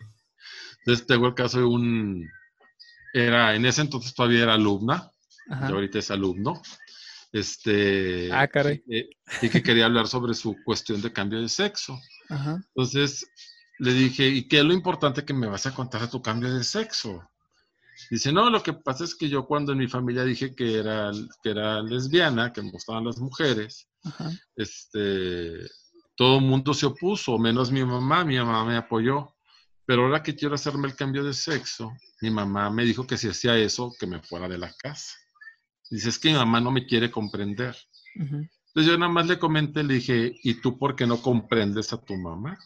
Entonces 0.80 1.05
tengo 1.05 1.28
el 1.28 1.34
caso 1.34 1.59
de 1.59 1.65
un, 1.65 2.28
era, 3.13 3.55
en 3.55 3.65
ese 3.65 3.82
entonces 3.82 4.13
todavía 4.13 4.43
era 4.43 4.53
alumna, 4.53 5.11
y 5.49 5.72
ahorita 5.72 5.99
es 5.99 6.11
alumno, 6.11 6.61
este, 7.32 8.32
ah, 8.32 8.47
caray. 8.47 8.84
Eh, 8.89 9.09
y 9.41 9.49
que 9.49 9.63
quería 9.63 9.86
hablar 9.86 10.07
sobre 10.07 10.34
su 10.34 10.55
cuestión 10.63 11.01
de 11.01 11.13
cambio 11.13 11.41
de 11.41 11.49
sexo. 11.49 11.99
Ajá. 12.30 12.61
Entonces 12.76 13.26
le 13.80 13.93
dije, 13.93 14.28
¿y 14.28 14.47
qué 14.47 14.59
es 14.59 14.65
lo 14.65 14.74
importante 14.74 15.26
que 15.26 15.34
me 15.34 15.47
vas 15.47 15.65
a 15.65 15.74
contar 15.74 16.01
de 16.01 16.07
tu 16.07 16.22
cambio 16.22 16.53
de 16.53 16.63
sexo? 16.63 17.30
Dice, 18.10 18.32
no, 18.32 18.50
lo 18.50 18.64
que 18.64 18.74
pasa 18.74 19.04
es 19.04 19.16
que 19.16 19.30
yo 19.30 19.45
cuando 19.45 19.72
en 19.72 19.80
mi 19.80 19.88
familia 19.88 20.24
dije 20.24 20.56
que 20.56 20.80
era, 20.80 21.12
que 21.43 21.50
era 21.50 21.82
lesbiana, 21.82 22.52
que 22.52 22.62
me 22.62 22.72
gustaban 22.72 23.06
las 23.06 23.20
mujeres, 23.20 23.88
este, 24.56 25.70
todo 26.16 26.38
el 26.39 26.45
mundo 26.45 26.74
se 26.74 26.86
opuso, 26.86 27.38
menos 27.38 27.72
mi 27.72 27.84
mamá, 27.84 28.26
mi 28.26 28.38
mamá 28.38 28.66
me 28.66 28.78
apoyó. 28.78 29.36
Pero 29.86 30.04
ahora 30.04 30.22
que 30.22 30.36
quiero 30.36 30.56
hacerme 30.56 30.88
el 30.88 30.95
cambio 30.95 31.24
de 31.24 31.34
sexo, 31.34 31.91
mi 32.22 32.30
mamá 32.30 32.70
me 32.70 32.86
dijo 32.86 33.08
que 33.08 33.18
si 33.18 33.28
hacía 33.28 33.58
eso, 33.58 33.91
que 34.00 34.06
me 34.06 34.22
fuera 34.22 34.47
de 34.47 34.58
la 34.58 34.72
casa. 34.74 35.16
Dice, 35.89 36.10
es 36.10 36.20
que 36.20 36.30
mi 36.30 36.36
mamá 36.36 36.62
no 36.62 36.72
me 36.72 36.86
quiere 36.86 37.10
comprender. 37.10 37.76
Entonces 38.16 38.91
yo 38.91 38.97
nada 38.97 39.12
más 39.12 39.28
le 39.28 39.39
comenté, 39.39 39.84
le 39.84 39.95
dije, 39.95 40.36
¿y 40.43 40.56
tú 40.56 40.78
por 40.78 40.95
qué 40.95 41.08
no 41.08 41.22
comprendes 41.22 41.91
a 41.91 41.97
tu 41.97 42.16
mamá? 42.16 42.58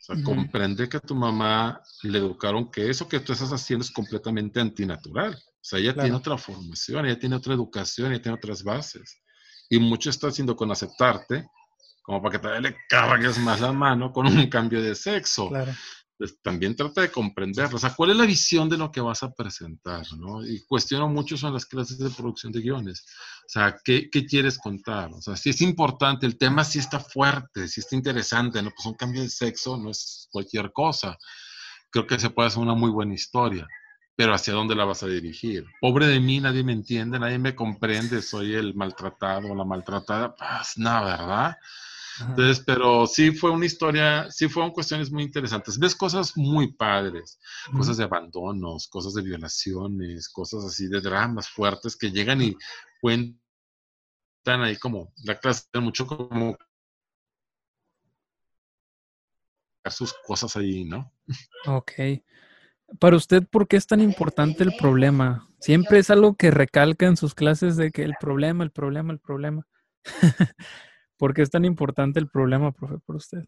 O 0.00 0.02
sea, 0.02 0.22
comprende 0.24 0.88
que 0.88 0.96
a 0.96 1.00
tu 1.00 1.14
mamá 1.14 1.82
le 2.02 2.18
educaron 2.18 2.70
que 2.70 2.88
eso 2.88 3.06
que 3.06 3.20
tú 3.20 3.32
estás 3.32 3.52
haciendo 3.52 3.84
es 3.84 3.90
completamente 3.90 4.58
antinatural. 4.58 5.34
O 5.34 5.62
sea, 5.62 5.78
ella 5.78 5.94
tiene 5.94 6.16
otra 6.16 6.38
formación, 6.38 7.04
ella 7.04 7.18
tiene 7.18 7.36
otra 7.36 7.52
educación, 7.52 8.10
ella 8.10 8.22
tiene 8.22 8.38
otras 8.38 8.62
bases. 8.62 9.20
Y 9.68 9.78
mucho 9.78 10.08
está 10.08 10.28
haciendo 10.28 10.56
con 10.56 10.70
aceptarte, 10.72 11.46
como 12.02 12.22
para 12.22 12.32
que 12.32 12.38
todavía 12.38 12.70
le 12.70 12.76
cargues 12.88 13.38
más 13.38 13.60
la 13.60 13.72
mano 13.72 14.10
con 14.10 14.26
un 14.26 14.46
cambio 14.48 14.82
de 14.82 14.94
sexo. 14.94 15.50
Claro. 15.50 15.72
Pues, 16.20 16.38
también 16.42 16.76
trata 16.76 17.00
de 17.00 17.10
comprenderlo. 17.10 17.76
O 17.76 17.80
sea, 17.80 17.94
¿cuál 17.94 18.10
es 18.10 18.16
la 18.18 18.26
visión 18.26 18.68
de 18.68 18.76
lo 18.76 18.92
que 18.92 19.00
vas 19.00 19.22
a 19.22 19.32
presentar? 19.32 20.04
¿no? 20.18 20.46
Y 20.46 20.62
cuestiono 20.66 21.08
mucho 21.08 21.34
son 21.38 21.54
las 21.54 21.64
clases 21.64 21.96
de 21.96 22.10
producción 22.10 22.52
de 22.52 22.60
guiones. 22.60 23.06
O 23.46 23.48
sea, 23.48 23.74
¿qué, 23.82 24.10
¿qué, 24.10 24.26
quieres 24.26 24.58
contar? 24.58 25.10
O 25.14 25.22
sea, 25.22 25.34
si 25.34 25.48
es 25.48 25.62
importante, 25.62 26.26
el 26.26 26.36
tema 26.36 26.62
sí 26.62 26.78
está 26.78 27.00
fuerte, 27.00 27.66
sí 27.68 27.80
está 27.80 27.96
interesante, 27.96 28.60
¿no? 28.60 28.68
Pues 28.68 28.84
un 28.84 28.96
cambio 28.96 29.22
de 29.22 29.30
sexo 29.30 29.78
no 29.78 29.88
es 29.88 30.28
cualquier 30.30 30.70
cosa. 30.72 31.16
Creo 31.90 32.06
que 32.06 32.18
se 32.18 32.28
puede 32.28 32.48
hacer 32.48 32.60
una 32.60 32.74
muy 32.74 32.90
buena 32.90 33.14
historia, 33.14 33.66
pero 34.14 34.34
¿hacia 34.34 34.52
dónde 34.52 34.74
la 34.74 34.84
vas 34.84 35.02
a 35.02 35.06
dirigir? 35.06 35.64
Pobre 35.80 36.06
de 36.06 36.20
mí, 36.20 36.38
nadie 36.38 36.62
me 36.62 36.74
entiende, 36.74 37.18
nadie 37.18 37.38
me 37.38 37.54
comprende, 37.54 38.20
soy 38.20 38.54
el 38.56 38.74
maltratado 38.74 39.48
o 39.48 39.54
la 39.54 39.64
maltratada. 39.64 40.34
Pues 40.34 40.76
nada, 40.76 41.16
¿verdad? 41.16 41.56
Entonces, 42.20 42.62
pero 42.66 43.06
sí 43.06 43.32
fue 43.32 43.50
una 43.50 43.66
historia, 43.66 44.30
sí 44.30 44.48
fueron 44.48 44.72
cuestiones 44.72 45.10
muy 45.10 45.22
interesantes. 45.22 45.78
Ves 45.78 45.94
cosas 45.94 46.36
muy 46.36 46.72
padres, 46.72 47.38
cosas 47.76 47.96
de 47.96 48.04
abandonos, 48.04 48.88
cosas 48.88 49.14
de 49.14 49.22
violaciones, 49.22 50.28
cosas 50.28 50.64
así 50.64 50.88
de 50.88 51.00
dramas 51.00 51.48
fuertes 51.48 51.96
que 51.96 52.10
llegan 52.10 52.42
y 52.42 52.56
cuentan 53.00 53.40
ahí 54.46 54.76
como, 54.76 55.12
la 55.24 55.38
clase 55.38 55.64
mucho 55.80 56.06
como 56.06 56.56
sus 59.88 60.14
cosas 60.26 60.56
ahí, 60.56 60.84
¿no? 60.84 61.12
Ok. 61.66 61.92
Para 62.98 63.16
usted, 63.16 63.46
¿por 63.46 63.68
qué 63.68 63.76
es 63.76 63.86
tan 63.86 64.00
importante 64.00 64.64
el 64.64 64.74
problema? 64.76 65.48
Siempre 65.60 65.98
es 65.98 66.10
algo 66.10 66.34
que 66.34 66.50
recalca 66.50 67.06
en 67.06 67.16
sus 67.16 67.34
clases 67.34 67.76
de 67.76 67.90
que 67.90 68.02
el 68.02 68.14
problema, 68.20 68.64
el 68.64 68.70
problema, 68.70 69.12
el 69.12 69.20
problema. 69.20 69.66
¿Por 71.20 71.34
qué 71.34 71.42
es 71.42 71.50
tan 71.50 71.66
importante 71.66 72.18
el 72.18 72.30
problema, 72.30 72.72
profe, 72.72 72.96
por 72.96 73.16
usted? 73.16 73.46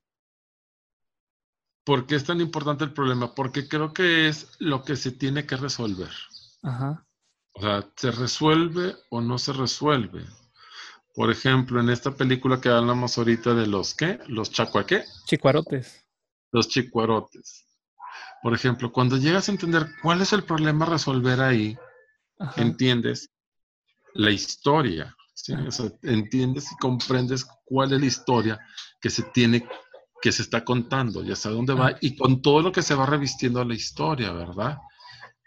¿Por 1.85 2.05
qué 2.07 2.17
es 2.17 2.25
tan 2.25 2.43
importante 2.43 2.85
el 2.85 2.93
problema? 2.93 3.35
Porque 3.35 3.67
creo 3.67 3.95
que 3.95 4.29
es 4.29 4.55
lo 4.59 4.85
que 4.85 4.95
se 4.95 5.11
tiene 5.11 5.47
que 5.47 5.57
resolver. 5.57 6.11
Ajá. 6.63 7.07
O 7.55 7.63
sea, 7.63 7.91
¿se 7.97 8.11
resuelve 8.11 8.95
o 9.09 9.23
no 9.23 9.39
se 9.39 9.55
resuelve? 9.55 10.23
Por 11.15 11.31
ejemplo, 11.31 11.81
en 11.81 11.89
esta 11.89 12.11
película 12.11 12.61
que 12.61 12.69
hablamos 12.69 13.17
ahorita 13.17 13.55
de 13.55 13.67
los 13.67 13.95
qué? 13.95 14.21
Los 14.27 14.51
chacuaqué. 14.51 15.05
Chicuarotes. 15.25 16.07
Los 16.51 16.69
chicuarotes. 16.69 17.67
Por 18.43 18.53
ejemplo, 18.53 18.93
cuando 18.93 19.17
llegas 19.17 19.49
a 19.49 19.53
entender 19.53 19.87
cuál 20.03 20.21
es 20.21 20.35
el 20.35 20.45
problema 20.45 20.85
a 20.85 20.91
resolver 20.91 21.41
ahí, 21.41 21.79
entiendes 22.57 23.31
la 24.13 24.31
historia. 24.31 25.17
Entiendes 26.03 26.71
y 26.73 26.77
comprendes 26.77 27.47
cuál 27.65 27.93
es 27.93 28.01
la 28.01 28.07
historia 28.07 28.61
que 29.01 29.11
se 29.11 29.23
tiene, 29.25 29.67
que 30.21 30.33
se 30.33 30.43
está 30.43 30.65
contando, 30.65 31.23
ya 31.23 31.37
sabe 31.37 31.57
dónde 31.57 31.75
va, 31.75 31.97
y 32.01 32.17
con 32.17 32.43
todo 32.43 32.63
lo 32.63 32.73
que 32.73 32.83
se 32.83 32.95
va 32.95 33.07
revistiendo 33.07 33.61
a 33.61 33.65
la 33.65 33.75
historia, 33.75 34.33
¿verdad? 34.33 34.79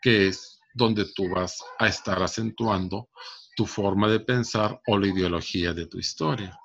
Que 0.02 0.28
es 0.28 0.60
donde 0.74 1.06
tú 1.16 1.30
vas 1.30 1.64
a 1.80 1.88
estar 1.88 2.22
acentuando 2.22 3.10
tu 3.56 3.66
forma 3.66 4.10
de 4.10 4.20
pensar 4.20 4.80
o 4.88 4.98
la 4.98 5.08
ideología 5.08 5.74
de 5.74 5.88
tu 5.88 5.98
historia. 5.98 6.60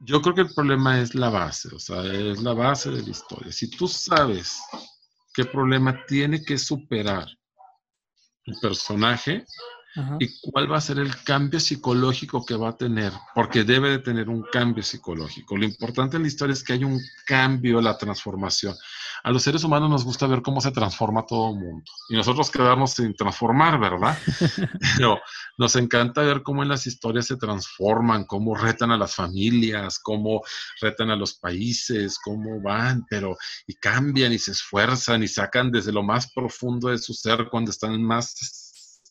Yo 0.00 0.20
creo 0.20 0.34
que 0.34 0.40
el 0.40 0.54
problema 0.54 1.00
es 1.00 1.14
la 1.14 1.28
base, 1.28 1.68
o 1.74 1.78
sea, 1.78 2.02
es 2.04 2.42
la 2.42 2.54
base 2.54 2.90
de 2.90 3.02
la 3.02 3.10
historia. 3.10 3.52
Si 3.52 3.70
tú 3.70 3.86
sabes 3.86 4.60
qué 5.34 5.44
problema 5.44 6.04
tiene 6.06 6.42
que 6.42 6.58
superar 6.58 7.28
tu 8.44 8.52
personaje, 8.60 9.44
y 10.18 10.40
cuál 10.40 10.70
va 10.72 10.78
a 10.78 10.80
ser 10.80 10.98
el 10.98 11.14
cambio 11.22 11.60
psicológico 11.60 12.44
que 12.46 12.56
va 12.56 12.70
a 12.70 12.76
tener, 12.76 13.12
porque 13.34 13.64
debe 13.64 13.90
de 13.90 13.98
tener 13.98 14.28
un 14.28 14.42
cambio 14.42 14.82
psicológico. 14.82 15.56
Lo 15.56 15.64
importante 15.64 16.16
en 16.16 16.22
la 16.22 16.28
historia 16.28 16.54
es 16.54 16.62
que 16.62 16.72
hay 16.72 16.84
un 16.84 17.00
cambio, 17.26 17.80
la 17.80 17.98
transformación. 17.98 18.74
A 19.24 19.30
los 19.30 19.42
seres 19.42 19.62
humanos 19.64 19.90
nos 19.90 20.04
gusta 20.04 20.26
ver 20.26 20.42
cómo 20.42 20.60
se 20.60 20.72
transforma 20.72 21.24
todo 21.26 21.52
el 21.52 21.60
mundo 21.60 21.84
y 22.08 22.16
nosotros 22.16 22.50
quedarnos 22.50 22.92
sin 22.92 23.14
transformar, 23.14 23.78
¿verdad? 23.78 24.18
Pero 24.96 25.20
nos 25.58 25.76
encanta 25.76 26.22
ver 26.22 26.42
cómo 26.42 26.62
en 26.62 26.70
las 26.70 26.86
historias 26.86 27.26
se 27.26 27.36
transforman, 27.36 28.24
cómo 28.24 28.54
retan 28.54 28.90
a 28.90 28.96
las 28.96 29.14
familias, 29.14 29.98
cómo 29.98 30.42
retan 30.80 31.10
a 31.10 31.16
los 31.16 31.34
países, 31.34 32.18
cómo 32.18 32.60
van, 32.60 33.04
pero 33.08 33.36
y 33.66 33.74
cambian 33.74 34.32
y 34.32 34.38
se 34.38 34.52
esfuerzan 34.52 35.22
y 35.22 35.28
sacan 35.28 35.70
desde 35.70 35.92
lo 35.92 36.02
más 36.02 36.32
profundo 36.32 36.88
de 36.88 36.98
su 36.98 37.14
ser 37.14 37.48
cuando 37.50 37.70
están 37.70 38.02
más 38.02 38.61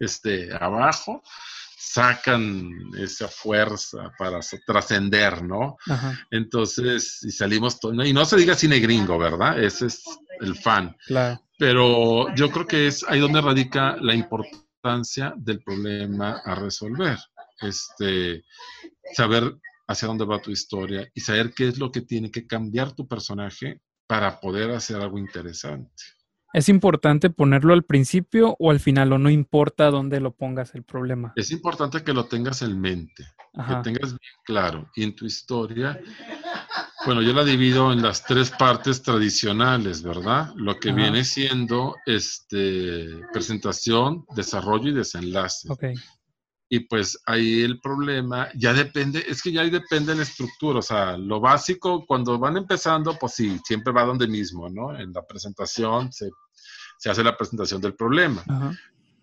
este, 0.01 0.49
abajo, 0.53 1.21
sacan 1.77 2.69
esa 2.97 3.27
fuerza 3.27 4.11
para 4.17 4.39
trascender, 4.65 5.43
¿no? 5.43 5.77
Entonces, 6.29 7.19
y 7.23 7.31
salimos, 7.31 7.79
y 8.03 8.13
no 8.13 8.25
se 8.25 8.37
diga 8.37 8.55
cine 8.55 8.79
gringo, 8.79 9.17
¿verdad? 9.17 9.61
Ese 9.61 9.87
es 9.87 10.03
el 10.39 10.55
fan. 10.55 10.95
Claro. 11.05 11.41
Pero 11.57 12.33
yo 12.35 12.49
creo 12.49 12.65
que 12.65 12.87
es 12.87 13.03
ahí 13.07 13.19
donde 13.19 13.41
radica 13.41 13.97
la 13.99 14.15
importancia 14.15 15.33
del 15.37 15.61
problema 15.63 16.41
a 16.43 16.55
resolver. 16.55 17.17
Este, 17.61 18.43
saber 19.13 19.55
hacia 19.87 20.07
dónde 20.07 20.25
va 20.25 20.41
tu 20.41 20.51
historia 20.51 21.07
y 21.13 21.21
saber 21.21 21.53
qué 21.53 21.67
es 21.67 21.77
lo 21.77 21.91
que 21.91 22.01
tiene 22.01 22.31
que 22.31 22.47
cambiar 22.47 22.93
tu 22.93 23.07
personaje 23.07 23.81
para 24.07 24.39
poder 24.39 24.71
hacer 24.71 24.97
algo 24.97 25.17
interesante. 25.19 26.03
¿Es 26.53 26.67
importante 26.67 27.29
ponerlo 27.29 27.73
al 27.73 27.83
principio 27.83 28.55
o 28.59 28.71
al 28.71 28.79
final 28.79 29.13
o 29.13 29.17
no 29.17 29.29
importa 29.29 29.89
dónde 29.89 30.19
lo 30.19 30.31
pongas 30.31 30.75
el 30.75 30.83
problema? 30.83 31.31
Es 31.35 31.51
importante 31.51 32.03
que 32.03 32.13
lo 32.13 32.25
tengas 32.25 32.61
en 32.61 32.79
mente, 32.79 33.25
que 33.53 33.75
tengas 33.83 34.09
bien 34.11 34.33
claro. 34.45 34.89
Y 34.95 35.03
en 35.03 35.15
tu 35.15 35.25
historia, 35.25 35.99
bueno, 37.05 37.21
yo 37.21 37.33
la 37.33 37.45
divido 37.45 37.93
en 37.93 38.01
las 38.01 38.25
tres 38.25 38.51
partes 38.51 39.01
tradicionales, 39.01 40.03
¿verdad? 40.03 40.53
Lo 40.55 40.77
que 40.77 40.91
viene 40.91 41.23
siendo 41.23 41.95
este, 42.05 43.07
presentación, 43.31 44.25
desarrollo 44.35 44.89
y 44.89 44.93
desenlace. 44.93 45.71
Okay. 45.71 45.95
Y 46.73 46.79
pues 46.79 47.21
ahí 47.25 47.63
el 47.63 47.81
problema 47.81 48.47
ya 48.55 48.71
depende, 48.71 49.25
es 49.27 49.41
que 49.41 49.51
ya 49.51 49.59
ahí 49.59 49.69
depende 49.69 50.15
la 50.15 50.23
estructura, 50.23 50.79
o 50.79 50.81
sea, 50.81 51.17
lo 51.17 51.41
básico 51.41 52.05
cuando 52.05 52.39
van 52.39 52.55
empezando, 52.55 53.19
pues 53.19 53.33
sí, 53.33 53.59
siempre 53.65 53.91
va 53.91 54.05
donde 54.05 54.25
mismo, 54.25 54.69
¿no? 54.69 54.97
En 54.97 55.11
la 55.11 55.21
presentación 55.21 56.13
se, 56.13 56.29
hace 57.09 57.25
la 57.25 57.35
presentación 57.35 57.81
del 57.81 57.93
problema. 57.93 58.45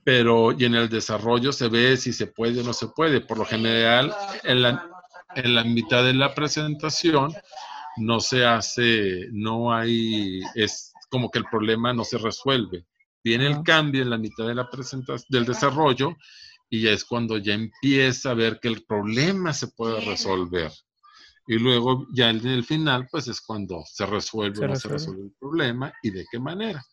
Pero 0.05 0.53
y 0.53 0.67
en 0.67 0.75
el 0.75 0.91
desarrollo 0.91 1.51
se 1.51 1.69
ve 1.69 1.97
si 1.97 2.13
se 2.13 2.27
puede 2.27 2.61
o 2.61 2.65
no 2.65 2.75
se 2.75 2.89
puede. 2.89 3.23
Por 3.23 3.39
lo 3.39 3.47
general, 3.47 4.15
en 4.43 4.61
la, 4.61 4.87
en 5.35 5.55
la 5.55 5.65
mitad 5.65 6.05
de 6.05 6.13
la 6.13 6.35
presentación 6.35 7.33
no 7.97 8.21
se 8.21 8.45
hace, 8.45 9.27
no 9.33 9.73
hay, 9.73 10.43
es 10.55 10.93
como 11.09 11.31
que 11.31 11.39
el 11.39 11.47
problema 11.47 11.95
no 11.95 12.05
se 12.05 12.19
resuelve. 12.19 12.85
Viene 13.25 13.47
el 13.47 13.63
cambio 13.63 14.03
en 14.03 14.11
la 14.11 14.19
mitad 14.19 14.47
de 14.47 14.55
la 14.55 14.69
presentación, 14.69 15.27
del 15.31 15.47
desarrollo 15.47 16.15
y 16.71 16.83
ya 16.83 16.91
es 16.91 17.05
cuando 17.05 17.39
ya 17.39 17.55
empieza 17.55 18.31
a 18.31 18.35
ver 18.35 18.61
que 18.61 18.69
el 18.69 18.85
problema 18.85 19.53
se 19.53 19.69
puede 19.69 20.01
resolver. 20.01 20.73
Y 21.47 21.59
luego 21.59 22.07
ya 22.13 22.29
en 22.29 22.47
el 22.47 22.65
final, 22.65 23.09
pues 23.11 23.27
es 23.29 23.41
cuando 23.41 23.83
se 23.87 24.05
resuelve 24.05 24.67
o 24.67 24.69
no 24.69 24.77
se 24.77 24.89
resuelve 24.89 25.23
el 25.23 25.33
problema 25.39 25.93
y 26.03 26.11
de 26.11 26.27
qué 26.31 26.39
manera. 26.39 26.85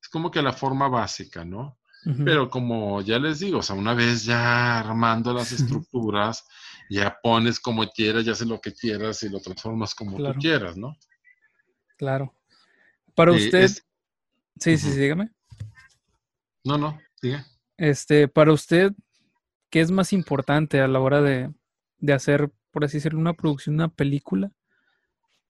Es 0.00 0.08
como 0.08 0.30
que 0.30 0.42
la 0.42 0.52
forma 0.52 0.88
básica, 0.88 1.44
¿no? 1.44 1.78
Pero 2.24 2.48
como 2.48 3.00
ya 3.02 3.18
les 3.18 3.40
digo, 3.40 3.58
o 3.58 3.62
sea, 3.62 3.74
una 3.74 3.92
vez 3.92 4.24
ya 4.24 4.78
armando 4.78 5.34
las 5.34 5.50
estructuras, 5.52 6.46
ya 6.88 7.18
pones 7.20 7.58
como 7.58 7.84
quieras, 7.88 8.24
ya 8.24 8.32
haces 8.32 8.46
lo 8.46 8.60
que 8.60 8.72
quieras 8.72 9.24
y 9.24 9.28
lo 9.28 9.40
transformas 9.40 9.92
como 9.92 10.16
tú 10.16 10.38
quieras, 10.38 10.76
¿no? 10.76 10.96
Claro. 11.96 12.32
Para 13.14 13.32
usted... 13.32 13.66
Sí, 13.66 14.76
sí, 14.76 14.78
sí, 14.78 14.90
dígame. 14.98 15.32
No, 16.64 16.78
no, 16.78 17.00
diga. 17.20 17.44
Este, 17.76 18.28
para 18.28 18.52
usted, 18.52 18.92
¿qué 19.76 19.82
es 19.82 19.90
más 19.90 20.14
importante 20.14 20.80
a 20.80 20.88
la 20.88 21.00
hora 21.00 21.20
de, 21.20 21.52
hacer, 22.10 22.50
por 22.70 22.86
así 22.86 22.96
decirlo, 22.96 23.18
una 23.18 23.34
producción, 23.34 23.74
una 23.74 23.88
película? 23.88 24.50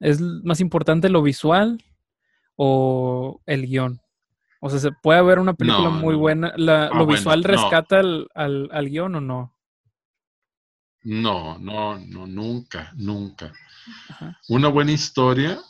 ¿Es 0.00 0.20
más 0.20 0.58
importante 0.60 1.08
lo 1.08 1.22
visual 1.22 1.80
o 2.56 3.40
el 3.46 3.68
guion? 3.68 4.00
O 4.60 4.68
sea, 4.68 4.80
¿se 4.80 4.90
puede 4.90 5.22
ver 5.22 5.38
una 5.38 5.54
película 5.54 5.90
No, 5.90 6.00
muy 6.00 6.14
no. 6.14 6.18
buena? 6.18 6.52
La- 6.56 6.86
Ah, 6.86 6.98
¿Lo 6.98 7.06
bueno, 7.06 7.12
visual 7.12 7.40
no. 7.40 7.46
rescata 7.46 8.00
al, 8.00 8.26
al, 8.34 8.68
al 8.72 8.88
guion 8.90 9.14
o 9.14 9.20
no? 9.20 9.56
No, 11.04 11.56
no, 11.60 11.96
no, 12.00 12.26
nunca, 12.26 12.92
nunca. 12.96 13.52
Ajá. 14.08 14.40
Una 14.48 14.66
buena 14.66 14.90
historia, 14.90 15.60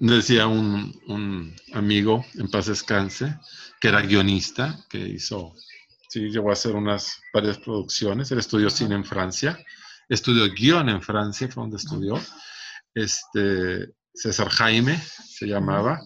decía 0.00 0.48
un, 0.48 0.92
un 1.06 1.54
amigo, 1.72 2.24
en 2.34 2.50
paz 2.50 2.66
descanse, 2.66 3.38
que 3.80 3.86
era 3.86 4.00
guionista, 4.00 4.76
que 4.88 4.98
hizo, 4.98 5.54
sí, 6.10 6.28
llegó 6.28 6.50
a 6.50 6.54
hacer 6.54 6.74
unas 6.74 7.22
varias 7.32 7.58
producciones. 7.58 8.30
Él 8.30 8.40
estudió 8.40 8.68
cine 8.68 8.96
en 8.96 9.04
Francia, 9.04 9.58
estudió 10.08 10.52
guion 10.52 10.88
en 10.88 11.00
Francia, 11.00 11.48
fue 11.48 11.62
donde 11.62 11.76
estudió. 11.76 12.20
Este, 12.94 13.94
César 14.12 14.48
Jaime 14.48 14.98
se 14.98 15.46
llamaba. 15.46 16.00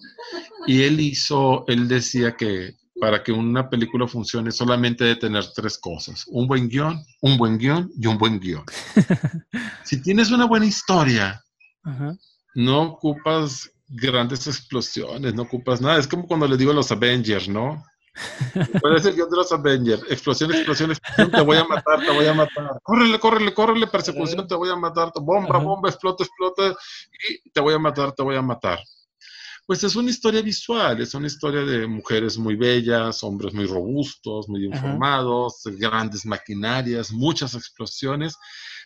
Y 0.67 0.83
él 0.83 1.01
hizo, 1.01 1.65
él 1.67 1.89
decía 1.89 2.37
que 2.37 2.77
para 3.01 3.23
que 3.23 3.33
una 3.33 3.69
película 3.69 4.07
funcione 4.07 4.53
solamente 4.53 5.05
debe 5.05 5.21
tener 5.21 5.45
tres 5.55 5.79
cosas. 5.79 6.25
Un 6.29 6.47
buen 6.47 6.69
guion, 6.69 7.03
un 7.23 7.37
buen 7.37 7.59
guion 7.59 7.91
y 7.99 8.07
un 8.07 8.19
buen 8.19 8.39
guion. 8.39 8.65
si 9.85 10.01
tienes 10.03 10.31
una 10.31 10.45
buena 10.45 10.67
historia, 10.67 11.43
Ajá. 11.83 12.17
no 12.55 12.83
ocupas 12.83 13.71
grandes 13.89 14.47
explosiones, 14.47 15.35
no 15.35 15.43
ocupas 15.43 15.81
nada. 15.81 15.99
Es 15.99 16.07
como 16.07 16.27
cuando 16.27 16.47
les 16.47 16.59
digo 16.59 16.71
a 16.71 16.75
los 16.75 16.93
Avengers, 16.93 17.49
¿no? 17.49 17.83
¿Cuál 18.81 18.97
es 18.97 19.05
el 19.07 19.15
guion 19.15 19.31
de 19.31 19.37
los 19.37 19.53
Avengers? 19.53 20.03
Explosión, 20.09 20.51
explosión, 20.51 20.91
explosión, 20.91 21.31
te 21.33 21.43
voy 21.43 21.57
a 21.57 21.65
matar, 21.65 22.05
te 22.05 22.13
voy 22.13 22.27
a 22.27 22.35
matar. 22.35 22.81
Córrele, 22.83 23.19
córrele, 23.19 23.55
córrele, 23.55 23.87
persecución, 23.87 24.47
te 24.47 24.55
voy 24.55 24.71
a 24.71 24.77
matar. 24.77 25.13
Bomba, 25.21 25.57
Ajá. 25.57 25.65
bomba, 25.65 25.89
explota, 25.89 26.25
explota. 26.25 26.77
Y 27.29 27.51
te 27.51 27.61
voy 27.61 27.75
a 27.75 27.79
matar, 27.79 28.13
te 28.13 28.23
voy 28.23 28.37
a 28.37 28.43
matar. 28.43 28.79
Pues 29.67 29.83
es 29.83 29.97
una 29.97 30.11
historia 30.11 30.43
visual, 30.43 31.01
es 31.01 31.15
una 31.15 31.27
historia 31.27 31.63
de 31.63 31.87
mujeres 31.87 32.37
muy 32.37 32.55
bellas, 32.55 33.25
hombres 33.25 33.55
muy 33.55 33.67
robustos, 33.67 34.49
muy 34.49 34.67
Ajá. 34.67 34.77
informados, 34.77 35.63
grandes 35.65 36.27
maquinarias, 36.27 37.11
muchas 37.11 37.55
explosiones, 37.55 38.37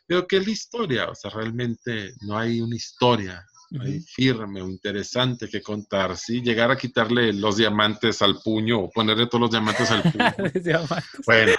pero 0.07 0.27
que 0.27 0.37
es 0.37 0.47
la 0.47 0.53
historia, 0.53 1.11
o 1.11 1.15
sea, 1.17 1.33
realmente 1.33 2.15
no 2.21 2.39
hay 2.39 2.61
una 2.61 2.77
historia 2.77 3.45
ahí 3.81 4.01
firme 4.01 4.63
o 4.63 4.69
interesante 4.69 5.49
que 5.49 5.61
contar, 5.61 6.17
¿sí? 6.17 6.41
Llegar 6.41 6.71
a 6.71 6.77
quitarle 6.77 7.33
los 7.33 7.57
diamantes 7.57 8.23
al 8.23 8.41
puño 8.43 8.81
o 8.81 8.91
ponerle 8.91 9.27
todos 9.27 9.43
los 9.43 9.51
diamantes 9.51 9.91
al 9.91 10.03
puño. 10.03 10.35
Bueno, 11.27 11.53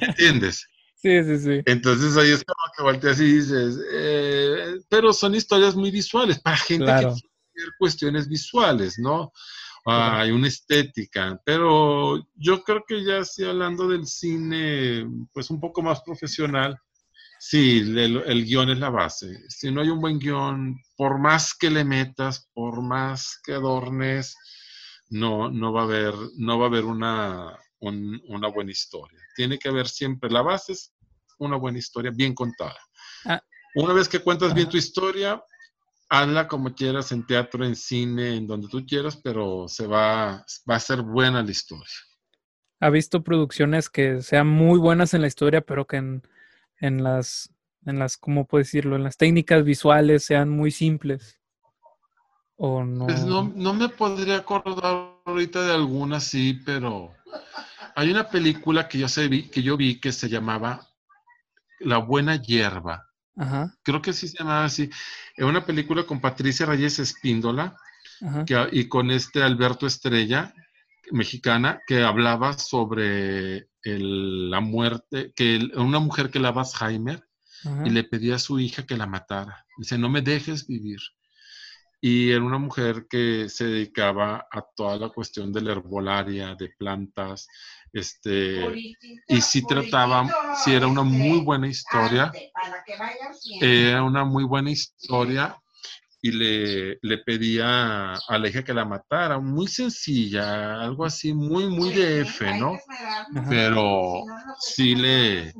¿entiendes? 0.00 0.66
Sí, 0.96 1.22
sí, 1.24 1.38
sí. 1.38 1.62
Entonces 1.66 2.16
ahí 2.16 2.30
es 2.30 2.44
como 2.44 2.72
que 2.76 2.82
volteas 2.84 3.20
y 3.20 3.24
dices, 3.24 3.78
eh, 3.92 4.76
pero 4.88 5.12
son 5.12 5.34
historias 5.34 5.74
muy 5.74 5.90
visuales 5.90 6.38
para 6.40 6.56
gente 6.56 6.84
Claro. 6.84 7.14
que 7.14 7.20
quiere 7.20 7.66
ver 7.66 7.74
cuestiones 7.78 8.28
visuales, 8.28 8.98
¿no? 8.98 9.32
Ah. 9.84 10.20
Hay 10.20 10.30
una 10.30 10.46
estética, 10.46 11.40
pero 11.44 12.24
yo 12.36 12.62
creo 12.62 12.84
que 12.86 13.04
ya 13.04 13.24
sí 13.24 13.44
hablando 13.44 13.88
del 13.88 14.06
cine, 14.06 15.08
pues 15.32 15.50
un 15.50 15.58
poco 15.58 15.82
más 15.82 16.00
profesional, 16.02 16.78
sí, 17.44 17.80
el, 17.80 18.22
el 18.24 18.44
guion 18.44 18.70
es 18.70 18.78
la 18.78 18.88
base. 18.90 19.36
Si 19.48 19.70
no 19.72 19.80
hay 19.80 19.88
un 19.88 20.00
buen 20.00 20.18
guion, 20.20 20.80
por 20.96 21.18
más 21.18 21.54
que 21.58 21.70
le 21.70 21.84
metas, 21.84 22.48
por 22.54 22.80
más 22.82 23.40
que 23.44 23.52
adornes, 23.54 24.36
no, 25.10 25.50
no 25.50 25.72
va 25.72 25.80
a 25.80 25.84
haber, 25.84 26.14
no 26.38 26.58
va 26.58 26.66
a 26.66 26.68
haber 26.68 26.84
una, 26.84 27.58
un- 27.80 28.22
una 28.28 28.48
buena 28.48 28.70
historia. 28.70 29.18
Tiene 29.34 29.58
que 29.58 29.68
haber 29.68 29.88
siempre, 29.88 30.30
la 30.30 30.42
base 30.42 30.72
es 30.72 30.94
una 31.38 31.56
buena 31.56 31.78
historia 31.78 32.12
bien 32.14 32.32
contada. 32.32 32.78
Ah. 33.24 33.42
Una 33.74 33.92
vez 33.92 34.08
que 34.08 34.20
cuentas 34.20 34.54
bien 34.54 34.68
tu 34.68 34.76
historia, 34.76 35.42
hazla 36.10 36.46
como 36.46 36.72
quieras, 36.74 37.10
en 37.10 37.26
teatro, 37.26 37.64
en 37.64 37.74
cine, 37.74 38.36
en 38.36 38.46
donde 38.46 38.68
tú 38.68 38.86
quieras, 38.86 39.16
pero 39.16 39.66
se 39.66 39.86
va, 39.86 40.44
va 40.70 40.74
a 40.76 40.80
ser 40.80 41.02
buena 41.02 41.42
la 41.42 41.50
historia. 41.50 41.88
¿Ha 42.80 42.90
visto 42.90 43.22
producciones 43.24 43.90
que 43.90 44.22
sean 44.22 44.46
muy 44.46 44.78
buenas 44.78 45.12
en 45.14 45.22
la 45.22 45.26
historia, 45.26 45.60
pero 45.62 45.86
que 45.86 45.96
en, 45.96 46.22
en 46.82 47.02
las, 47.02 47.48
en 47.86 47.98
las, 47.98 48.16
¿cómo 48.18 48.44
puedo 48.44 48.60
decirlo? 48.62 48.96
En 48.96 49.04
las 49.04 49.16
técnicas 49.16 49.64
visuales 49.64 50.24
sean 50.24 50.50
muy 50.50 50.70
simples. 50.72 51.40
¿O 52.56 52.84
no? 52.84 53.06
Pues 53.06 53.24
no, 53.24 53.50
no 53.54 53.72
me 53.72 53.88
podría 53.88 54.38
acordar 54.38 55.14
ahorita 55.24 55.62
de 55.62 55.72
alguna 55.72 56.20
sí, 56.20 56.60
pero 56.66 57.14
hay 57.94 58.10
una 58.10 58.28
película 58.28 58.88
que 58.88 58.98
yo, 58.98 59.08
sé, 59.08 59.28
vi, 59.28 59.48
que 59.48 59.62
yo 59.62 59.76
vi 59.76 60.00
que 60.00 60.10
se 60.12 60.28
llamaba 60.28 60.88
La 61.80 61.98
Buena 61.98 62.36
Hierba. 62.36 63.08
Ajá, 63.36 63.74
Creo 63.82 64.02
que 64.02 64.12
sí 64.12 64.28
se 64.28 64.38
llamaba 64.38 64.64
así. 64.64 64.90
Es 65.36 65.44
una 65.44 65.64
película 65.64 66.04
con 66.04 66.20
Patricia 66.20 66.66
Reyes 66.66 66.98
Espíndola 66.98 67.76
que- 68.44 68.68
y 68.72 68.88
con 68.88 69.10
este 69.10 69.42
Alberto 69.42 69.86
Estrella, 69.86 70.52
mexicana, 71.12 71.80
que 71.86 72.02
hablaba 72.02 72.52
sobre 72.58 73.68
el- 73.84 74.50
la 74.50 74.60
muerte, 74.60 75.32
que 75.36 75.56
el- 75.56 75.72
una 75.78 75.98
mujer 76.00 76.30
que 76.30 76.40
la 76.40 76.50
va 76.52 76.62
Alzheimer 76.62 77.24
y 77.82 77.90
le 77.90 78.04
pedía 78.04 78.36
a 78.36 78.38
su 78.40 78.58
hija 78.60 78.86
que 78.86 78.96
la 78.96 79.06
matara. 79.06 79.66
Dice, 79.78 79.98
no 79.98 80.08
me 80.10 80.22
dejes 80.22 80.66
vivir. 80.66 81.00
Y 82.00 82.30
era 82.32 82.42
una 82.44 82.58
mujer 82.58 83.06
que 83.08 83.48
se 83.48 83.64
dedicaba 83.66 84.46
a 84.50 84.62
toda 84.76 84.96
la 84.98 85.08
cuestión 85.10 85.52
de 85.52 85.60
la 85.62 85.72
herbolaria, 85.72 86.54
de 86.56 86.70
plantas, 86.70 87.46
este, 87.92 88.82
y 89.28 89.40
sí 89.40 89.66
trataba, 89.66 90.28
sí 90.64 90.72
era 90.74 90.88
una 90.88 91.02
muy 91.04 91.38
buena 91.40 91.68
historia, 91.68 92.32
era 93.60 94.02
una 94.02 94.24
muy 94.24 94.44
buena 94.44 94.70
historia 94.70 95.56
y 96.24 96.30
le, 96.30 96.98
le 97.02 97.18
pedía 97.18 98.14
a 98.14 98.38
la 98.38 98.48
hija 98.48 98.62
que 98.62 98.72
la 98.72 98.84
matara, 98.84 99.40
muy 99.40 99.66
sencilla, 99.66 100.80
algo 100.80 101.04
así, 101.04 101.34
muy, 101.34 101.68
muy 101.68 101.92
de 101.92 102.20
F, 102.20 102.56
¿no? 102.58 102.78
Pero 103.48 104.24
sí 104.60 104.94
le, 104.94 105.52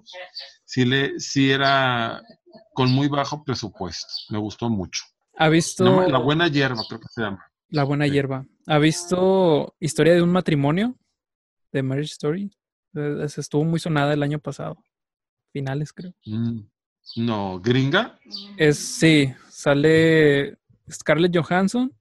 sí 0.65 0.85
le, 0.85 1.19
sí 1.19 1.51
era 1.51 2.23
con 2.75 2.91
muy 2.93 3.09
bajo 3.09 3.43
presupuesto, 3.43 4.07
me 4.31 4.39
gustó 4.39 4.71
mucho. 4.71 5.03
¿Ha 5.37 5.49
visto 5.49 5.85
No, 5.85 6.07
la 6.09 6.19
buena 6.19 6.47
hierba, 6.47 6.83
creo 6.89 7.01
que 7.01 7.09
se 7.09 7.23
llama. 7.23 7.45
La 7.71 7.83
buena 7.85 8.05
Sí. 8.07 8.13
hierba? 8.13 8.47
¿Ha 8.67 8.79
visto 8.79 9.75
Historia 9.81 10.15
de 10.15 10.23
un 10.23 10.31
matrimonio? 10.31 10.95
De 11.73 11.83
Marriage 11.83 12.13
Story. 12.13 12.55
Eh, 12.95 13.25
estuvo 13.25 13.65
muy 13.65 13.81
sonada 13.81 14.13
el 14.13 14.23
año 14.23 14.39
pasado. 14.39 14.77
Finales, 15.53 15.93
creo. 15.93 16.13
Mm, 16.27 16.61
No, 17.16 17.61
gringa. 17.61 18.18
Es, 18.57 18.78
sí, 18.78 19.32
sale 19.48 20.57
Scarlett 20.90 21.36
Johansson 21.36 21.92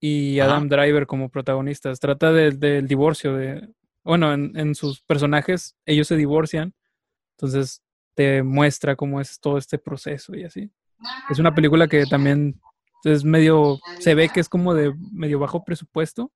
y 0.00 0.38
Ajá. 0.40 0.52
Adam 0.52 0.68
Driver 0.68 1.06
como 1.06 1.28
protagonistas. 1.28 2.00
Trata 2.00 2.32
de- 2.32 2.52
del 2.52 2.88
divorcio 2.88 3.34
de... 3.34 3.68
Bueno, 4.02 4.32
en, 4.32 4.56
en 4.56 4.74
sus 4.74 5.02
personajes, 5.02 5.76
ellos 5.84 6.06
se 6.08 6.16
divorcian. 6.16 6.72
Entonces 7.32 7.82
te 8.14 8.42
muestra 8.42 8.96
cómo 8.96 9.20
es 9.20 9.38
todo 9.40 9.58
este 9.58 9.78
proceso 9.78 10.34
y 10.34 10.44
así. 10.44 10.70
Es 11.28 11.38
una 11.38 11.54
película 11.54 11.86
que 11.88 12.06
también 12.06 12.60
es 13.04 13.24
medio... 13.24 13.78
Se 13.98 14.14
ve 14.14 14.28
que 14.30 14.40
es 14.40 14.48
como 14.48 14.74
de 14.74 14.94
medio 15.12 15.38
bajo 15.38 15.64
presupuesto. 15.64 16.32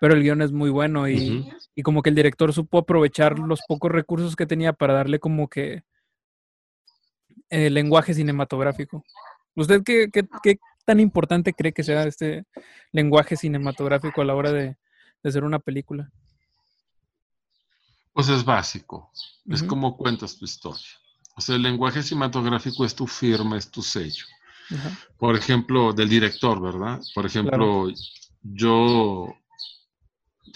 Pero 0.00 0.14
el 0.14 0.22
guion 0.22 0.42
es 0.42 0.50
muy 0.52 0.70
bueno 0.70 1.08
y, 1.08 1.48
y 1.74 1.82
como 1.82 2.02
que 2.02 2.10
el 2.10 2.16
director 2.16 2.52
supo 2.52 2.78
aprovechar 2.78 3.38
los 3.38 3.60
pocos 3.66 3.90
recursos 3.90 4.34
que 4.36 4.44
tenía 4.44 4.72
para 4.72 4.92
darle 4.92 5.18
como 5.20 5.48
que 5.48 5.84
eh, 7.50 7.70
lenguaje 7.70 8.14
cinematográfico. 8.14 9.04
¿Usted 9.54 9.82
qué, 9.84 10.08
qué- 10.12 10.26
qué 10.42 10.58
tan 10.84 11.00
importante 11.00 11.52
cree 11.52 11.72
que 11.72 11.82
sea 11.84 12.04
este 12.04 12.44
lenguaje 12.92 13.36
cinematográfico 13.36 14.20
a 14.20 14.24
la 14.24 14.34
hora 14.34 14.52
de, 14.52 14.76
de 15.22 15.28
hacer 15.28 15.44
una 15.44 15.58
película? 15.58 16.10
Pues 18.12 18.28
es 18.28 18.44
básico. 18.44 19.10
Es 19.48 19.62
como 19.62 19.96
cuentas 19.96 20.36
tu 20.38 20.44
historia. 20.44 20.86
O 21.36 21.40
sea, 21.40 21.56
el 21.56 21.62
lenguaje 21.62 22.02
cinematográfico 22.02 22.84
es 22.84 22.94
tu 22.94 23.06
firma, 23.06 23.56
es 23.58 23.70
tu 23.70 23.82
sello. 23.82 24.24
Por 25.18 25.36
ejemplo, 25.36 25.92
del 25.92 26.08
director, 26.08 26.60
¿verdad? 26.60 27.00
Por 27.14 27.26
ejemplo, 27.26 27.86
yo, 28.42 29.34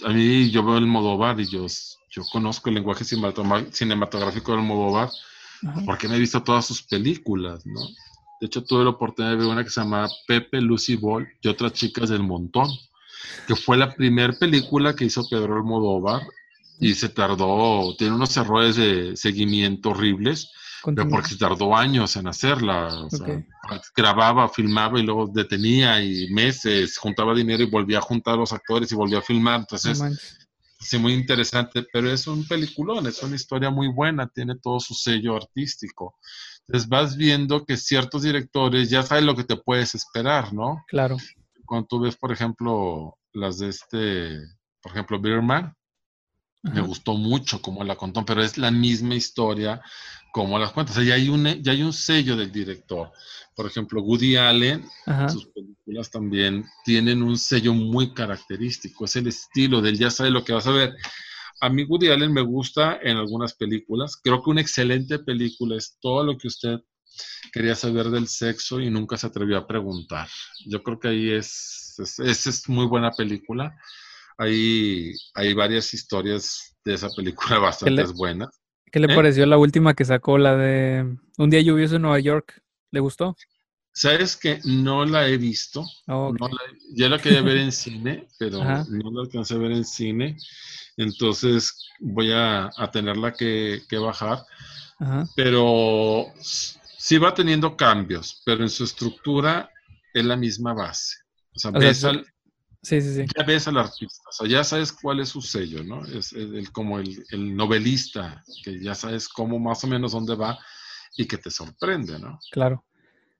a 0.05 0.09
mí, 0.09 0.49
yo 0.51 0.63
veo 0.63 0.77
el 0.77 0.85
Modovar 0.87 1.39
y 1.39 1.45
yo, 1.47 1.65
yo 2.09 2.23
conozco 2.31 2.69
el 2.69 2.75
lenguaje 2.75 3.03
cinematográfico 3.03 4.51
del 4.53 4.61
Modovar 4.61 5.09
ajá. 5.67 5.81
porque 5.85 6.07
me 6.07 6.15
he 6.15 6.19
visto 6.19 6.43
todas 6.43 6.65
sus 6.65 6.83
películas, 6.83 7.65
¿no? 7.65 7.81
De 8.39 8.47
hecho, 8.47 8.63
tuve 8.63 8.83
la 8.83 8.91
oportunidad 8.91 9.31
de 9.33 9.37
ver 9.37 9.47
una 9.47 9.63
que 9.63 9.69
se 9.69 9.81
llama 9.81 10.07
Pepe, 10.27 10.61
Lucy 10.61 10.95
Ball 10.95 11.27
y 11.41 11.47
otras 11.49 11.73
chicas 11.73 12.09
del 12.09 12.23
montón, 12.23 12.69
que 13.47 13.55
fue 13.55 13.75
la 13.75 13.93
primera 13.93 14.33
película 14.33 14.95
que 14.95 15.05
hizo 15.05 15.27
Pedro 15.29 15.57
Almodóvar 15.57 16.21
y 16.79 16.93
se 16.93 17.09
tardó, 17.09 17.93
tiene 17.97 18.15
unos 18.15 18.35
errores 18.37 18.77
de 18.77 19.17
seguimiento 19.17 19.89
horribles, 19.89 20.51
pero 20.85 20.95
Continúa. 20.95 21.17
porque 21.17 21.29
se 21.33 21.37
tardó 21.37 21.75
años 21.75 22.15
en 22.15 22.27
hacerla. 22.27 22.87
O 23.03 23.09
sea, 23.09 23.43
grababa, 23.93 24.47
filmaba 24.47 24.97
y 24.97 25.03
luego 25.03 25.27
detenía 25.27 26.01
y 26.01 26.29
meses, 26.29 26.97
juntaba 26.97 27.35
dinero 27.35 27.63
y 27.63 27.69
volvía 27.69 27.97
a 27.97 28.01
juntar 28.01 28.35
a 28.35 28.37
los 28.37 28.53
actores 28.53 28.89
y 28.91 28.95
volvía 28.95 29.19
a 29.19 29.21
filmar. 29.21 29.59
Entonces. 29.59 30.01
Sí, 30.79 30.97
muy 30.97 31.13
interesante, 31.13 31.85
pero 31.91 32.11
es 32.11 32.25
un 32.27 32.47
peliculón, 32.47 33.07
es 33.07 33.21
una 33.23 33.35
historia 33.35 33.69
muy 33.69 33.87
buena, 33.87 34.27
tiene 34.27 34.55
todo 34.55 34.79
su 34.79 34.93
sello 34.93 35.35
artístico. 35.35 36.17
Entonces 36.67 36.89
vas 36.89 37.17
viendo 37.17 37.65
que 37.65 37.77
ciertos 37.77 38.23
directores 38.23 38.89
ya 38.89 39.03
saben 39.03 39.25
lo 39.25 39.35
que 39.35 39.43
te 39.43 39.57
puedes 39.57 39.95
esperar, 39.95 40.53
¿no? 40.53 40.83
Claro. 40.87 41.17
Cuando 41.65 41.87
tú 41.87 41.99
ves, 41.99 42.15
por 42.15 42.31
ejemplo, 42.31 43.17
las 43.33 43.59
de 43.59 43.69
este 43.69 44.39
por 44.81 44.91
ejemplo, 44.91 45.19
Birman, 45.19 45.75
me 46.61 46.81
gustó 46.81 47.13
mucho 47.13 47.61
cómo 47.61 47.83
la 47.83 47.95
contó, 47.95 48.25
pero 48.25 48.43
es 48.43 48.57
la 48.57 48.71
misma 48.71 49.15
historia 49.15 49.81
como 50.31 50.59
las 50.59 50.71
cuentas. 50.71 50.95
O 50.95 50.99
sea, 50.99 51.07
ya 51.07 51.15
hay, 51.15 51.29
un, 51.29 51.45
ya 51.61 51.71
hay 51.71 51.81
un 51.81 51.93
sello 51.93 52.35
del 52.35 52.51
director. 52.51 53.11
Por 53.55 53.65
ejemplo, 53.65 54.01
Woody 54.01 54.37
Allen, 54.37 54.85
sus 55.29 55.47
películas 55.47 56.09
también 56.09 56.65
tienen 56.85 57.21
un 57.21 57.37
sello 57.37 57.73
muy 57.73 58.13
característico. 58.13 59.05
Es 59.05 59.15
el 59.15 59.27
estilo 59.27 59.81
del 59.81 59.97
ya 59.97 60.09
sabe 60.09 60.29
lo 60.29 60.43
que 60.43 60.53
vas 60.53 60.67
a 60.67 60.71
ver. 60.71 60.95
A 61.61 61.69
mí 61.69 61.83
Woody 61.83 62.09
Allen 62.09 62.31
me 62.31 62.41
gusta 62.41 62.99
en 63.01 63.17
algunas 63.17 63.53
películas. 63.53 64.15
Creo 64.15 64.41
que 64.41 64.49
una 64.49 64.61
excelente 64.61 65.19
película 65.19 65.75
es 65.75 65.97
todo 65.99 66.23
lo 66.23 66.37
que 66.37 66.47
usted 66.47 66.79
quería 67.51 67.75
saber 67.75 68.09
del 68.09 68.27
sexo 68.27 68.79
y 68.79 68.89
nunca 68.89 69.17
se 69.17 69.27
atrevió 69.27 69.57
a 69.57 69.67
preguntar. 69.67 70.29
Yo 70.65 70.81
creo 70.83 70.99
que 70.99 71.09
ahí 71.09 71.31
es, 71.31 71.95
es, 71.99 72.47
es 72.47 72.69
muy 72.69 72.85
buena 72.85 73.11
película. 73.11 73.75
Hay, 74.37 75.11
hay 75.33 75.53
varias 75.53 75.93
historias 75.93 76.77
de 76.85 76.93
esa 76.93 77.09
película 77.09 77.59
bastante 77.59 78.03
buenas. 78.13 78.58
¿Qué 78.91 78.99
le 78.99 79.11
¿Eh? 79.11 79.15
pareció 79.15 79.45
la 79.45 79.57
última 79.57 79.93
que 79.93 80.05
sacó, 80.05 80.37
la 80.37 80.55
de 80.55 81.17
Un 81.37 81.49
día 81.49 81.61
lluvioso 81.61 81.95
en 81.95 82.03
Nueva 82.03 82.19
York? 82.19 82.61
¿Le 82.91 82.99
gustó? 82.99 83.35
Sabes 83.91 84.37
que 84.37 84.59
no 84.63 85.05
la 85.05 85.27
he 85.27 85.37
visto. 85.37 85.85
Oh, 86.07 86.33
ya 86.93 87.09
la 87.09 87.19
quería 87.19 87.41
ver 87.41 87.57
en 87.57 87.71
cine, 87.71 88.27
pero 88.37 88.63
no 88.63 89.11
la 89.11 89.21
alcancé 89.21 89.55
a 89.55 89.57
ver 89.57 89.71
en 89.71 89.85
cine. 89.85 90.37
Entonces 90.95 91.89
voy 91.99 92.31
a, 92.33 92.69
tenerla 92.91 93.33
que, 93.33 93.81
bajar. 93.91 94.45
Pero 95.35 96.25
sí 96.97 97.17
va 97.17 97.33
teniendo 97.33 97.75
cambios, 97.75 98.41
pero 98.45 98.63
en 98.63 98.69
su 98.69 98.83
estructura 98.83 99.69
es 100.13 100.25
la 100.25 100.35
misma 100.35 100.73
base. 100.73 101.17
O 101.55 101.59
sea, 101.59 101.71
Sí, 102.81 103.01
sí, 103.01 103.13
sí. 103.13 103.25
Ya 103.37 103.43
ves 103.43 103.67
al 103.67 103.77
artista, 103.77 104.23
o 104.29 104.31
sea, 104.31 104.47
ya 104.47 104.63
sabes 104.63 104.93
cuál 104.93 105.19
es 105.19 105.29
su 105.29 105.41
sello, 105.41 105.83
¿no? 105.83 106.05
Es 106.05 106.31
el, 106.31 106.71
como 106.71 106.99
el, 106.99 107.55
novelista, 107.55 108.41
que 108.63 108.81
ya 108.81 108.95
sabes 108.95 109.27
cómo 109.27 109.59
más 109.59 109.83
o 109.83 109.87
menos 109.87 110.13
dónde 110.13 110.35
va 110.35 110.57
y 111.17 111.27
que 111.27 111.37
te 111.37 111.51
sorprende, 111.51 112.17
¿no? 112.19 112.39
Claro. 112.51 112.85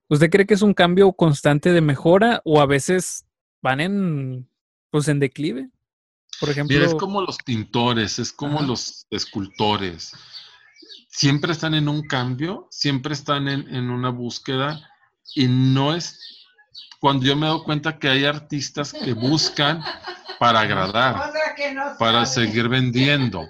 ¿Usted 0.10 0.30
cree 0.30 0.46
que 0.46 0.56
es 0.56 0.62
un 0.62 0.74
cambio 0.74 1.14
constante 1.14 1.72
de 1.72 1.80
mejora 1.80 2.42
o 2.44 2.60
a 2.60 2.66
veces 2.66 3.26
van 3.62 3.80
en, 3.80 4.50
pues, 4.90 5.08
en 5.08 5.20
declive? 5.20 5.70
Por 6.40 6.50
ejemplo. 6.50 6.84
es 6.84 6.94
como 6.96 7.22
los 7.22 7.38
pintores, 7.38 8.20
es 8.20 8.34
como 8.34 8.62
los 8.62 9.06
escultores. 9.10 10.12
Siempre 11.08 11.54
están 11.54 11.76
en 11.76 11.88
un 11.88 12.02
cambio, 12.08 12.68
siempre 12.72 13.14
están 13.14 13.48
en, 13.48 13.74
en 13.74 13.90
una 13.90 14.10
búsqueda 14.10 14.90
y 15.34 15.48
no 15.48 15.96
es 15.96 16.39
cuando 17.00 17.26
yo 17.26 17.36
me 17.36 17.47
doy 17.47 17.64
cuenta 17.64 17.97
que 17.97 18.10
hay 18.10 18.26
artistas 18.26 18.93
que 18.93 19.14
buscan 19.14 19.82
para 20.39 20.62
agradar, 20.62 21.32
para 22.00 22.26
seguir 22.26 22.68
vendiendo, 22.68 23.47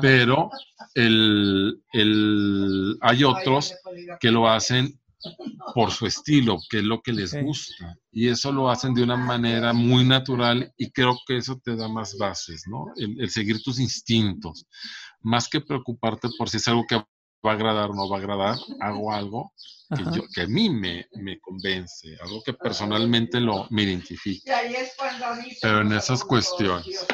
pero 0.00 0.50
el, 0.94 1.80
hay 3.00 3.24
otros 3.24 3.74
que 4.20 4.30
lo 4.30 4.48
hacen 4.48 4.98
por 5.74 5.90
su 5.90 6.06
estilo, 6.06 6.58
que 6.68 6.78
es 6.78 6.84
lo 6.84 7.00
que 7.00 7.12
les 7.12 7.34
gusta. 7.42 7.96
Y 8.12 8.28
eso 8.28 8.52
lo 8.52 8.70
hacen 8.70 8.94
de 8.94 9.02
una 9.02 9.16
manera 9.16 9.72
muy 9.72 10.04
natural 10.04 10.72
y 10.76 10.90
creo 10.90 11.18
que 11.26 11.38
eso 11.38 11.58
te 11.64 11.74
da 11.76 11.88
más 11.88 12.16
bases, 12.18 12.64
¿no? 12.68 12.86
el 12.96 13.30
seguir 13.30 13.62
tus 13.62 13.80
instintos, 13.80 14.66
más 15.20 15.48
que 15.48 15.60
preocuparte 15.60 16.28
por 16.36 16.48
si 16.48 16.58
es 16.58 16.68
algo 16.68 16.84
que 16.86 17.02
va 17.44 17.52
a 17.52 17.54
agradar 17.54 17.90
o 17.90 17.94
no 17.94 18.08
va 18.08 18.16
a 18.16 18.20
agradar, 18.20 18.56
hago 18.80 19.12
algo 19.12 19.52
que, 20.34 20.42
a 20.42 20.46
mí 20.46 20.70
me, 20.70 21.06
convence, 21.40 22.16
algo 22.22 22.42
que 22.42 22.54
personalmente 22.54 23.40
lo, 23.40 23.66
me 23.70 23.82
identifica. 23.82 24.60
Pero 25.60 25.82
en 25.82 25.92
esas 25.92 26.24
cuestiones. 26.24 27.06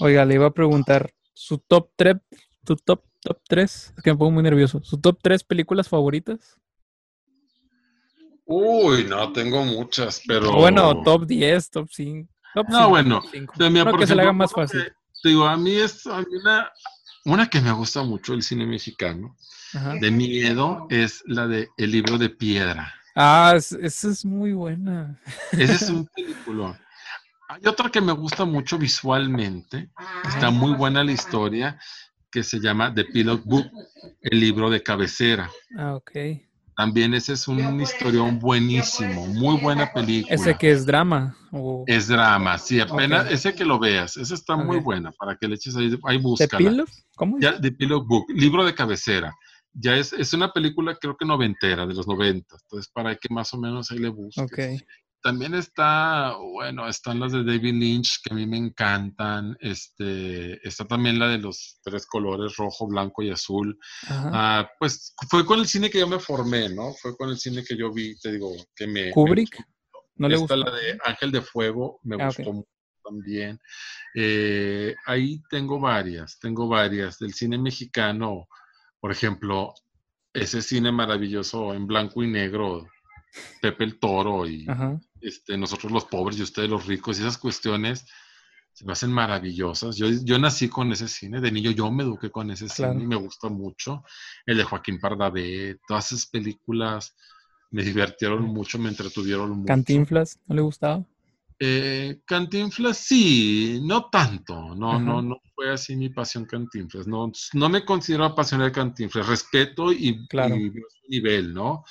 Oiga, 0.00 0.24
le 0.24 0.34
iba 0.34 0.46
a 0.46 0.50
preguntar 0.50 1.12
su 1.32 1.58
top 1.58 1.90
3, 1.96 2.16
tu 2.64 2.76
top, 2.76 3.04
top 3.20 3.38
3, 3.46 3.94
es 3.96 4.02
que 4.02 4.10
me 4.10 4.16
pongo 4.16 4.32
muy 4.32 4.42
nervioso, 4.42 4.82
su 4.82 4.98
top 4.98 5.18
3 5.22 5.44
películas 5.44 5.88
favoritas. 5.88 6.58
Uy, 8.46 9.04
no, 9.04 9.32
tengo 9.32 9.64
muchas, 9.64 10.22
pero... 10.26 10.52
Bueno, 10.52 11.02
top 11.02 11.26
10, 11.26 11.70
top 11.70 11.88
5. 11.90 12.28
no, 12.68 12.88
bueno, 12.88 13.22
de 13.56 13.70
mi, 13.70 13.84
que 13.98 14.06
se 14.06 14.14
le 14.14 14.22
haga 14.22 14.32
más 14.32 14.52
fácil. 14.52 14.92
digo, 15.22 15.46
a 15.46 15.56
mí 15.56 15.74
es 15.74 16.06
una, 16.06 16.70
una 17.26 17.48
que 17.48 17.60
me 17.60 17.72
gusta 17.72 18.02
mucho 18.02 18.34
el 18.34 18.42
cine 18.42 18.66
mexicano, 18.66 19.36
de 20.00 20.10
miedo, 20.10 20.86
es 20.90 21.22
la 21.26 21.46
de 21.46 21.68
El 21.76 21.90
libro 21.90 22.16
de 22.18 22.30
piedra. 22.30 22.94
Ah, 23.14 23.54
esa 23.56 23.78
es 24.08 24.24
muy 24.24 24.52
buena. 24.52 25.20
Ese 25.52 25.74
es 25.74 25.90
un 25.90 26.06
película. 26.14 26.80
Hay 27.48 27.66
otra 27.66 27.90
que 27.90 28.00
me 28.00 28.12
gusta 28.12 28.44
mucho 28.44 28.78
visualmente, 28.78 29.90
está 30.26 30.50
muy 30.50 30.72
buena 30.74 31.04
la 31.04 31.12
historia, 31.12 31.78
que 32.30 32.42
se 32.42 32.60
llama 32.60 32.92
The 32.94 33.04
Pillow 33.04 33.40
Book, 33.44 33.70
el 34.22 34.40
libro 34.40 34.70
de 34.70 34.82
cabecera. 34.82 35.50
Ah, 35.76 35.94
ok. 35.94 36.10
También 36.76 37.14
ese 37.14 37.32
es 37.32 37.48
un 37.48 37.80
historión 37.80 38.38
buenísimo, 38.38 39.26
muy 39.28 39.58
buena 39.58 39.90
película. 39.90 40.34
¿Ese 40.34 40.54
que 40.58 40.70
es 40.70 40.84
drama? 40.84 41.34
Es 41.86 42.08
drama, 42.08 42.58
sí, 42.58 42.80
apenas 42.80 43.30
ese 43.30 43.54
que 43.54 43.64
lo 43.64 43.78
veas, 43.78 44.18
esa 44.18 44.34
está 44.34 44.56
muy 44.56 44.78
buena 44.80 45.10
para 45.12 45.36
que 45.36 45.48
le 45.48 45.54
eches 45.54 45.74
ahí, 45.74 45.98
ahí 46.04 46.18
búscala. 46.18 46.50
¿The 46.50 46.56
Pillow? 46.58 46.86
¿Cómo? 47.16 47.38
Ya, 47.40 47.58
The 47.58 47.72
Pillow 47.72 48.04
Book, 48.04 48.26
libro 48.28 48.62
de 48.62 48.74
cabecera. 48.74 49.34
Ya 49.72 49.96
es, 49.96 50.12
es 50.12 50.34
una 50.34 50.52
película 50.52 50.94
creo 50.96 51.16
que 51.16 51.24
noventera, 51.24 51.86
de 51.86 51.94
los 51.94 52.06
noventas, 52.06 52.60
entonces 52.64 52.90
para 52.92 53.16
que 53.16 53.32
más 53.32 53.54
o 53.54 53.58
menos 53.58 53.90
ahí 53.90 53.98
le 53.98 54.10
busques. 54.10 54.44
Ok. 54.44 54.82
También 55.26 55.54
está, 55.54 56.36
bueno, 56.36 56.86
están 56.86 57.18
las 57.18 57.32
de 57.32 57.42
David 57.42 57.74
Lynch 57.74 58.20
que 58.22 58.32
a 58.32 58.36
mí 58.36 58.46
me 58.46 58.58
encantan. 58.58 59.56
Este, 59.58 60.64
está 60.64 60.84
también 60.84 61.18
la 61.18 61.26
de 61.26 61.38
los 61.38 61.80
tres 61.82 62.06
colores, 62.06 62.54
rojo, 62.56 62.86
blanco 62.86 63.24
y 63.24 63.30
azul. 63.30 63.76
Ah, 64.08 64.70
pues 64.78 65.16
fue 65.28 65.44
con 65.44 65.58
el 65.58 65.66
cine 65.66 65.90
que 65.90 65.98
yo 65.98 66.06
me 66.06 66.20
formé, 66.20 66.68
¿no? 66.68 66.92
Fue 66.92 67.16
con 67.16 67.28
el 67.30 67.38
cine 67.38 67.64
que 67.64 67.76
yo 67.76 67.92
vi, 67.92 68.16
te 68.20 68.30
digo, 68.30 68.52
que 68.76 68.86
me... 68.86 69.10
¿Kubrick? 69.10 69.66
¿No 70.14 70.28
le 70.28 70.36
gusta? 70.36 70.54
la 70.54 70.70
de 70.70 70.96
Ángel 71.04 71.32
de 71.32 71.42
Fuego, 71.42 71.98
me 72.04 72.22
ah, 72.22 72.26
gustó 72.26 72.52
mucho 72.52 72.70
también. 73.04 73.58
Eh, 74.14 74.94
ahí 75.06 75.42
tengo 75.50 75.80
varias, 75.80 76.38
tengo 76.38 76.68
varias. 76.68 77.18
Del 77.18 77.34
cine 77.34 77.58
mexicano, 77.58 78.46
por 79.00 79.10
ejemplo, 79.10 79.74
ese 80.32 80.62
cine 80.62 80.92
maravilloso 80.92 81.74
en 81.74 81.88
blanco 81.88 82.22
y 82.22 82.28
negro 82.28 82.86
Pepe 83.60 83.84
el 83.84 83.98
Toro 83.98 84.46
y 84.46 84.66
este, 85.20 85.56
nosotros 85.56 85.92
los 85.92 86.04
pobres 86.04 86.38
y 86.38 86.42
ustedes 86.42 86.68
los 86.68 86.86
ricos 86.86 87.18
y 87.18 87.22
esas 87.22 87.38
cuestiones 87.38 88.06
se 88.72 88.84
me 88.84 88.92
hacen 88.92 89.10
maravillosas. 89.10 89.96
Yo, 89.96 90.06
yo 90.22 90.38
nací 90.38 90.68
con 90.68 90.92
ese 90.92 91.08
cine, 91.08 91.40
de 91.40 91.50
niño 91.50 91.70
yo 91.70 91.90
me 91.90 92.02
eduqué 92.02 92.30
con 92.30 92.50
ese 92.50 92.68
cine 92.68 93.02
y 93.02 93.06
me 93.06 93.16
gusta 93.16 93.48
mucho. 93.48 94.02
El 94.44 94.58
de 94.58 94.64
Joaquín 94.64 95.00
Pardavé, 95.00 95.78
todas 95.88 96.12
esas 96.12 96.26
películas 96.26 97.16
me 97.70 97.82
divirtieron 97.82 98.42
mucho, 98.42 98.78
me 98.78 98.90
entretuvieron 98.90 99.50
mucho. 99.50 99.66
¿Cantinflas 99.66 100.38
no 100.46 100.54
le 100.54 100.60
gustaba? 100.60 101.04
Eh, 101.58 102.20
Cantinflas 102.26 102.98
sí, 102.98 103.80
no 103.82 104.10
tanto, 104.10 104.74
no, 104.74 105.00
no, 105.00 105.22
no 105.22 105.40
fue 105.54 105.70
así 105.70 105.96
mi 105.96 106.10
pasión 106.10 106.44
Cantinflas, 106.44 107.06
no, 107.06 107.32
no 107.54 107.68
me 107.70 107.82
considero 107.82 108.24
apasionado 108.24 108.68
de 108.68 108.74
Cantinflas, 108.74 109.26
respeto 109.26 109.90
y, 109.90 110.26
claro. 110.28 110.54
y 110.54 110.70
nivel, 111.08 111.54
¿no? 111.54 111.82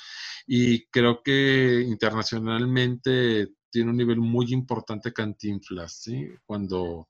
Y 0.46 0.86
creo 0.86 1.20
que 1.20 1.84
internacionalmente 1.84 3.54
tiene 3.68 3.90
un 3.90 3.96
nivel 3.96 4.18
muy 4.18 4.52
importante 4.52 5.12
Cantinflas, 5.12 6.00
¿sí? 6.00 6.28
Cuando, 6.44 7.08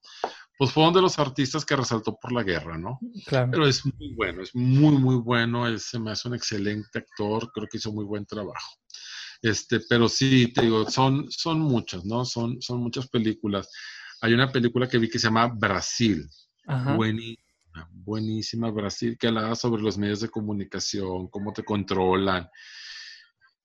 pues 0.57 0.73
fue 0.73 0.85
uno 0.85 0.93
de 0.93 1.03
los 1.03 1.19
artistas 1.19 1.67
que 1.67 1.77
resaltó 1.77 2.17
por 2.19 2.33
la 2.33 2.43
guerra, 2.43 2.79
¿no? 2.79 2.99
Claro. 3.27 3.51
Pero 3.51 3.67
es 3.67 3.85
muy 3.85 4.15
bueno, 4.15 4.43
es 4.43 4.55
muy, 4.55 4.97
muy 4.97 5.17
bueno, 5.17 5.67
él 5.67 5.79
se 5.79 5.99
me 5.99 6.11
hace 6.11 6.27
un 6.27 6.35
excelente 6.35 7.01
actor, 7.01 7.53
creo 7.53 7.69
que 7.71 7.77
hizo 7.77 7.93
muy 7.93 8.07
buen 8.07 8.25
trabajo. 8.25 8.79
Este, 9.43 9.81
pero 9.89 10.09
sí, 10.09 10.53
te 10.53 10.63
digo, 10.63 10.89
son, 10.91 11.31
son 11.31 11.61
muchas, 11.61 12.05
¿no? 12.05 12.25
Son, 12.25 12.61
son 12.61 12.81
muchas 12.81 13.09
películas. 13.09 13.71
Hay 14.21 14.33
una 14.33 14.51
película 14.51 14.89
que 14.89 14.99
vi 14.99 15.09
que 15.09 15.19
se 15.19 15.27
llama 15.27 15.47
Brasil. 15.47 16.29
Buenísima, 16.97 17.89
buenísima 17.93 18.71
Brasil, 18.71 19.17
que 19.19 19.29
hablaba 19.29 19.55
sobre 19.55 19.83
los 19.83 19.99
medios 19.99 20.21
de 20.21 20.29
comunicación, 20.29 21.29
cómo 21.29 21.53
te 21.53 21.65
controlan. 21.65 22.49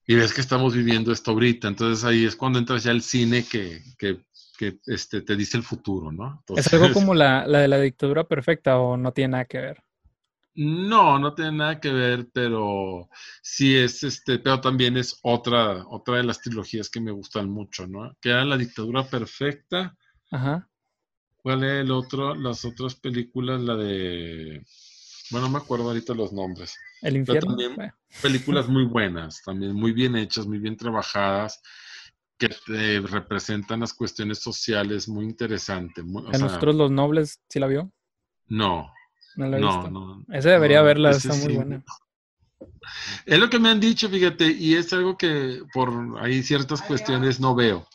Y 0.05 0.15
ves 0.15 0.33
que 0.33 0.41
estamos 0.41 0.75
viviendo 0.75 1.11
esto 1.11 1.31
ahorita. 1.31 1.67
Entonces 1.67 2.03
ahí 2.03 2.25
es 2.25 2.35
cuando 2.35 2.59
entras 2.59 2.83
ya 2.83 2.91
al 2.91 3.01
cine 3.01 3.43
que, 3.43 3.81
que, 3.97 4.25
que 4.57 4.79
este, 4.87 5.21
te 5.21 5.35
dice 5.35 5.57
el 5.57 5.63
futuro, 5.63 6.11
¿no? 6.11 6.43
¿Es 6.55 6.71
algo 6.73 6.91
como 6.91 7.13
la, 7.13 7.47
la 7.47 7.59
de 7.59 7.67
la 7.67 7.79
dictadura 7.79 8.25
perfecta 8.25 8.77
o 8.77 8.97
no 8.97 9.13
tiene 9.13 9.31
nada 9.31 9.45
que 9.45 9.59
ver? 9.59 9.83
No, 10.53 11.17
no 11.17 11.33
tiene 11.33 11.53
nada 11.53 11.79
que 11.79 11.91
ver, 11.91 12.27
pero 12.33 13.09
sí 13.41 13.77
es 13.77 14.03
este, 14.03 14.39
pero 14.39 14.59
también 14.59 14.97
es 14.97 15.17
otra, 15.23 15.85
otra 15.87 16.17
de 16.17 16.23
las 16.23 16.41
trilogías 16.41 16.89
que 16.89 16.99
me 16.99 17.11
gustan 17.11 17.49
mucho, 17.49 17.87
¿no? 17.87 18.15
Que 18.19 18.29
era 18.29 18.43
La 18.43 18.57
dictadura 18.57 19.03
perfecta. 19.03 19.95
Ajá. 20.29 20.67
¿Cuál 21.37 21.63
es 21.63 21.71
el 21.83 21.91
otro? 21.91 22.35
Las 22.35 22.65
otras 22.65 22.95
películas, 22.95 23.61
la 23.61 23.75
de. 23.75 24.63
Bueno, 25.31 25.47
no 25.47 25.53
me 25.53 25.59
acuerdo 25.59 25.87
ahorita 25.87 26.13
los 26.13 26.33
nombres. 26.33 26.77
El 27.01 27.15
infierno. 27.17 27.55
películas 28.21 28.67
muy 28.67 28.85
buenas, 28.85 29.41
también 29.43 29.73
muy 29.73 29.93
bien 29.93 30.15
hechas, 30.17 30.45
muy 30.45 30.59
bien 30.59 30.75
trabajadas. 30.75 31.61
que 32.37 32.49
te 32.49 32.99
representan 32.99 33.79
las 33.79 33.93
cuestiones 33.93 34.39
sociales 34.39 35.07
muy 35.07 35.25
interesante. 35.25 36.01
¿A 36.01 36.37
nosotros 36.37 36.75
los 36.75 36.91
nobles 36.91 37.39
sí 37.47 37.59
la 37.59 37.67
vio? 37.67 37.91
No. 38.47 38.91
No 39.35 39.47
la 39.47 39.57
he 39.57 39.59
no, 39.61 39.67
visto. 39.67 39.89
no. 39.91 40.23
Esa 40.29 40.49
debería 40.51 40.81
verla, 40.81 41.11
ese 41.11 41.29
está 41.29 41.33
muy 41.39 41.51
sí. 41.51 41.55
buena. 41.55 41.83
Es 43.25 43.39
lo 43.39 43.49
que 43.49 43.59
me 43.59 43.69
han 43.69 43.79
dicho, 43.79 44.09
fíjate, 44.09 44.47
y 44.47 44.75
es 44.75 44.91
algo 44.93 45.17
que 45.17 45.61
por 45.73 45.91
ahí 46.21 46.43
ciertas 46.43 46.81
cuestiones 46.81 47.39
no 47.39 47.55
veo. 47.55 47.87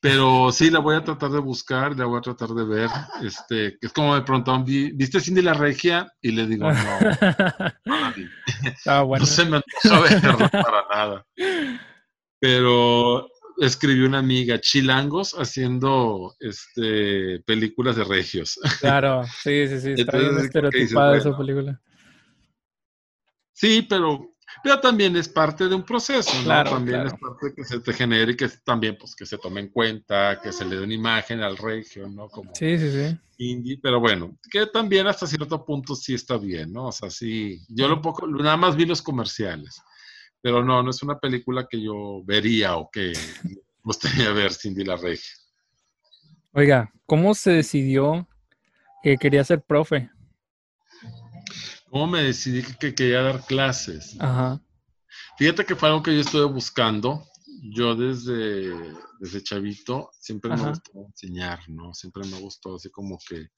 Pero 0.00 0.52
sí, 0.52 0.70
la 0.70 0.78
voy 0.78 0.94
a 0.94 1.02
tratar 1.02 1.30
de 1.30 1.40
buscar, 1.40 1.96
la 1.96 2.04
voy 2.04 2.18
a 2.18 2.22
tratar 2.22 2.50
de 2.50 2.64
ver. 2.64 2.88
Este, 3.20 3.76
es 3.80 3.92
como 3.92 4.14
me 4.14 4.22
preguntaban, 4.22 4.64
"Vi- 4.64 4.92
¿viste 4.92 5.20
Cindy 5.20 5.42
la 5.42 5.54
Regia? 5.54 6.06
Y 6.22 6.30
le 6.30 6.46
digo, 6.46 6.70
no, 6.72 7.00
no 7.84 8.00
la 8.00 8.10
vi. 8.16 8.28
Estaba 8.64 9.02
bueno. 9.02 9.24
No 9.24 9.26
se 9.30 9.44
me 9.44 9.56
antoja 9.56 10.00
verla 10.00 10.48
para 10.48 10.82
nada. 10.88 11.26
Pero 12.40 13.28
escribió 13.60 14.06
una 14.06 14.18
amiga, 14.18 14.60
Chilangos, 14.60 15.34
haciendo 15.34 16.34
este, 16.40 17.40
películas 17.40 17.96
de 17.96 18.04
regios. 18.04 18.58
Claro, 18.80 19.24
sí, 19.42 19.68
sí, 19.68 19.80
sí. 19.80 19.94
Está 19.96 20.16
bien 20.16 20.30
Entonces, 20.30 20.34
dices, 20.34 20.44
estereotipada 20.44 21.16
esa 21.16 21.36
película. 21.36 21.80
Sí, 23.52 23.84
pero, 23.88 24.36
pero 24.62 24.78
también 24.80 25.16
es 25.16 25.28
parte 25.28 25.66
de 25.66 25.74
un 25.74 25.82
proceso, 25.82 26.32
¿no? 26.38 26.44
Claro, 26.44 26.70
también 26.70 27.00
claro. 27.00 27.08
es 27.08 27.20
parte 27.20 27.46
de 27.48 27.54
que 27.54 27.64
se 27.64 27.80
te 27.80 27.92
genere 27.92 28.32
y 28.32 28.36
que 28.36 28.48
también 28.64 28.96
pues 28.96 29.16
que 29.16 29.26
se 29.26 29.36
tome 29.36 29.60
en 29.60 29.68
cuenta, 29.68 30.40
que 30.40 30.52
se 30.52 30.64
le 30.64 30.76
dé 30.76 30.84
una 30.84 30.94
imagen 30.94 31.40
al 31.40 31.56
regio, 31.56 32.08
¿no? 32.08 32.28
Como 32.28 32.54
Sí, 32.54 32.78
sí, 32.78 32.92
sí. 32.92 33.18
indie, 33.38 33.80
pero 33.82 33.98
bueno, 33.98 34.38
que 34.48 34.66
también 34.66 35.08
hasta 35.08 35.26
cierto 35.26 35.64
punto 35.64 35.96
sí 35.96 36.14
está 36.14 36.38
bien, 36.38 36.72
¿no? 36.72 36.86
O 36.86 36.92
sea, 36.92 37.10
sí, 37.10 37.60
yo 37.68 37.88
lo 37.88 38.00
poco, 38.00 38.28
nada 38.28 38.56
más 38.56 38.76
vi 38.76 38.86
los 38.86 39.02
comerciales, 39.02 39.82
pero 40.40 40.64
no, 40.64 40.82
no 40.82 40.90
es 40.90 41.02
una 41.02 41.18
película 41.18 41.66
que 41.68 41.80
yo 41.82 42.22
vería 42.24 42.76
o 42.76 42.90
que 42.90 43.12
me 43.44 43.56
gustaría 43.82 44.30
ver 44.32 44.52
Cindy 44.52 44.84
la 44.84 44.96
Regia. 44.96 45.32
Oiga, 46.52 46.92
¿cómo 47.06 47.34
se 47.34 47.52
decidió 47.52 48.26
que 49.02 49.16
quería 49.16 49.44
ser 49.44 49.62
profe? 49.62 50.10
¿Cómo 51.90 52.06
me 52.06 52.22
decidí 52.22 52.62
que, 52.62 52.74
que 52.74 52.94
quería 52.94 53.22
dar 53.22 53.44
clases? 53.46 54.16
Ajá. 54.20 54.60
Fíjate 55.38 55.64
que 55.64 55.76
fue 55.76 55.88
algo 55.88 56.02
que 56.02 56.14
yo 56.14 56.20
estuve 56.20 56.44
buscando. 56.44 57.24
Yo 57.74 57.94
desde, 57.94 58.72
desde 59.20 59.42
chavito 59.42 60.10
siempre 60.20 60.52
Ajá. 60.52 60.62
me 60.62 60.68
gustó 60.70 61.06
enseñar, 61.06 61.60
¿no? 61.68 61.94
Siempre 61.94 62.22
me 62.28 62.38
gustó 62.40 62.76
así 62.76 62.90
como 62.90 63.18
que, 63.18 63.48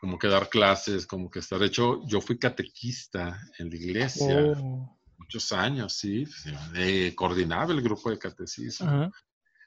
como 0.00 0.18
que 0.18 0.28
dar 0.28 0.48
clases, 0.48 1.06
como 1.06 1.30
que 1.30 1.38
estar. 1.38 1.58
De 1.58 1.66
hecho, 1.66 2.00
yo 2.06 2.20
fui 2.20 2.38
catequista 2.38 3.40
en 3.58 3.70
la 3.70 3.76
iglesia 3.76 4.36
Oh, 4.56 4.99
muchos 5.30 5.52
años, 5.52 5.92
sí. 5.92 6.26
Eh, 6.74 7.14
coordinaba 7.14 7.72
el 7.72 7.80
grupo 7.80 8.10
de 8.10 8.18
catecismo. 8.18 9.12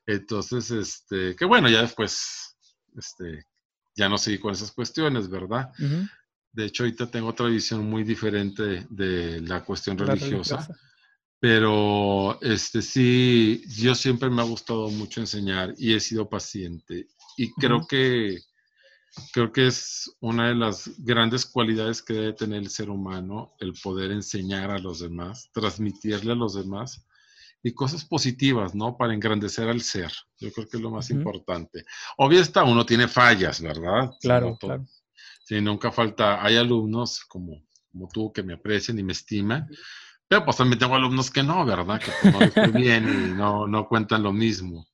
Entonces, 0.05 0.69
este, 0.71 1.35
que 1.37 1.45
bueno, 1.45 1.69
ya 1.69 1.81
después, 1.81 2.57
este, 2.97 3.45
ya 3.95 4.09
no 4.09 4.17
seguí 4.17 4.39
con 4.39 4.51
esas 4.51 4.71
cuestiones, 4.71 5.29
¿verdad? 5.29 5.71
De 6.51 6.65
hecho, 6.65 6.83
ahorita 6.83 7.09
tengo 7.09 7.29
otra 7.29 7.47
visión 7.47 7.89
muy 7.89 8.03
diferente 8.03 8.85
de 8.89 9.39
la 9.41 9.63
cuestión 9.63 9.97
La 9.97 10.07
religiosa. 10.07 10.57
religiosa. 10.57 10.79
Pero 11.39 12.39
este 12.41 12.81
sí, 12.81 13.63
yo 13.67 13.95
siempre 13.95 14.29
me 14.29 14.41
ha 14.41 14.45
gustado 14.45 14.89
mucho 14.89 15.19
enseñar 15.21 15.73
y 15.77 15.93
he 15.93 15.99
sido 15.99 16.29
paciente. 16.29 17.07
Y 17.37 17.51
creo 17.53 17.85
que 17.87 18.39
creo 19.31 19.51
que 19.51 19.67
es 19.67 20.11
una 20.19 20.49
de 20.49 20.55
las 20.55 20.89
grandes 20.97 21.45
cualidades 21.45 22.01
que 22.01 22.13
debe 22.13 22.33
tener 22.33 22.59
el 22.59 22.69
ser 22.69 22.89
humano, 22.89 23.53
el 23.59 23.73
poder 23.73 24.11
enseñar 24.11 24.71
a 24.71 24.79
los 24.79 24.99
demás, 24.99 25.49
transmitirle 25.53 26.31
a 26.33 26.35
los 26.35 26.55
demás 26.55 27.05
y 27.63 27.73
cosas 27.73 28.03
positivas, 28.03 28.75
¿no? 28.75 28.97
Para 28.97 29.13
engrandecer 29.13 29.69
al 29.69 29.81
ser. 29.81 30.11
Yo 30.39 30.51
creo 30.51 30.67
que 30.67 30.77
es 30.77 30.83
lo 30.83 30.91
más 30.91 31.09
Ujú. 31.09 31.19
importante. 31.19 31.85
Obvio 32.17 32.41
está, 32.41 32.63
uno 32.63 32.85
tiene 32.85 33.07
fallas, 33.07 33.61
¿verdad? 33.61 34.11
Claro, 34.19 34.49
no 34.49 34.57
todo- 34.57 34.67
claro. 34.69 34.85
Sí, 35.45 35.59
nunca 35.61 35.91
falta. 35.91 36.43
Hay 36.43 36.55
alumnos 36.57 37.23
como, 37.25 37.61
como 37.91 38.07
tú 38.09 38.31
que 38.33 38.43
me 38.43 38.53
aprecian 38.53 38.97
y 38.99 39.03
me 39.03 39.11
estiman, 39.13 39.67
pero 40.33 40.45
pues 40.45 40.57
también 40.57 40.79
tengo 40.79 40.95
alumnos 40.95 41.29
que 41.29 41.43
no, 41.43 41.63
¿verdad? 41.63 42.01
Que 42.01 42.11
pues, 42.21 42.33
no 42.33 42.39
les 42.39 42.53
fue 42.53 42.67
bien 42.69 43.07
y 43.07 43.33
no, 43.33 43.67
no 43.67 43.87
cuentan 43.87 44.23
lo 44.23 44.33
mismo. 44.33 44.87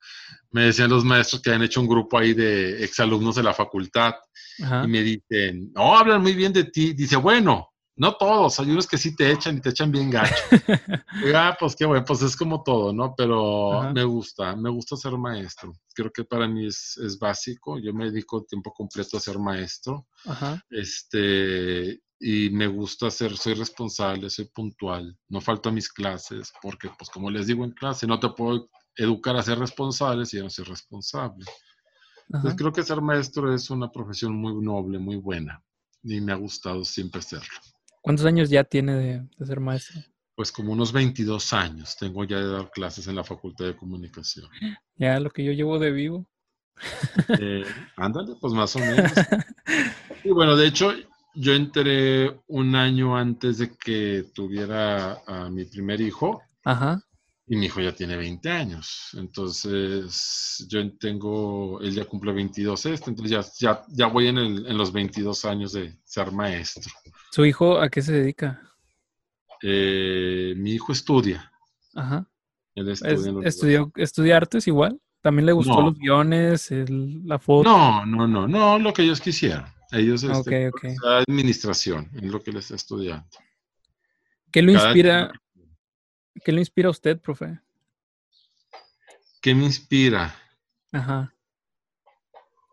Me 0.51 0.63
decían 0.63 0.89
los 0.89 1.05
maestros 1.05 1.41
que 1.41 1.53
han 1.53 1.63
hecho 1.63 1.79
un 1.79 1.87
grupo 1.87 2.17
ahí 2.17 2.33
de 2.33 2.83
exalumnos 2.83 3.35
de 3.35 3.43
la 3.43 3.53
facultad 3.53 4.15
Ajá. 4.61 4.83
y 4.83 4.87
me 4.89 5.01
dicen, 5.01 5.71
no, 5.73 5.97
hablan 5.97 6.21
muy 6.21 6.33
bien 6.33 6.51
de 6.51 6.65
ti. 6.65 6.91
Dice, 6.93 7.15
bueno, 7.15 7.68
no 7.99 8.15
todos, 8.15 8.57
hay 8.61 8.71
unos 8.71 8.87
que 8.87 8.97
sí 8.97 9.13
te 9.13 9.29
echan 9.29 9.57
y 9.57 9.61
te 9.61 9.69
echan 9.69 9.91
bien 9.91 10.09
gacho. 10.09 10.33
Ah, 11.35 11.55
pues 11.59 11.75
qué 11.75 11.85
bueno, 11.85 12.05
pues 12.05 12.21
es 12.21 12.35
como 12.35 12.63
todo, 12.63 12.93
¿no? 12.93 13.13
Pero 13.15 13.81
Ajá. 13.81 13.93
me 13.93 14.05
gusta, 14.05 14.55
me 14.55 14.69
gusta 14.69 14.95
ser 14.95 15.17
maestro. 15.17 15.73
Creo 15.93 16.09
que 16.09 16.23
para 16.23 16.47
mí 16.47 16.65
es, 16.65 16.97
es 16.97 17.19
básico. 17.19 17.77
Yo 17.77 17.93
me 17.93 18.05
dedico 18.05 18.45
tiempo 18.45 18.71
completo 18.71 19.17
a 19.17 19.19
ser 19.19 19.37
maestro. 19.37 20.07
Ajá. 20.25 20.63
Este, 20.69 22.01
y 22.19 22.49
me 22.51 22.67
gusta 22.67 23.11
ser, 23.11 23.35
soy 23.35 23.53
responsable, 23.53 24.29
soy 24.29 24.45
puntual, 24.45 25.17
no 25.27 25.41
falto 25.41 25.67
a 25.67 25.73
mis 25.73 25.91
clases, 25.91 26.53
porque 26.61 26.89
pues 26.97 27.09
como 27.09 27.29
les 27.29 27.47
digo 27.47 27.65
en 27.65 27.71
clase, 27.71 28.07
no 28.07 28.17
te 28.17 28.29
puedo 28.29 28.69
educar 28.95 29.35
a 29.35 29.43
ser 29.43 29.59
responsable 29.59 30.25
si 30.25 30.37
yo 30.37 30.43
no 30.43 30.49
soy 30.49 30.65
responsable. 30.65 31.43
Ajá. 31.45 32.27
Entonces 32.29 32.57
creo 32.57 32.71
que 32.71 32.83
ser 32.83 33.01
maestro 33.01 33.53
es 33.53 33.69
una 33.69 33.91
profesión 33.91 34.35
muy 34.35 34.53
noble, 34.63 34.99
muy 34.99 35.17
buena, 35.17 35.61
y 36.01 36.21
me 36.21 36.31
ha 36.31 36.35
gustado 36.35 36.85
siempre 36.85 37.21
serlo. 37.21 37.59
¿Cuántos 38.01 38.25
años 38.25 38.49
ya 38.49 38.63
tiene 38.63 38.95
de, 38.95 39.27
de 39.37 39.45
ser 39.45 39.59
maestro? 39.59 40.01
Pues 40.35 40.51
como 40.51 40.71
unos 40.71 40.93
22 40.93 41.53
años 41.53 41.97
tengo 41.97 42.23
ya 42.23 42.37
de 42.37 42.47
dar 42.47 42.71
clases 42.71 43.07
en 43.07 43.15
la 43.15 43.23
Facultad 43.23 43.65
de 43.65 43.75
Comunicación. 43.75 44.47
Ya 44.95 45.19
lo 45.19 45.29
que 45.29 45.43
yo 45.43 45.51
llevo 45.51 45.79
de 45.79 45.91
vivo. 45.91 46.25
Eh, 47.39 47.65
ándale, 47.97 48.35
pues 48.39 48.53
más 48.53 48.75
o 48.75 48.79
menos. 48.79 49.11
Y 50.23 50.31
bueno, 50.31 50.57
de 50.57 50.67
hecho, 50.67 50.91
yo 51.33 51.53
entré 51.53 52.41
un 52.47 52.75
año 52.75 53.15
antes 53.15 53.59
de 53.59 53.71
que 53.71 54.25
tuviera 54.33 55.21
a 55.25 55.49
mi 55.49 55.63
primer 55.63 56.01
hijo 56.01 56.41
Ajá. 56.63 57.01
Y 57.51 57.55
mi 57.55 57.65
hijo 57.65 57.81
ya 57.81 57.91
tiene 57.91 58.15
20 58.15 58.49
años. 58.51 59.09
Entonces, 59.17 60.65
yo 60.69 60.79
tengo, 60.97 61.81
él 61.81 61.93
ya 61.95 62.05
cumple 62.05 62.31
22 62.31 62.85
este, 62.85 63.09
entonces 63.09 63.31
ya, 63.59 63.73
ya, 63.73 63.83
ya 63.89 64.05
voy 64.07 64.27
en, 64.27 64.37
el- 64.37 64.67
en 64.67 64.77
los 64.77 64.91
22 64.93 65.43
años 65.45 65.73
de 65.73 65.97
ser 66.03 66.31
maestro. 66.31 66.91
¿Su 67.31 67.43
hijo 67.45 67.79
a 67.81 67.89
qué 67.89 68.01
se 68.03 68.13
dedica? 68.13 68.61
Eh, 69.61 70.53
mi 70.57 70.73
hijo 70.73 70.91
estudia. 70.91 71.51
Ajá. 71.95 72.29
Él 72.75 72.89
Es- 72.89 73.01
estudia 73.01 73.29
en 73.31 73.41
la 73.41 73.47
estudió, 73.47 73.91
estudia 73.95 74.37
artes 74.37 74.67
igual. 74.67 75.01
También 75.21 75.47
le 75.47 75.51
gustó 75.51 75.73
No. 75.73 75.81
los 75.89 75.95
guiones, 75.97 76.71
el- 76.71 77.27
la 77.27 77.39
foto. 77.39 77.67
No, 77.69 78.05
no, 78.05 78.25
no, 78.27 78.47
no, 78.47 78.79
lo 78.79 78.93
que 78.93 79.01
ellos 79.01 79.19
quisieran. 79.19 79.65
Ellos, 79.91 80.23
este, 80.23 80.67
Ok, 80.69 80.75
ok. 80.75 80.83
o 80.85 81.01
sea, 81.01 81.17
administración, 81.27 82.09
es 82.13 82.23
lo 82.31 82.41
que 82.41 82.51
les 82.51 82.65
está 82.65 82.75
estudiando. 82.75 83.25
¿Qué 84.51 84.61
lo 84.61 84.73
Cada 84.73 84.85
inspira? 84.89 85.31
¿Qué 86.43 86.51
lo 86.51 86.59
inspira 86.59 86.87
a 86.87 86.91
usted, 86.91 87.19
profe? 87.19 87.59
¿Qué 89.41 89.55
me 89.55 89.65
inspira? 89.65 90.35
Ajá. 90.91 91.33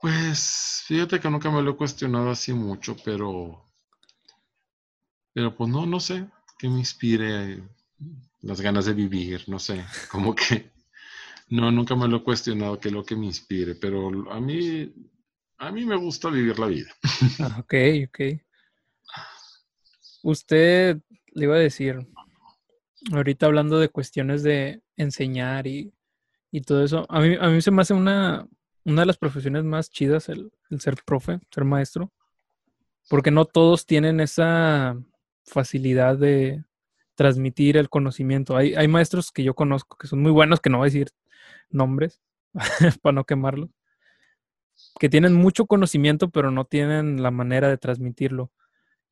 Pues 0.00 0.82
fíjate 0.86 1.18
que 1.20 1.30
nunca 1.30 1.50
me 1.50 1.62
lo 1.62 1.72
he 1.72 1.76
cuestionado 1.76 2.30
así 2.30 2.52
mucho, 2.52 2.96
pero, 3.04 3.64
pero 5.32 5.56
pues 5.56 5.70
no, 5.70 5.86
no 5.86 6.00
sé, 6.00 6.26
qué 6.58 6.68
me 6.68 6.78
inspire 6.78 7.62
las 8.42 8.60
ganas 8.60 8.86
de 8.86 8.94
vivir, 8.94 9.44
no 9.48 9.58
sé, 9.58 9.84
como 10.10 10.34
que 10.34 10.70
no, 11.48 11.70
nunca 11.70 11.94
me 11.94 12.08
lo 12.08 12.18
he 12.18 12.22
cuestionado 12.22 12.78
qué 12.78 12.88
es 12.88 12.94
lo 12.94 13.04
que 13.04 13.16
me 13.16 13.26
inspire, 13.26 13.74
pero 13.74 14.30
a 14.32 14.40
mí, 14.40 14.92
a 15.58 15.70
mí 15.70 15.84
me 15.84 15.96
gusta 15.96 16.28
vivir 16.30 16.58
la 16.58 16.66
vida. 16.66 16.90
Ah, 17.38 17.58
ok, 17.60 17.74
ok. 18.08 18.20
Usted 20.22 21.00
le 21.34 21.44
iba 21.44 21.54
a 21.54 21.58
decir, 21.58 22.06
ahorita 23.12 23.46
hablando 23.46 23.78
de 23.78 23.88
cuestiones 23.88 24.42
de 24.42 24.82
enseñar 24.96 25.66
y, 25.66 25.92
y 26.50 26.60
todo 26.62 26.84
eso, 26.84 27.06
a 27.08 27.20
mí, 27.20 27.36
a 27.40 27.48
mí 27.48 27.60
se 27.60 27.70
me 27.70 27.82
hace 27.82 27.94
una, 27.94 28.46
una 28.86 29.02
de 29.02 29.06
las 29.06 29.18
profesiones 29.18 29.64
más 29.64 29.90
chidas 29.90 30.28
el, 30.28 30.52
ser 30.78 30.96
profe, 31.04 31.40
ser 31.50 31.64
maestro, 31.64 32.12
porque 33.08 33.30
no 33.30 33.44
todos 33.44 33.84
tienen 33.84 34.20
esa 34.20 34.96
facilidad 35.44 36.16
de 36.16 36.64
transmitir 37.14 37.76
el 37.76 37.88
conocimiento. 37.88 38.56
Hay, 38.56 38.74
hay 38.74 38.88
maestros 38.88 39.32
que 39.32 39.42
yo 39.42 39.54
conozco 39.54 39.96
que 39.96 40.06
son 40.06 40.22
muy 40.22 40.30
buenos, 40.30 40.60
que 40.60 40.70
no 40.70 40.78
voy 40.78 40.86
a 40.86 40.92
decir 40.92 41.08
nombres 41.70 42.20
para 43.02 43.12
no 43.12 43.24
quemarlos, 43.24 43.70
que 45.00 45.08
tienen 45.08 45.34
mucho 45.34 45.66
conocimiento, 45.66 46.30
pero 46.30 46.50
no 46.50 46.64
tienen 46.64 47.22
la 47.22 47.30
manera 47.30 47.68
de 47.68 47.78
transmitirlo. 47.78 48.52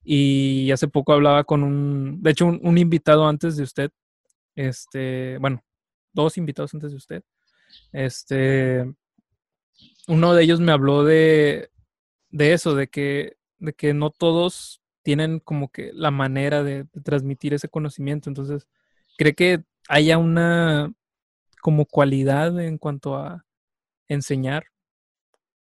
Y 0.05 0.71
hace 0.71 0.89
poco 0.89 1.13
hablaba 1.13 1.45
con 1.45 1.63
un, 1.63 2.23
de 2.23 2.31
hecho, 2.31 2.47
un, 2.47 2.79
invitado 2.79 3.27
antes 3.27 3.57
de 3.57 3.63
usted, 3.63 3.91
este, 4.55 5.39
bueno, 5.39 5.65
dos 6.13 6.37
invitados 6.37 6.75
antes 6.75 6.91
de 6.91 6.97
usted. 6.97 7.23
Este, 7.93 8.85
uno 10.09 10.35
de 10.35 10.43
ellos 10.45 10.61
me 10.61 10.73
habló 10.73 11.05
de, 11.05 11.71
de 12.31 12.53
eso, 12.53 12.75
de 12.75 12.89
que, 12.89 13.37
de 13.59 13.73
que 13.73 13.95
no 13.95 14.11
todos 14.11 14.83
tienen 15.03 15.41
como 15.41 15.71
que 15.71 15.91
la 15.95 16.11
manera 16.11 16.63
de, 16.63 16.85
de 16.85 17.01
transmitir 17.03 17.55
ese 17.55 17.69
conocimiento. 17.69 18.29
Entonces, 18.29 18.69
¿cree 19.17 19.35
que 19.35 19.65
haya 19.89 20.19
una 20.19 20.93
como 21.63 21.87
cualidad 21.87 22.61
en 22.61 22.79
cuanto 22.79 23.17
a 23.17 23.47
enseñar 24.09 24.67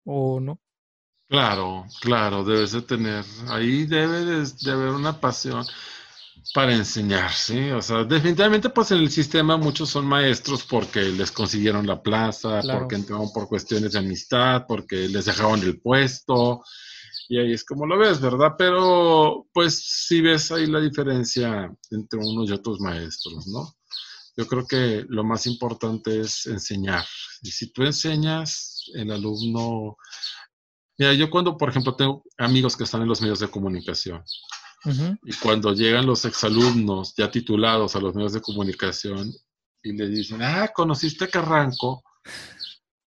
o 0.04 0.40
no? 0.40 0.61
Claro, 1.32 1.86
claro, 2.02 2.44
debes 2.44 2.72
de 2.72 2.82
tener, 2.82 3.24
ahí 3.48 3.86
debe 3.86 4.22
de, 4.22 4.70
haber 4.70 4.90
una 4.90 5.18
pasión 5.18 5.64
para 6.52 6.74
enseñar, 6.74 7.32
¿sí? 7.32 7.70
O 7.70 7.80
sea, 7.80 8.04
definitivamente 8.04 8.68
pues 8.68 8.90
en 8.90 8.98
el 8.98 9.10
sistema 9.10 9.56
muchos 9.56 9.88
son 9.88 10.06
maestros 10.06 10.62
porque 10.64 11.00
les 11.00 11.32
consiguieron 11.32 11.86
la 11.86 12.02
plaza, 12.02 12.60
porque 12.60 12.96
entraron 12.96 13.32
por 13.32 13.48
cuestiones 13.48 13.92
de 13.92 14.00
amistad, 14.00 14.66
porque 14.68 15.08
les 15.08 15.24
dejaron 15.24 15.62
el 15.62 15.80
puesto, 15.80 16.62
y 17.30 17.38
ahí 17.38 17.54
es 17.54 17.64
como 17.64 17.86
lo 17.86 17.96
ves, 17.96 18.20
¿verdad? 18.20 18.50
Pero 18.58 19.46
pues 19.54 19.82
sí 19.86 20.20
ves 20.20 20.52
ahí 20.52 20.66
la 20.66 20.80
diferencia 20.80 21.74
entre 21.92 22.18
unos 22.18 22.50
y 22.50 22.52
otros 22.52 22.78
maestros, 22.78 23.46
¿no? 23.46 23.74
Yo 24.36 24.46
creo 24.46 24.66
que 24.66 25.06
lo 25.08 25.24
más 25.24 25.46
importante 25.46 26.20
es 26.20 26.44
enseñar. 26.44 27.06
Y 27.40 27.50
si 27.50 27.72
tú 27.72 27.84
enseñas, 27.84 28.84
el 28.94 29.10
alumno 29.10 29.96
Mira, 30.98 31.14
yo 31.14 31.30
cuando, 31.30 31.56
por 31.56 31.70
ejemplo, 31.70 31.94
tengo 31.94 32.22
amigos 32.38 32.76
que 32.76 32.84
están 32.84 33.02
en 33.02 33.08
los 33.08 33.20
medios 33.20 33.40
de 33.40 33.48
comunicación 33.48 34.22
y 35.24 35.32
cuando 35.34 35.72
llegan 35.72 36.06
los 36.06 36.24
exalumnos 36.24 37.14
ya 37.16 37.30
titulados 37.30 37.94
a 37.94 38.00
los 38.00 38.14
medios 38.14 38.32
de 38.32 38.40
comunicación 38.40 39.32
y 39.82 39.92
le 39.92 40.08
dicen, 40.08 40.42
ah, 40.42 40.70
¿conociste 40.74 41.24
a 41.24 41.28
Carranco? 41.28 42.02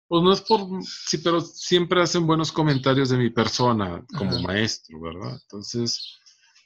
Pues 0.07 0.23
no 0.23 0.31
es 0.31 0.41
por, 0.41 0.67
sí, 0.83 1.17
pero 1.17 1.41
siempre 1.41 2.01
hacen 2.01 2.27
buenos 2.27 2.51
comentarios 2.51 3.09
de 3.09 3.17
mi 3.17 3.29
persona 3.29 4.05
como 4.17 4.39
maestro, 4.41 5.01
¿verdad? 5.01 5.38
Entonces, 5.41 6.19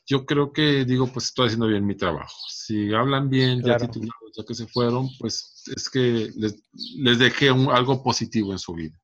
yo 0.06 0.26
creo 0.26 0.52
que 0.52 0.86
digo, 0.86 1.08
pues 1.08 1.26
estoy 1.26 1.48
haciendo 1.48 1.68
bien 1.68 1.86
mi 1.86 1.96
trabajo. 1.96 2.36
Si 2.50 2.94
hablan 2.94 3.30
bien, 3.30 3.62
ya 3.64 3.78
titulados, 3.78 4.34
ya 4.36 4.44
que 4.44 4.56
se 4.56 4.68
fueron, 4.68 5.08
pues 5.20 5.64
es 5.76 5.90
que 5.90 6.32
les, 6.36 7.20
dejé 7.20 7.50
algo 7.50 8.04
positivo 8.04 8.52
en 8.52 8.60
su 8.60 8.74
vida. 8.74 9.00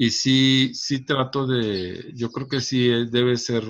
Y 0.00 0.10
sí, 0.10 0.70
sí 0.74 1.04
trato 1.04 1.44
de, 1.44 2.12
yo 2.14 2.30
creo 2.30 2.46
que 2.46 2.60
sí 2.60 2.88
debe 3.06 3.36
ser, 3.36 3.64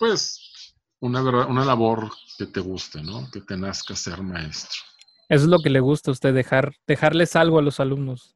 pues, 0.00 0.74
una, 0.98 1.22
una 1.46 1.64
labor 1.64 2.10
que 2.36 2.46
te 2.46 2.58
guste, 2.58 3.00
¿no? 3.00 3.30
Que 3.30 3.40
te 3.40 3.56
nazca 3.56 3.94
ser 3.94 4.20
maestro. 4.20 4.80
Eso 5.28 5.44
es 5.44 5.48
lo 5.48 5.60
que 5.60 5.70
le 5.70 5.78
gusta 5.78 6.10
a 6.10 6.12
usted, 6.12 6.34
dejar, 6.34 6.74
dejarles 6.88 7.36
algo 7.36 7.60
a 7.60 7.62
los 7.62 7.78
alumnos. 7.78 8.34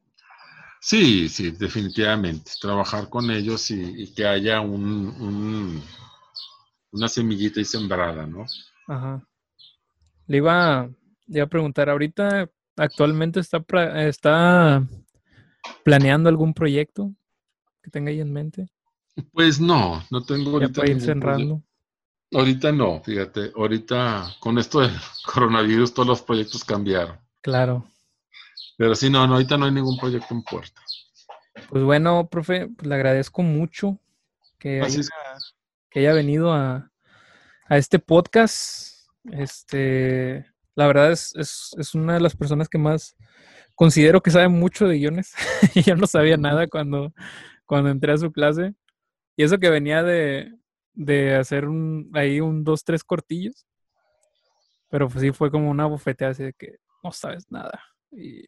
Sí, 0.79 1.27
sí, 1.27 1.51
definitivamente. 1.51 2.53
Trabajar 2.61 3.09
con 3.09 3.29
ellos 3.31 3.69
y, 3.71 4.13
que 4.13 4.25
haya 4.25 4.61
un, 4.61 5.83
una 6.89 7.09
semillita 7.09 7.59
y 7.59 7.65
sembrada, 7.65 8.25
¿no? 8.25 8.45
Ajá. 8.87 9.27
Le 10.27 10.37
iba, 10.37 10.89
le 11.27 11.37
iba 11.37 11.43
a 11.43 11.49
preguntar, 11.49 11.89
ahorita 11.89 12.49
actualmente 12.77 13.41
está, 13.41 13.61
está 14.07 14.87
¿Planeando 15.83 16.29
algún 16.29 16.53
proyecto 16.53 17.13
que 17.81 17.91
tenga 17.91 18.11
ahí 18.11 18.19
en 18.19 18.33
mente? 18.33 18.67
Pues 19.31 19.59
no, 19.59 20.03
no 20.11 20.23
tengo 20.23 20.51
ahorita. 20.51 20.85
Ir 20.87 21.01
cerrando. 21.01 21.61
Ahorita 22.33 22.71
no, 22.71 23.01
fíjate, 23.03 23.51
ahorita 23.55 24.35
con 24.39 24.57
esto 24.57 24.81
del 24.81 24.91
coronavirus 25.25 25.93
todos 25.93 26.07
los 26.07 26.21
proyectos 26.21 26.63
cambiaron. 26.63 27.17
Claro. 27.41 27.85
Pero 28.77 28.95
sí, 28.95 29.09
no, 29.09 29.25
no 29.25 29.35
ahorita 29.35 29.57
no 29.57 29.65
hay 29.65 29.71
ningún 29.71 29.97
proyecto 29.97 30.33
en 30.33 30.43
puerta. 30.43 30.81
Pues 31.69 31.83
bueno, 31.83 32.27
profe, 32.29 32.67
pues 32.67 32.87
le 32.87 32.95
agradezco 32.95 33.41
mucho 33.41 33.99
que, 34.59 34.81
haya, 34.81 35.01
que 35.89 35.99
haya 35.99 36.13
venido 36.13 36.51
a, 36.51 36.91
a, 37.67 37.77
este 37.77 37.99
podcast. 37.99 39.07
Este, 39.31 40.45
la 40.75 40.87
verdad 40.87 41.11
es, 41.11 41.33
es, 41.35 41.75
es 41.77 41.95
una 41.95 42.15
de 42.15 42.19
las 42.19 42.35
personas 42.35 42.67
que 42.67 42.77
más 42.77 43.15
considero 43.75 44.21
que 44.21 44.31
sabe 44.31 44.47
mucho 44.47 44.87
de 44.87 44.97
guiones 44.97 45.33
y 45.75 45.81
yo 45.83 45.95
no 45.95 46.07
sabía 46.07 46.37
nada 46.37 46.67
cuando, 46.67 47.13
cuando 47.65 47.89
entré 47.89 48.13
a 48.13 48.17
su 48.17 48.31
clase. 48.31 48.73
Y 49.37 49.43
eso 49.43 49.59
que 49.59 49.69
venía 49.69 50.01
de, 50.01 50.53
de 50.93 51.35
hacer 51.35 51.67
un, 51.67 52.09
ahí 52.13 52.39
un 52.39 52.63
dos, 52.63 52.83
tres 52.83 53.03
cortillos. 53.03 53.65
Pero 54.89 55.09
pues 55.09 55.21
sí 55.21 55.31
fue 55.31 55.51
como 55.51 55.69
una 55.69 55.85
bofetea 55.85 56.29
así 56.29 56.43
de 56.43 56.53
que 56.53 56.77
no 57.03 57.11
sabes 57.11 57.51
nada. 57.51 57.83
Y 58.11 58.45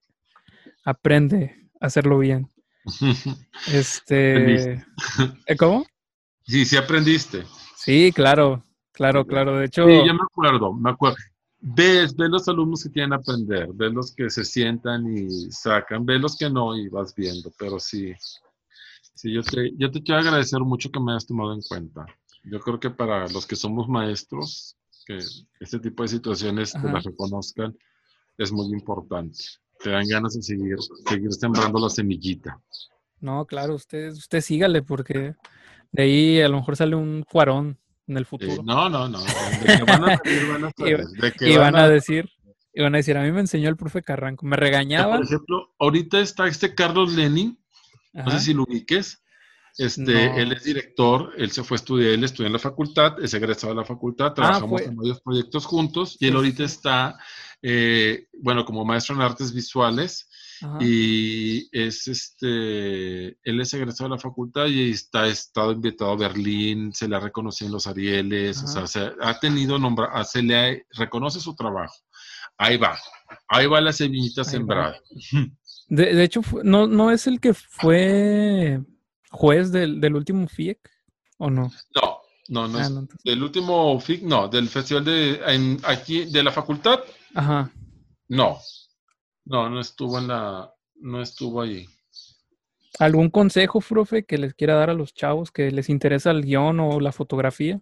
aprende 0.86 1.70
a 1.82 1.88
hacerlo 1.88 2.18
bien. 2.20 2.50
Este. 3.74 4.74
¿eh, 4.74 5.56
¿Cómo? 5.60 5.86
Sí, 6.46 6.64
sí 6.64 6.78
aprendiste. 6.78 7.44
Sí, 7.76 8.14
claro, 8.16 8.64
claro, 8.94 9.26
claro. 9.26 9.58
De 9.58 9.66
hecho. 9.66 9.86
Sí, 9.86 9.98
yo 10.08 10.14
me 10.14 10.24
acuerdo, 10.24 10.74
me 10.74 10.92
acuerdo 10.92 11.18
ves, 11.60 12.16
ves 12.16 12.30
los 12.30 12.48
alumnos 12.48 12.84
que 12.84 12.92
quieren 12.92 13.14
aprender, 13.14 13.70
ves 13.74 13.94
los 13.94 14.14
que 14.14 14.30
se 14.30 14.46
sientan 14.46 15.06
y 15.16 15.52
sacan, 15.52 16.06
ves 16.06 16.22
los 16.22 16.38
que 16.38 16.50
no 16.50 16.76
y 16.76 16.90
vas 16.90 17.14
viendo, 17.16 17.52
pero 17.58 17.80
sí, 17.80 18.14
sí, 19.16 19.34
yo 19.34 19.44
te, 19.44 19.72
yo 19.78 19.92
te 19.92 20.02
quiero 20.02 20.22
agradecer 20.22 20.60
mucho 20.62 20.92
que 20.92 21.00
me 21.00 21.12
hayas 21.12 21.28
tomado 21.28 21.54
en 21.54 21.62
cuenta. 21.62 22.06
Yo 22.44 22.60
creo 22.60 22.80
que 22.80 22.90
para 22.90 23.28
los 23.28 23.46
que 23.46 23.56
somos 23.56 23.88
maestros, 23.90 24.78
que 25.06 25.20
este 25.60 25.80
tipo 25.80 26.04
de 26.04 26.10
situaciones 26.10 26.74
te 26.74 26.84
las 26.84 27.04
reconozcan, 27.04 27.78
es 28.38 28.52
muy 28.52 28.68
importante. 28.68 29.40
Te 29.80 29.90
dan 29.90 30.08
ganas 30.08 30.34
de 30.36 30.42
seguir, 30.42 30.78
seguir 31.08 31.34
sembrando 31.34 31.80
la 31.80 31.90
semillita. 31.90 32.62
No, 33.20 33.46
claro, 33.46 33.76
usted, 33.76 34.12
usted 34.12 34.42
sígale 34.42 34.82
porque 34.82 35.36
de 35.92 36.04
ahí 36.04 36.42
a 36.42 36.50
lo 36.50 36.58
mejor 36.58 36.76
sale 36.76 36.96
un 36.96 37.24
cuarón 37.24 37.78
en 38.08 38.18
el 38.18 38.26
futuro. 38.26 38.64
no, 38.64 38.90
no, 38.90 39.08
no. 39.08 39.20
De 39.22 39.76
que 39.78 39.84
van 39.84 40.04
a 40.10 40.22
y, 41.40 41.58
van 41.58 41.76
a, 41.76 41.88
decir, 41.88 42.30
y 42.74 42.82
van 42.82 42.96
a 42.96 42.98
decir, 42.98 43.18
a 43.18 43.24
mí 43.24 43.32
me 43.32 43.42
enseñó 43.42 43.70
el 43.70 43.78
profe 43.78 44.02
Carranco, 44.02 44.46
me 44.46 44.56
regañaba. 44.56 45.18
Por 45.18 45.26
ejemplo, 45.26 45.76
ahorita 45.80 46.20
está 46.20 46.48
este 46.48 46.74
Carlos 46.74 47.14
Lenin, 47.14 47.60
no 48.14 48.32
sé 48.32 48.40
si 48.40 48.54
lo 48.54 48.64
ubiques. 48.64 49.24
Este, 49.78 50.42
él 50.42 50.54
es 50.54 50.64
director, 50.64 51.34
él 51.38 51.52
se 51.52 51.64
fue 51.64 51.76
a 51.76 51.80
estudiar, 51.80 52.14
él 52.14 52.24
estudió 52.24 52.48
en 52.48 52.54
la 52.54 52.60
facultad, 52.60 53.24
es 53.24 53.32
egresado 53.36 53.74
de 53.74 53.82
la 53.82 53.86
facultad, 53.86 54.28
ah, 54.28 54.34
trabajamos 54.34 54.82
en 54.82 54.96
varios 54.96 55.22
proyectos 55.22 55.68
juntos 55.68 56.18
y 56.20 56.28
él 56.28 56.36
ahorita 56.36 56.64
está, 56.64 57.16
eh, 57.62 58.26
bueno, 58.42 58.66
como 58.66 58.84
maestro 58.86 59.14
en 59.14 59.22
artes 59.22 59.54
visuales 59.54 60.32
y 60.80 61.68
es 61.72 62.08
este, 62.08 63.28
él 63.44 63.62
es 63.62 63.74
egresado 63.74 64.10
de 64.10 64.16
la 64.16 64.22
facultad 64.22 64.68
y 64.68 64.92
está 64.92 65.24
ha 65.24 65.28
estado 65.28 65.72
invitado 65.72 66.12
a 66.12 66.18
Berlín, 66.18 66.94
se 66.94 67.08
le 67.08 67.16
ha 67.16 67.20
reconocido 67.20 67.68
en 67.68 67.74
los 67.74 67.88
Arieles, 67.88 68.64
o 68.64 68.68
sea, 68.68 68.88
se 68.88 69.12
ha 69.22 69.40
tenido 69.40 69.78
nombra, 69.78 70.10
ah, 70.14 70.24
se 70.24 70.42
le 70.42 70.86
reconoce 70.92 71.40
su 71.40 71.56
trabajo. 71.56 71.96
Ahí 72.58 72.78
va, 72.78 72.98
ahí 73.48 73.68
va 73.68 73.82
la 73.82 73.94
semillita 73.94 74.44
sembrada. 74.44 75.00
De, 75.90 76.24
hecho, 76.24 76.42
no, 76.64 76.88
no 76.88 77.12
es 77.12 77.28
el 77.28 77.40
que 77.40 77.54
fue 77.54 78.82
juez 79.32 79.72
del, 79.72 80.16
último 80.16 80.48
FIEC, 80.48 80.80
¿o 81.38 81.50
no? 81.50 81.72
No, 81.96 82.18
no, 82.50 82.68
no, 82.68 82.80
ah, 82.80 82.82
es, 82.82 83.24
del 83.24 83.44
último 83.44 84.00
FIEC, 84.00 84.24
no, 84.24 84.48
del 84.48 84.68
festival 84.68 85.06
de 85.06 85.40
en, 85.48 85.80
aquí 85.84 86.26
de 86.26 86.44
la 86.44 86.52
facultad. 86.52 87.00
Ajá. 87.36 87.72
No, 88.28 88.60
no, 89.48 89.70
no 89.70 89.80
estuvo 89.80 90.20
en 90.20 90.28
la, 90.28 90.74
no 90.96 91.22
estuvo 91.22 91.62
ahí. 91.62 91.88
¿Algún 93.00 93.30
consejo, 93.30 93.80
profe, 93.80 94.26
que 94.26 94.38
les 94.38 94.54
quiera 94.54 94.76
dar 94.76 94.90
a 94.90 94.94
los 94.94 95.14
chavos 95.14 95.52
que 95.52 95.72
les 95.72 95.90
interesa 95.90 96.32
el 96.32 96.44
guion 96.44 96.80
o 96.80 97.00
la 97.00 97.12
fotografía? 97.12 97.80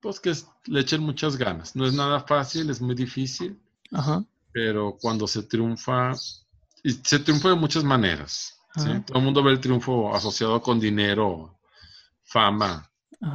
Pues 0.00 0.20
que 0.20 0.32
le 0.66 0.80
echen 0.80 1.02
muchas 1.02 1.36
ganas. 1.36 1.74
No 1.74 1.86
es 1.86 1.94
nada 1.94 2.20
fácil, 2.20 2.70
es 2.70 2.80
muy 2.80 2.94
difícil. 2.94 3.60
Ajá. 3.92 4.24
Pero 4.52 4.96
cuando 5.00 5.26
se 5.26 5.42
triunfa, 5.42 6.12
y 6.82 6.92
se 6.92 7.18
triunfa 7.18 7.50
de 7.50 7.54
muchas 7.56 7.84
maneras. 7.84 8.56
Todo 9.06 9.18
el 9.18 9.24
mundo 9.24 9.42
ve 9.42 9.52
el 9.52 9.60
triunfo 9.60 10.14
asociado 10.14 10.62
con 10.62 10.78
dinero, 10.78 11.58
fama. 12.22 12.86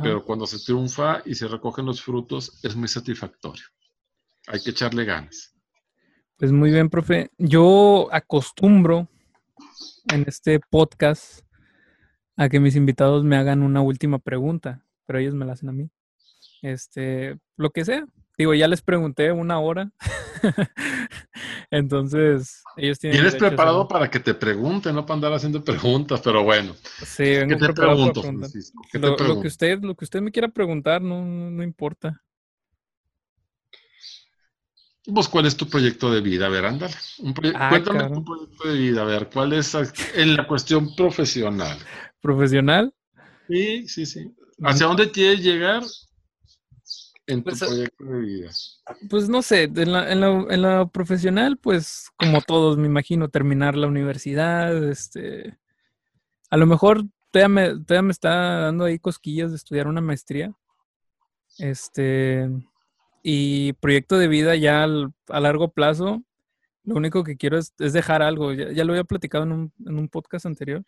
Pero 0.01 0.23
cuando 0.23 0.47
se 0.47 0.59
triunfa 0.59 1.21
y 1.25 1.35
se 1.35 1.47
recogen 1.47 1.85
los 1.85 2.01
frutos, 2.01 2.59
es 2.63 2.75
muy 2.75 2.87
satisfactorio. 2.87 3.65
Hay 4.47 4.61
que 4.61 4.71
echarle 4.71 5.05
ganas. 5.05 5.54
Pues 6.37 6.51
muy 6.51 6.69
bien, 6.69 6.89
profe. 6.89 7.29
Yo 7.37 8.09
acostumbro 8.11 9.07
en 10.13 10.25
este 10.27 10.59
podcast 10.59 11.45
a 12.35 12.49
que 12.49 12.59
mis 12.59 12.75
invitados 12.75 13.23
me 13.23 13.37
hagan 13.37 13.63
una 13.63 13.81
última 13.81 14.19
pregunta, 14.19 14.83
pero 15.05 15.19
ellos 15.19 15.33
me 15.33 15.45
la 15.45 15.53
hacen 15.53 15.69
a 15.69 15.71
mí. 15.71 15.89
Este, 16.61 17.37
lo 17.55 17.69
que 17.69 17.85
sea. 17.85 18.05
Digo, 18.37 18.53
ya 18.53 18.67
les 18.67 18.81
pregunté 18.81 19.31
una 19.31 19.59
hora. 19.59 19.93
Entonces, 21.71 22.63
ellos 22.75 22.99
tienen. 22.99 23.21
Tienes 23.21 23.35
preparado 23.35 23.87
para 23.87 24.11
que 24.11 24.19
te 24.19 24.33
pregunten, 24.33 24.93
no 24.93 25.05
para 25.05 25.15
andar 25.15 25.33
haciendo 25.33 25.63
preguntas, 25.63 26.19
pero 26.21 26.43
bueno. 26.43 26.75
Sí, 27.05 27.23
vengo 27.23 27.57
¿Qué 27.57 27.67
te 27.67 27.73
pregunto, 27.73 28.21
Francisco? 28.21 28.81
¿Qué 28.91 28.99
lo, 28.99 29.11
te 29.11 29.15
pregunto? 29.15 29.35
Lo 29.35 29.41
que 29.41 29.47
usted, 29.47 29.79
lo 29.81 29.95
que 29.95 30.03
usted 30.03 30.19
me 30.19 30.33
quiera 30.33 30.49
preguntar, 30.49 31.01
no, 31.01 31.23
no 31.23 31.63
importa. 31.63 32.21
Pues, 35.13 35.27
¿cuál 35.27 35.45
es 35.45 35.55
tu 35.55 35.67
proyecto 35.67 36.11
de 36.11 36.21
vida? 36.21 36.47
A 36.47 36.49
ver, 36.49 36.65
ándale. 36.65 36.93
Ah, 37.55 37.69
cuéntame 37.69 38.09
tu 38.09 38.23
proyecto 38.23 38.67
de 38.67 38.77
vida, 38.77 39.01
a 39.03 39.05
ver, 39.05 39.29
¿cuál 39.31 39.53
es 39.53 39.75
en 40.15 40.35
la 40.35 40.47
cuestión 40.47 40.95
profesional? 40.95 41.77
¿Profesional? 42.21 42.93
Sí, 43.47 43.87
sí, 43.87 44.05
sí. 44.05 44.35
¿Hacia 44.63 44.87
dónde 44.87 45.11
quieres 45.11 45.41
llegar 45.41 45.83
en 47.27 47.43
tu 47.43 47.49
Pues, 47.51 47.61
eh, 47.61 47.65
proyecto 47.67 48.03
de 48.05 48.19
vida? 48.21 48.51
Pues 49.09 49.29
no 49.29 49.41
sé, 49.41 49.63
en 49.63 49.91
la, 49.91 50.11
en 50.11 50.21
la- 50.21 50.45
en 50.49 50.61
la 50.61 50.87
profesional, 50.87 51.57
pues 51.57 52.09
como 52.17 52.41
todos, 52.41 52.77
me 52.77 52.87
imagino, 52.87 53.29
terminar 53.29 53.75
la 53.75 53.87
universidad, 53.87 54.83
este, 54.89 55.57
a 56.49 56.57
lo 56.57 56.65
mejor 56.65 57.03
todavía 57.31 57.49
me, 57.49 57.69
todavía 57.83 58.01
me 58.03 58.11
está 58.11 58.59
dando 58.61 58.85
ahí 58.85 58.97
cosquillas 58.99 59.51
de 59.51 59.57
estudiar 59.57 59.87
una 59.87 60.01
maestría, 60.01 60.53
este, 61.57 62.49
y 63.27 63.73
proyecto 63.73 64.19
de 64.19 64.27
vida 64.27 64.55
ya 64.55 64.83
al- 64.83 65.11
a 65.29 65.39
largo 65.39 65.71
plazo, 65.73 66.23
lo 66.83 66.95
único 66.95 67.23
que 67.23 67.37
quiero 67.37 67.57
es, 67.59 67.73
es 67.79 67.93
dejar 67.93 68.21
algo, 68.23 68.53
ya, 68.53 68.71
ya 68.71 68.85
lo 68.85 68.93
había 68.93 69.03
platicado 69.05 69.45
en 69.45 69.51
un, 69.53 69.73
en 69.85 69.97
un 69.99 70.09
podcast 70.09 70.45
anterior, 70.45 70.83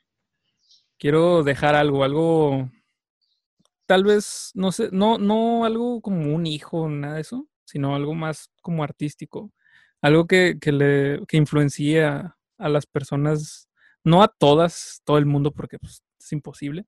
quiero 1.00 1.44
dejar 1.44 1.76
algo, 1.76 2.04
algo, 2.04 2.70
tal 3.86 4.04
vez, 4.04 4.52
no 4.54 4.72
sé, 4.72 4.90
no, 4.92 5.18
no 5.18 5.66
algo 5.66 6.02
como 6.02 6.34
un 6.36 6.46
hijo, 6.46 6.90
nada 6.90 7.16
de 7.16 7.22
eso, 7.22 7.48
sino 7.66 7.96
algo 7.96 8.14
más 8.16 8.52
como 8.62 8.84
artístico, 8.84 9.52
algo 10.02 10.28
que, 10.28 10.58
que 10.60 10.72
le 10.72 11.22
que 11.28 11.38
influencie 11.38 12.04
a, 12.06 12.38
a 12.58 12.70
las 12.70 12.86
personas, 12.86 13.70
no 14.04 14.24
a 14.24 14.28
todas, 14.28 15.02
todo 15.06 15.18
el 15.18 15.26
mundo, 15.26 15.52
porque 15.52 15.80
pues, 15.80 16.04
es 16.20 16.32
imposible, 16.34 16.86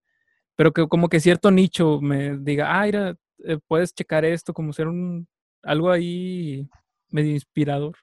pero 0.56 0.74
que 0.74 0.88
como 0.88 1.10
que 1.10 1.20
cierto 1.22 1.52
nicho 1.52 2.02
me 2.02 2.38
diga, 2.39 2.82
ah, 2.82 2.86
mira, 2.86 3.16
eh, 3.45 3.60
puedes 3.68 3.93
checar 3.93 4.26
esto, 4.26 4.54
como 4.54 4.74
ser 4.74 4.88
un 4.88 5.28
algo 5.64 5.91
ahí 5.91 6.68
medio 7.10 7.32
inspirador, 7.32 7.97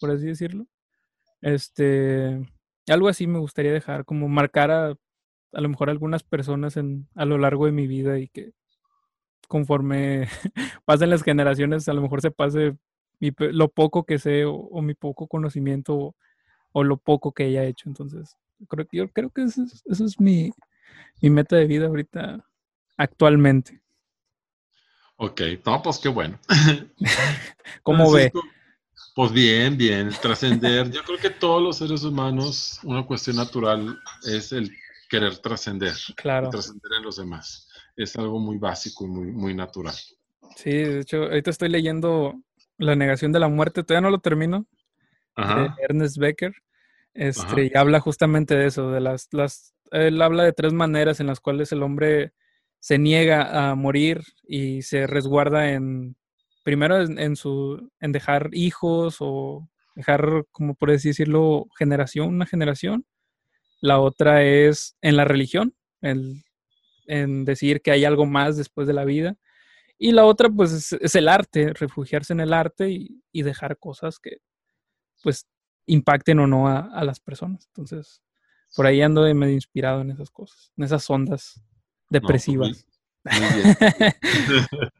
por 0.00 0.10
así 0.10 0.26
decirlo. 0.26 0.66
Este, 1.40 2.40
algo 2.88 3.08
así 3.08 3.26
me 3.26 3.38
gustaría 3.38 3.72
dejar, 3.72 4.04
como 4.04 4.28
marcar 4.28 4.70
a, 4.70 4.94
a 5.52 5.60
lo 5.60 5.68
mejor 5.68 5.90
algunas 5.90 6.22
personas 6.22 6.76
en, 6.76 7.08
a 7.14 7.24
lo 7.24 7.38
largo 7.38 7.66
de 7.66 7.72
mi 7.72 7.86
vida 7.86 8.18
y 8.18 8.28
que 8.28 8.52
conforme 9.48 10.28
pasen 10.84 11.10
las 11.10 11.22
generaciones, 11.22 11.88
a 11.88 11.94
lo 11.94 12.02
mejor 12.02 12.20
se 12.20 12.30
pase 12.30 12.76
mi 13.20 13.32
lo 13.38 13.68
poco 13.68 14.04
que 14.04 14.18
sé 14.18 14.44
o, 14.44 14.82
mi 14.82 14.94
poco 14.94 15.26
conocimiento 15.26 16.14
o, 16.72 16.84
lo 16.84 16.98
poco 16.98 17.32
que 17.32 17.44
haya 17.44 17.64
hecho. 17.64 17.88
Entonces, 17.88 18.36
creo, 18.68 18.86
yo 18.92 19.08
creo 19.10 19.30
que 19.30 19.44
eso 19.44 19.62
es, 19.62 19.82
eso 19.86 20.04
es 20.04 20.20
mi, 20.20 20.52
mi 21.22 21.30
meta 21.30 21.56
de 21.56 21.66
vida 21.66 21.86
ahorita, 21.86 22.44
actualmente. 22.96 23.80
Ok, 25.16 25.40
no, 25.64 25.82
pues 25.82 25.98
qué 25.98 26.08
bueno. 26.08 26.38
¿Cómo 27.82 28.12
ve? 28.12 28.30
Pues 29.14 29.32
bien, 29.32 29.76
bien, 29.76 30.10
trascender. 30.20 30.90
Yo 30.90 31.02
creo 31.02 31.18
que 31.18 31.30
todos 31.30 31.62
los 31.62 31.78
seres 31.78 32.04
humanos, 32.04 32.80
una 32.82 33.04
cuestión 33.06 33.36
natural 33.36 33.98
es 34.24 34.52
el 34.52 34.70
querer 35.08 35.38
trascender, 35.38 35.94
Claro. 36.16 36.50
trascender 36.50 36.92
en 36.98 37.02
los 37.02 37.16
demás. 37.16 37.68
Es 37.96 38.14
algo 38.16 38.38
muy 38.38 38.58
básico 38.58 39.06
y 39.06 39.08
muy, 39.08 39.32
muy 39.32 39.54
natural. 39.54 39.94
Sí, 40.56 40.70
de 40.70 41.00
hecho, 41.00 41.22
ahorita 41.24 41.50
estoy 41.50 41.68
leyendo 41.70 42.34
La 42.78 42.94
negación 42.94 43.32
de 43.32 43.40
la 43.40 43.48
muerte, 43.48 43.82
todavía 43.82 44.02
no 44.06 44.10
lo 44.10 44.18
termino, 44.20 44.66
de. 45.34 45.70
Ernest 45.88 46.18
Becker. 46.18 46.52
Este, 47.14 47.42
Ajá. 47.42 47.62
y 47.62 47.70
habla 47.74 48.00
justamente 48.00 48.54
de 48.54 48.66
eso, 48.66 48.90
de 48.90 49.00
las, 49.00 49.28
las, 49.32 49.74
él 49.92 50.20
habla 50.20 50.44
de 50.44 50.52
tres 50.52 50.74
maneras 50.74 51.18
en 51.20 51.26
las 51.26 51.40
cuales 51.40 51.72
el 51.72 51.82
hombre 51.82 52.34
se 52.86 52.98
niega 52.98 53.70
a 53.70 53.74
morir 53.74 54.22
y 54.46 54.82
se 54.82 55.08
resguarda 55.08 55.72
en, 55.72 56.14
primero 56.62 57.02
en, 57.02 57.34
su, 57.34 57.90
en 57.98 58.12
dejar 58.12 58.50
hijos 58.52 59.16
o 59.18 59.68
dejar, 59.96 60.44
como 60.52 60.76
por 60.76 60.92
decirlo, 60.92 61.66
generación, 61.76 62.28
una 62.28 62.46
generación. 62.46 63.04
La 63.80 63.98
otra 63.98 64.44
es 64.44 64.96
en 65.02 65.16
la 65.16 65.24
religión, 65.24 65.74
el- 66.00 66.44
en 67.08 67.44
decir 67.44 67.82
que 67.82 67.90
hay 67.90 68.04
algo 68.04 68.24
más 68.24 68.56
después 68.56 68.86
de 68.86 68.94
la 68.94 69.04
vida. 69.04 69.34
Y 69.98 70.12
la 70.12 70.24
otra, 70.24 70.48
pues, 70.48 70.92
es, 70.92 71.14
el 71.16 71.26
arte, 71.26 71.72
refugiarse 71.72 72.34
en 72.34 72.40
el 72.40 72.52
arte 72.52 72.88
y, 72.88 73.20
y 73.32 73.42
dejar 73.42 73.78
cosas 73.78 74.20
que, 74.20 74.36
pues, 75.24 75.48
impacten 75.86 76.38
o 76.38 76.46
no 76.46 76.68
a, 76.68 76.78
a 76.82 77.02
las 77.02 77.18
personas. 77.18 77.66
Entonces, 77.66 78.22
por 78.76 78.86
ahí 78.86 79.02
ando 79.02 79.22
medio 79.34 79.54
inspirado 79.54 80.02
en 80.02 80.12
esas 80.12 80.30
cosas, 80.30 80.72
en 80.76 80.84
esas 80.84 81.10
ondas 81.10 81.60
depresivas. 82.10 82.86
Muy 83.24 83.62
bien. 83.62 83.76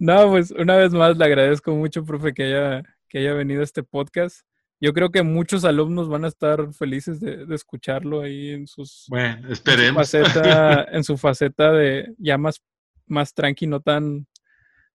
No, 0.00 0.30
pues 0.30 0.50
una 0.52 0.76
vez 0.76 0.92
más 0.94 1.14
le 1.18 1.24
agradezco 1.26 1.74
mucho, 1.74 2.06
profe, 2.06 2.32
que 2.32 2.44
haya, 2.44 2.82
que 3.06 3.18
haya 3.18 3.34
venido 3.34 3.60
a 3.60 3.64
este 3.64 3.82
podcast. 3.82 4.46
Yo 4.80 4.94
creo 4.94 5.10
que 5.10 5.22
muchos 5.22 5.66
alumnos 5.66 6.08
van 6.08 6.24
a 6.24 6.28
estar 6.28 6.72
felices 6.72 7.20
de, 7.20 7.44
de 7.44 7.54
escucharlo 7.54 8.22
ahí 8.22 8.48
en 8.48 8.66
sus 8.66 9.04
Bueno, 9.10 9.36
en 9.36 9.42
su 9.48 9.52
esperemos. 9.52 9.96
faceta, 10.10 10.84
en 10.92 11.04
su 11.04 11.18
faceta 11.18 11.70
de 11.72 12.14
ya 12.16 12.38
más, 12.38 12.62
más 13.06 13.34
tranqui, 13.34 13.66
no 13.66 13.80
tan, 13.80 14.26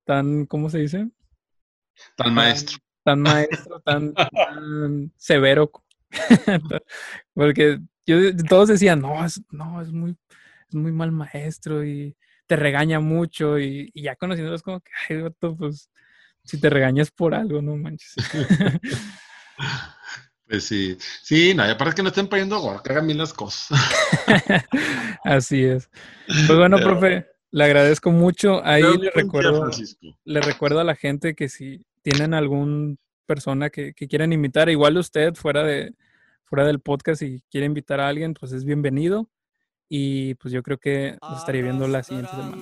tan, 0.05 0.47
¿cómo 0.47 0.71
se 0.71 0.79
dice? 0.79 1.07
Tal 2.17 2.31
maestro. 2.31 2.79
Tan 3.03 3.21
maestro, 3.21 3.79
tan, 3.81 4.11
tan 4.15 5.13
severo. 5.17 5.71
Porque 7.35 7.79
yo, 8.07 8.35
todos 8.49 8.69
decían, 8.69 9.01
no, 9.01 9.23
es, 9.23 9.39
no, 9.51 9.79
es 9.83 9.91
muy, 9.91 10.17
es 10.69 10.75
muy 10.75 10.91
mal 10.91 11.11
maestro 11.11 11.85
y 11.85 12.15
te 12.47 12.55
regaña 12.55 12.99
mucho 12.99 13.59
y, 13.59 13.89
y 13.93 14.03
ya 14.03 14.15
conociéndolo 14.15 14.55
es 14.55 14.61
como 14.61 14.79
que, 14.81 14.91
ay, 15.09 15.21
vato, 15.21 15.55
pues, 15.55 15.89
si 16.43 16.59
te 16.59 16.69
regañas 16.69 17.11
por 17.11 17.33
algo, 17.33 17.61
no 17.61 17.75
manches. 17.75 18.13
Pues 20.47 20.63
sí, 20.65 20.95
sí, 21.23 21.55
no, 21.55 21.65
y 21.65 21.71
aparte 21.71 21.95
que 21.95 22.03
no 22.03 22.09
estén 22.09 22.27
poniendo 22.27 22.59
gorro, 22.59 22.83
que 22.83 22.91
hagan 22.91 23.07
bien 23.07 23.17
las 23.17 23.33
cosas. 23.33 23.79
Así 25.23 25.63
es. 25.63 25.89
Pues 26.27 26.55
bueno, 26.55 26.77
Pero- 26.77 26.87
profe, 26.91 27.25
le 27.49 27.63
agradezco 27.63 28.11
mucho. 28.11 28.63
Ahí 28.63 28.83
le 28.83 29.09
recuerdo, 29.09 29.71
le 30.23 30.41
recuerdo 30.41 30.79
a 30.79 30.83
la 30.83 30.95
gente 30.95 31.33
que 31.33 31.49
si 31.49 31.83
tienen 32.03 32.35
algún 32.35 32.99
persona 33.25 33.71
que, 33.71 33.93
que 33.93 34.07
quieran 34.07 34.33
invitar, 34.33 34.69
igual 34.69 34.97
usted 34.97 35.33
fuera 35.33 35.63
de 35.63 35.95
fuera 36.43 36.63
del 36.67 36.79
podcast 36.79 37.23
y 37.23 37.41
quiere 37.49 37.65
invitar 37.65 37.99
a 37.99 38.07
alguien, 38.07 38.35
pues 38.35 38.51
es 38.51 38.65
bienvenido. 38.65 39.27
Y 39.89 40.33
pues 40.35 40.53
yo 40.53 40.63
creo 40.63 40.77
que 40.77 41.17
nos 41.21 41.39
estaría 41.39 41.61
viendo 41.61 41.87
la 41.87 42.03
siguiente 42.03 42.31
semana. 42.31 42.57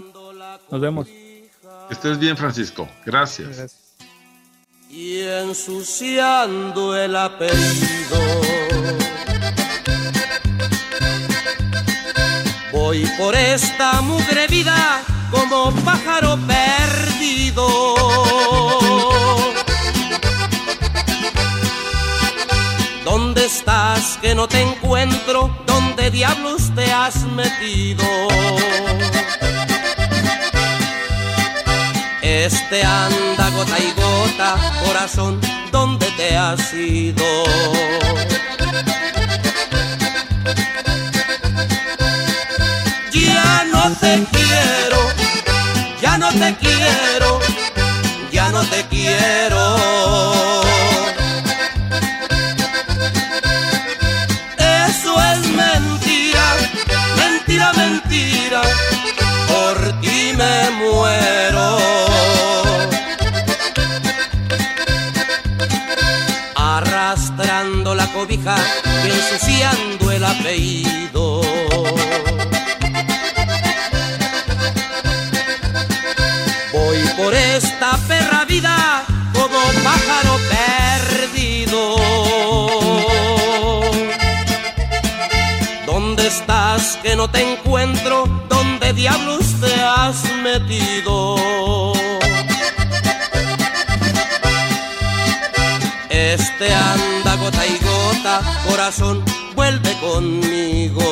Nos 0.69 0.81
vemos. 0.81 1.07
Que 1.07 1.93
estés 1.93 2.19
bien, 2.19 2.35
Francisco. 2.37 2.87
Gracias. 3.05 3.57
Gracias. 3.57 3.79
y 4.89 5.21
ensuciando 5.21 6.95
el 6.95 7.15
apellido. 7.15 8.19
Voy 12.71 13.07
por 13.17 13.35
esta 13.35 14.01
mugre 14.01 14.45
vida 14.47 15.01
como 15.31 15.71
pájaro 15.83 16.37
perdido. 16.47 17.67
¿Dónde 23.03 23.45
estás 23.45 24.17
que 24.21 24.35
no 24.35 24.47
te 24.47 24.61
encuentro? 24.61 25.49
¿Dónde 25.65 26.11
diablos 26.11 26.62
has 26.93 27.23
metido? 27.23 28.03
Este 32.21 32.83
anda 32.83 33.49
gota 33.49 33.77
y 33.79 33.91
gota, 33.99 34.55
corazón, 34.85 35.41
¿dónde 35.71 36.05
te 36.17 36.37
has 36.37 36.73
ido? 36.73 37.25
Ya 43.11 43.65
no 43.71 43.91
te 43.95 44.25
quiero, 44.31 44.99
ya 46.01 46.17
no 46.17 46.29
te 46.29 46.55
quiero, 46.55 47.39
ya 48.31 48.49
no 48.49 48.63
te 48.65 48.83
quiero. 48.87 49.92
Cobija 68.43 68.55
y 69.05 69.09
ensuciando 69.09 70.11
el 70.11 70.23
apellido. 70.23 71.41
Voy 76.73 76.97
por 77.15 77.33
esta 77.33 77.97
perra 78.07 78.43
vida 78.45 79.05
como 79.33 79.59
pájaro 79.83 80.39
perdido. 80.49 81.95
¿Dónde 85.85 86.27
estás 86.27 86.99
que 87.01 87.15
no 87.15 87.29
te 87.29 87.53
encuentro? 87.53 88.25
¿Dónde 88.49 88.93
diablos 88.93 89.45
te 89.61 89.73
has 89.81 90.23
metido? 90.41 91.62
Corazón, 98.67 99.23
vuelve 99.55 99.95
conmigo. 99.99 101.03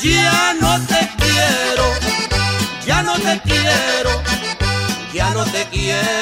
Ya 0.00 0.54
no 0.60 0.80
te 0.86 1.08
quiero, 1.18 1.84
ya 2.84 3.02
no 3.02 3.14
te 3.14 3.40
quiero, 3.44 4.10
ya 5.14 5.30
no 5.30 5.44
te 5.44 5.68
quiero. 5.70 6.19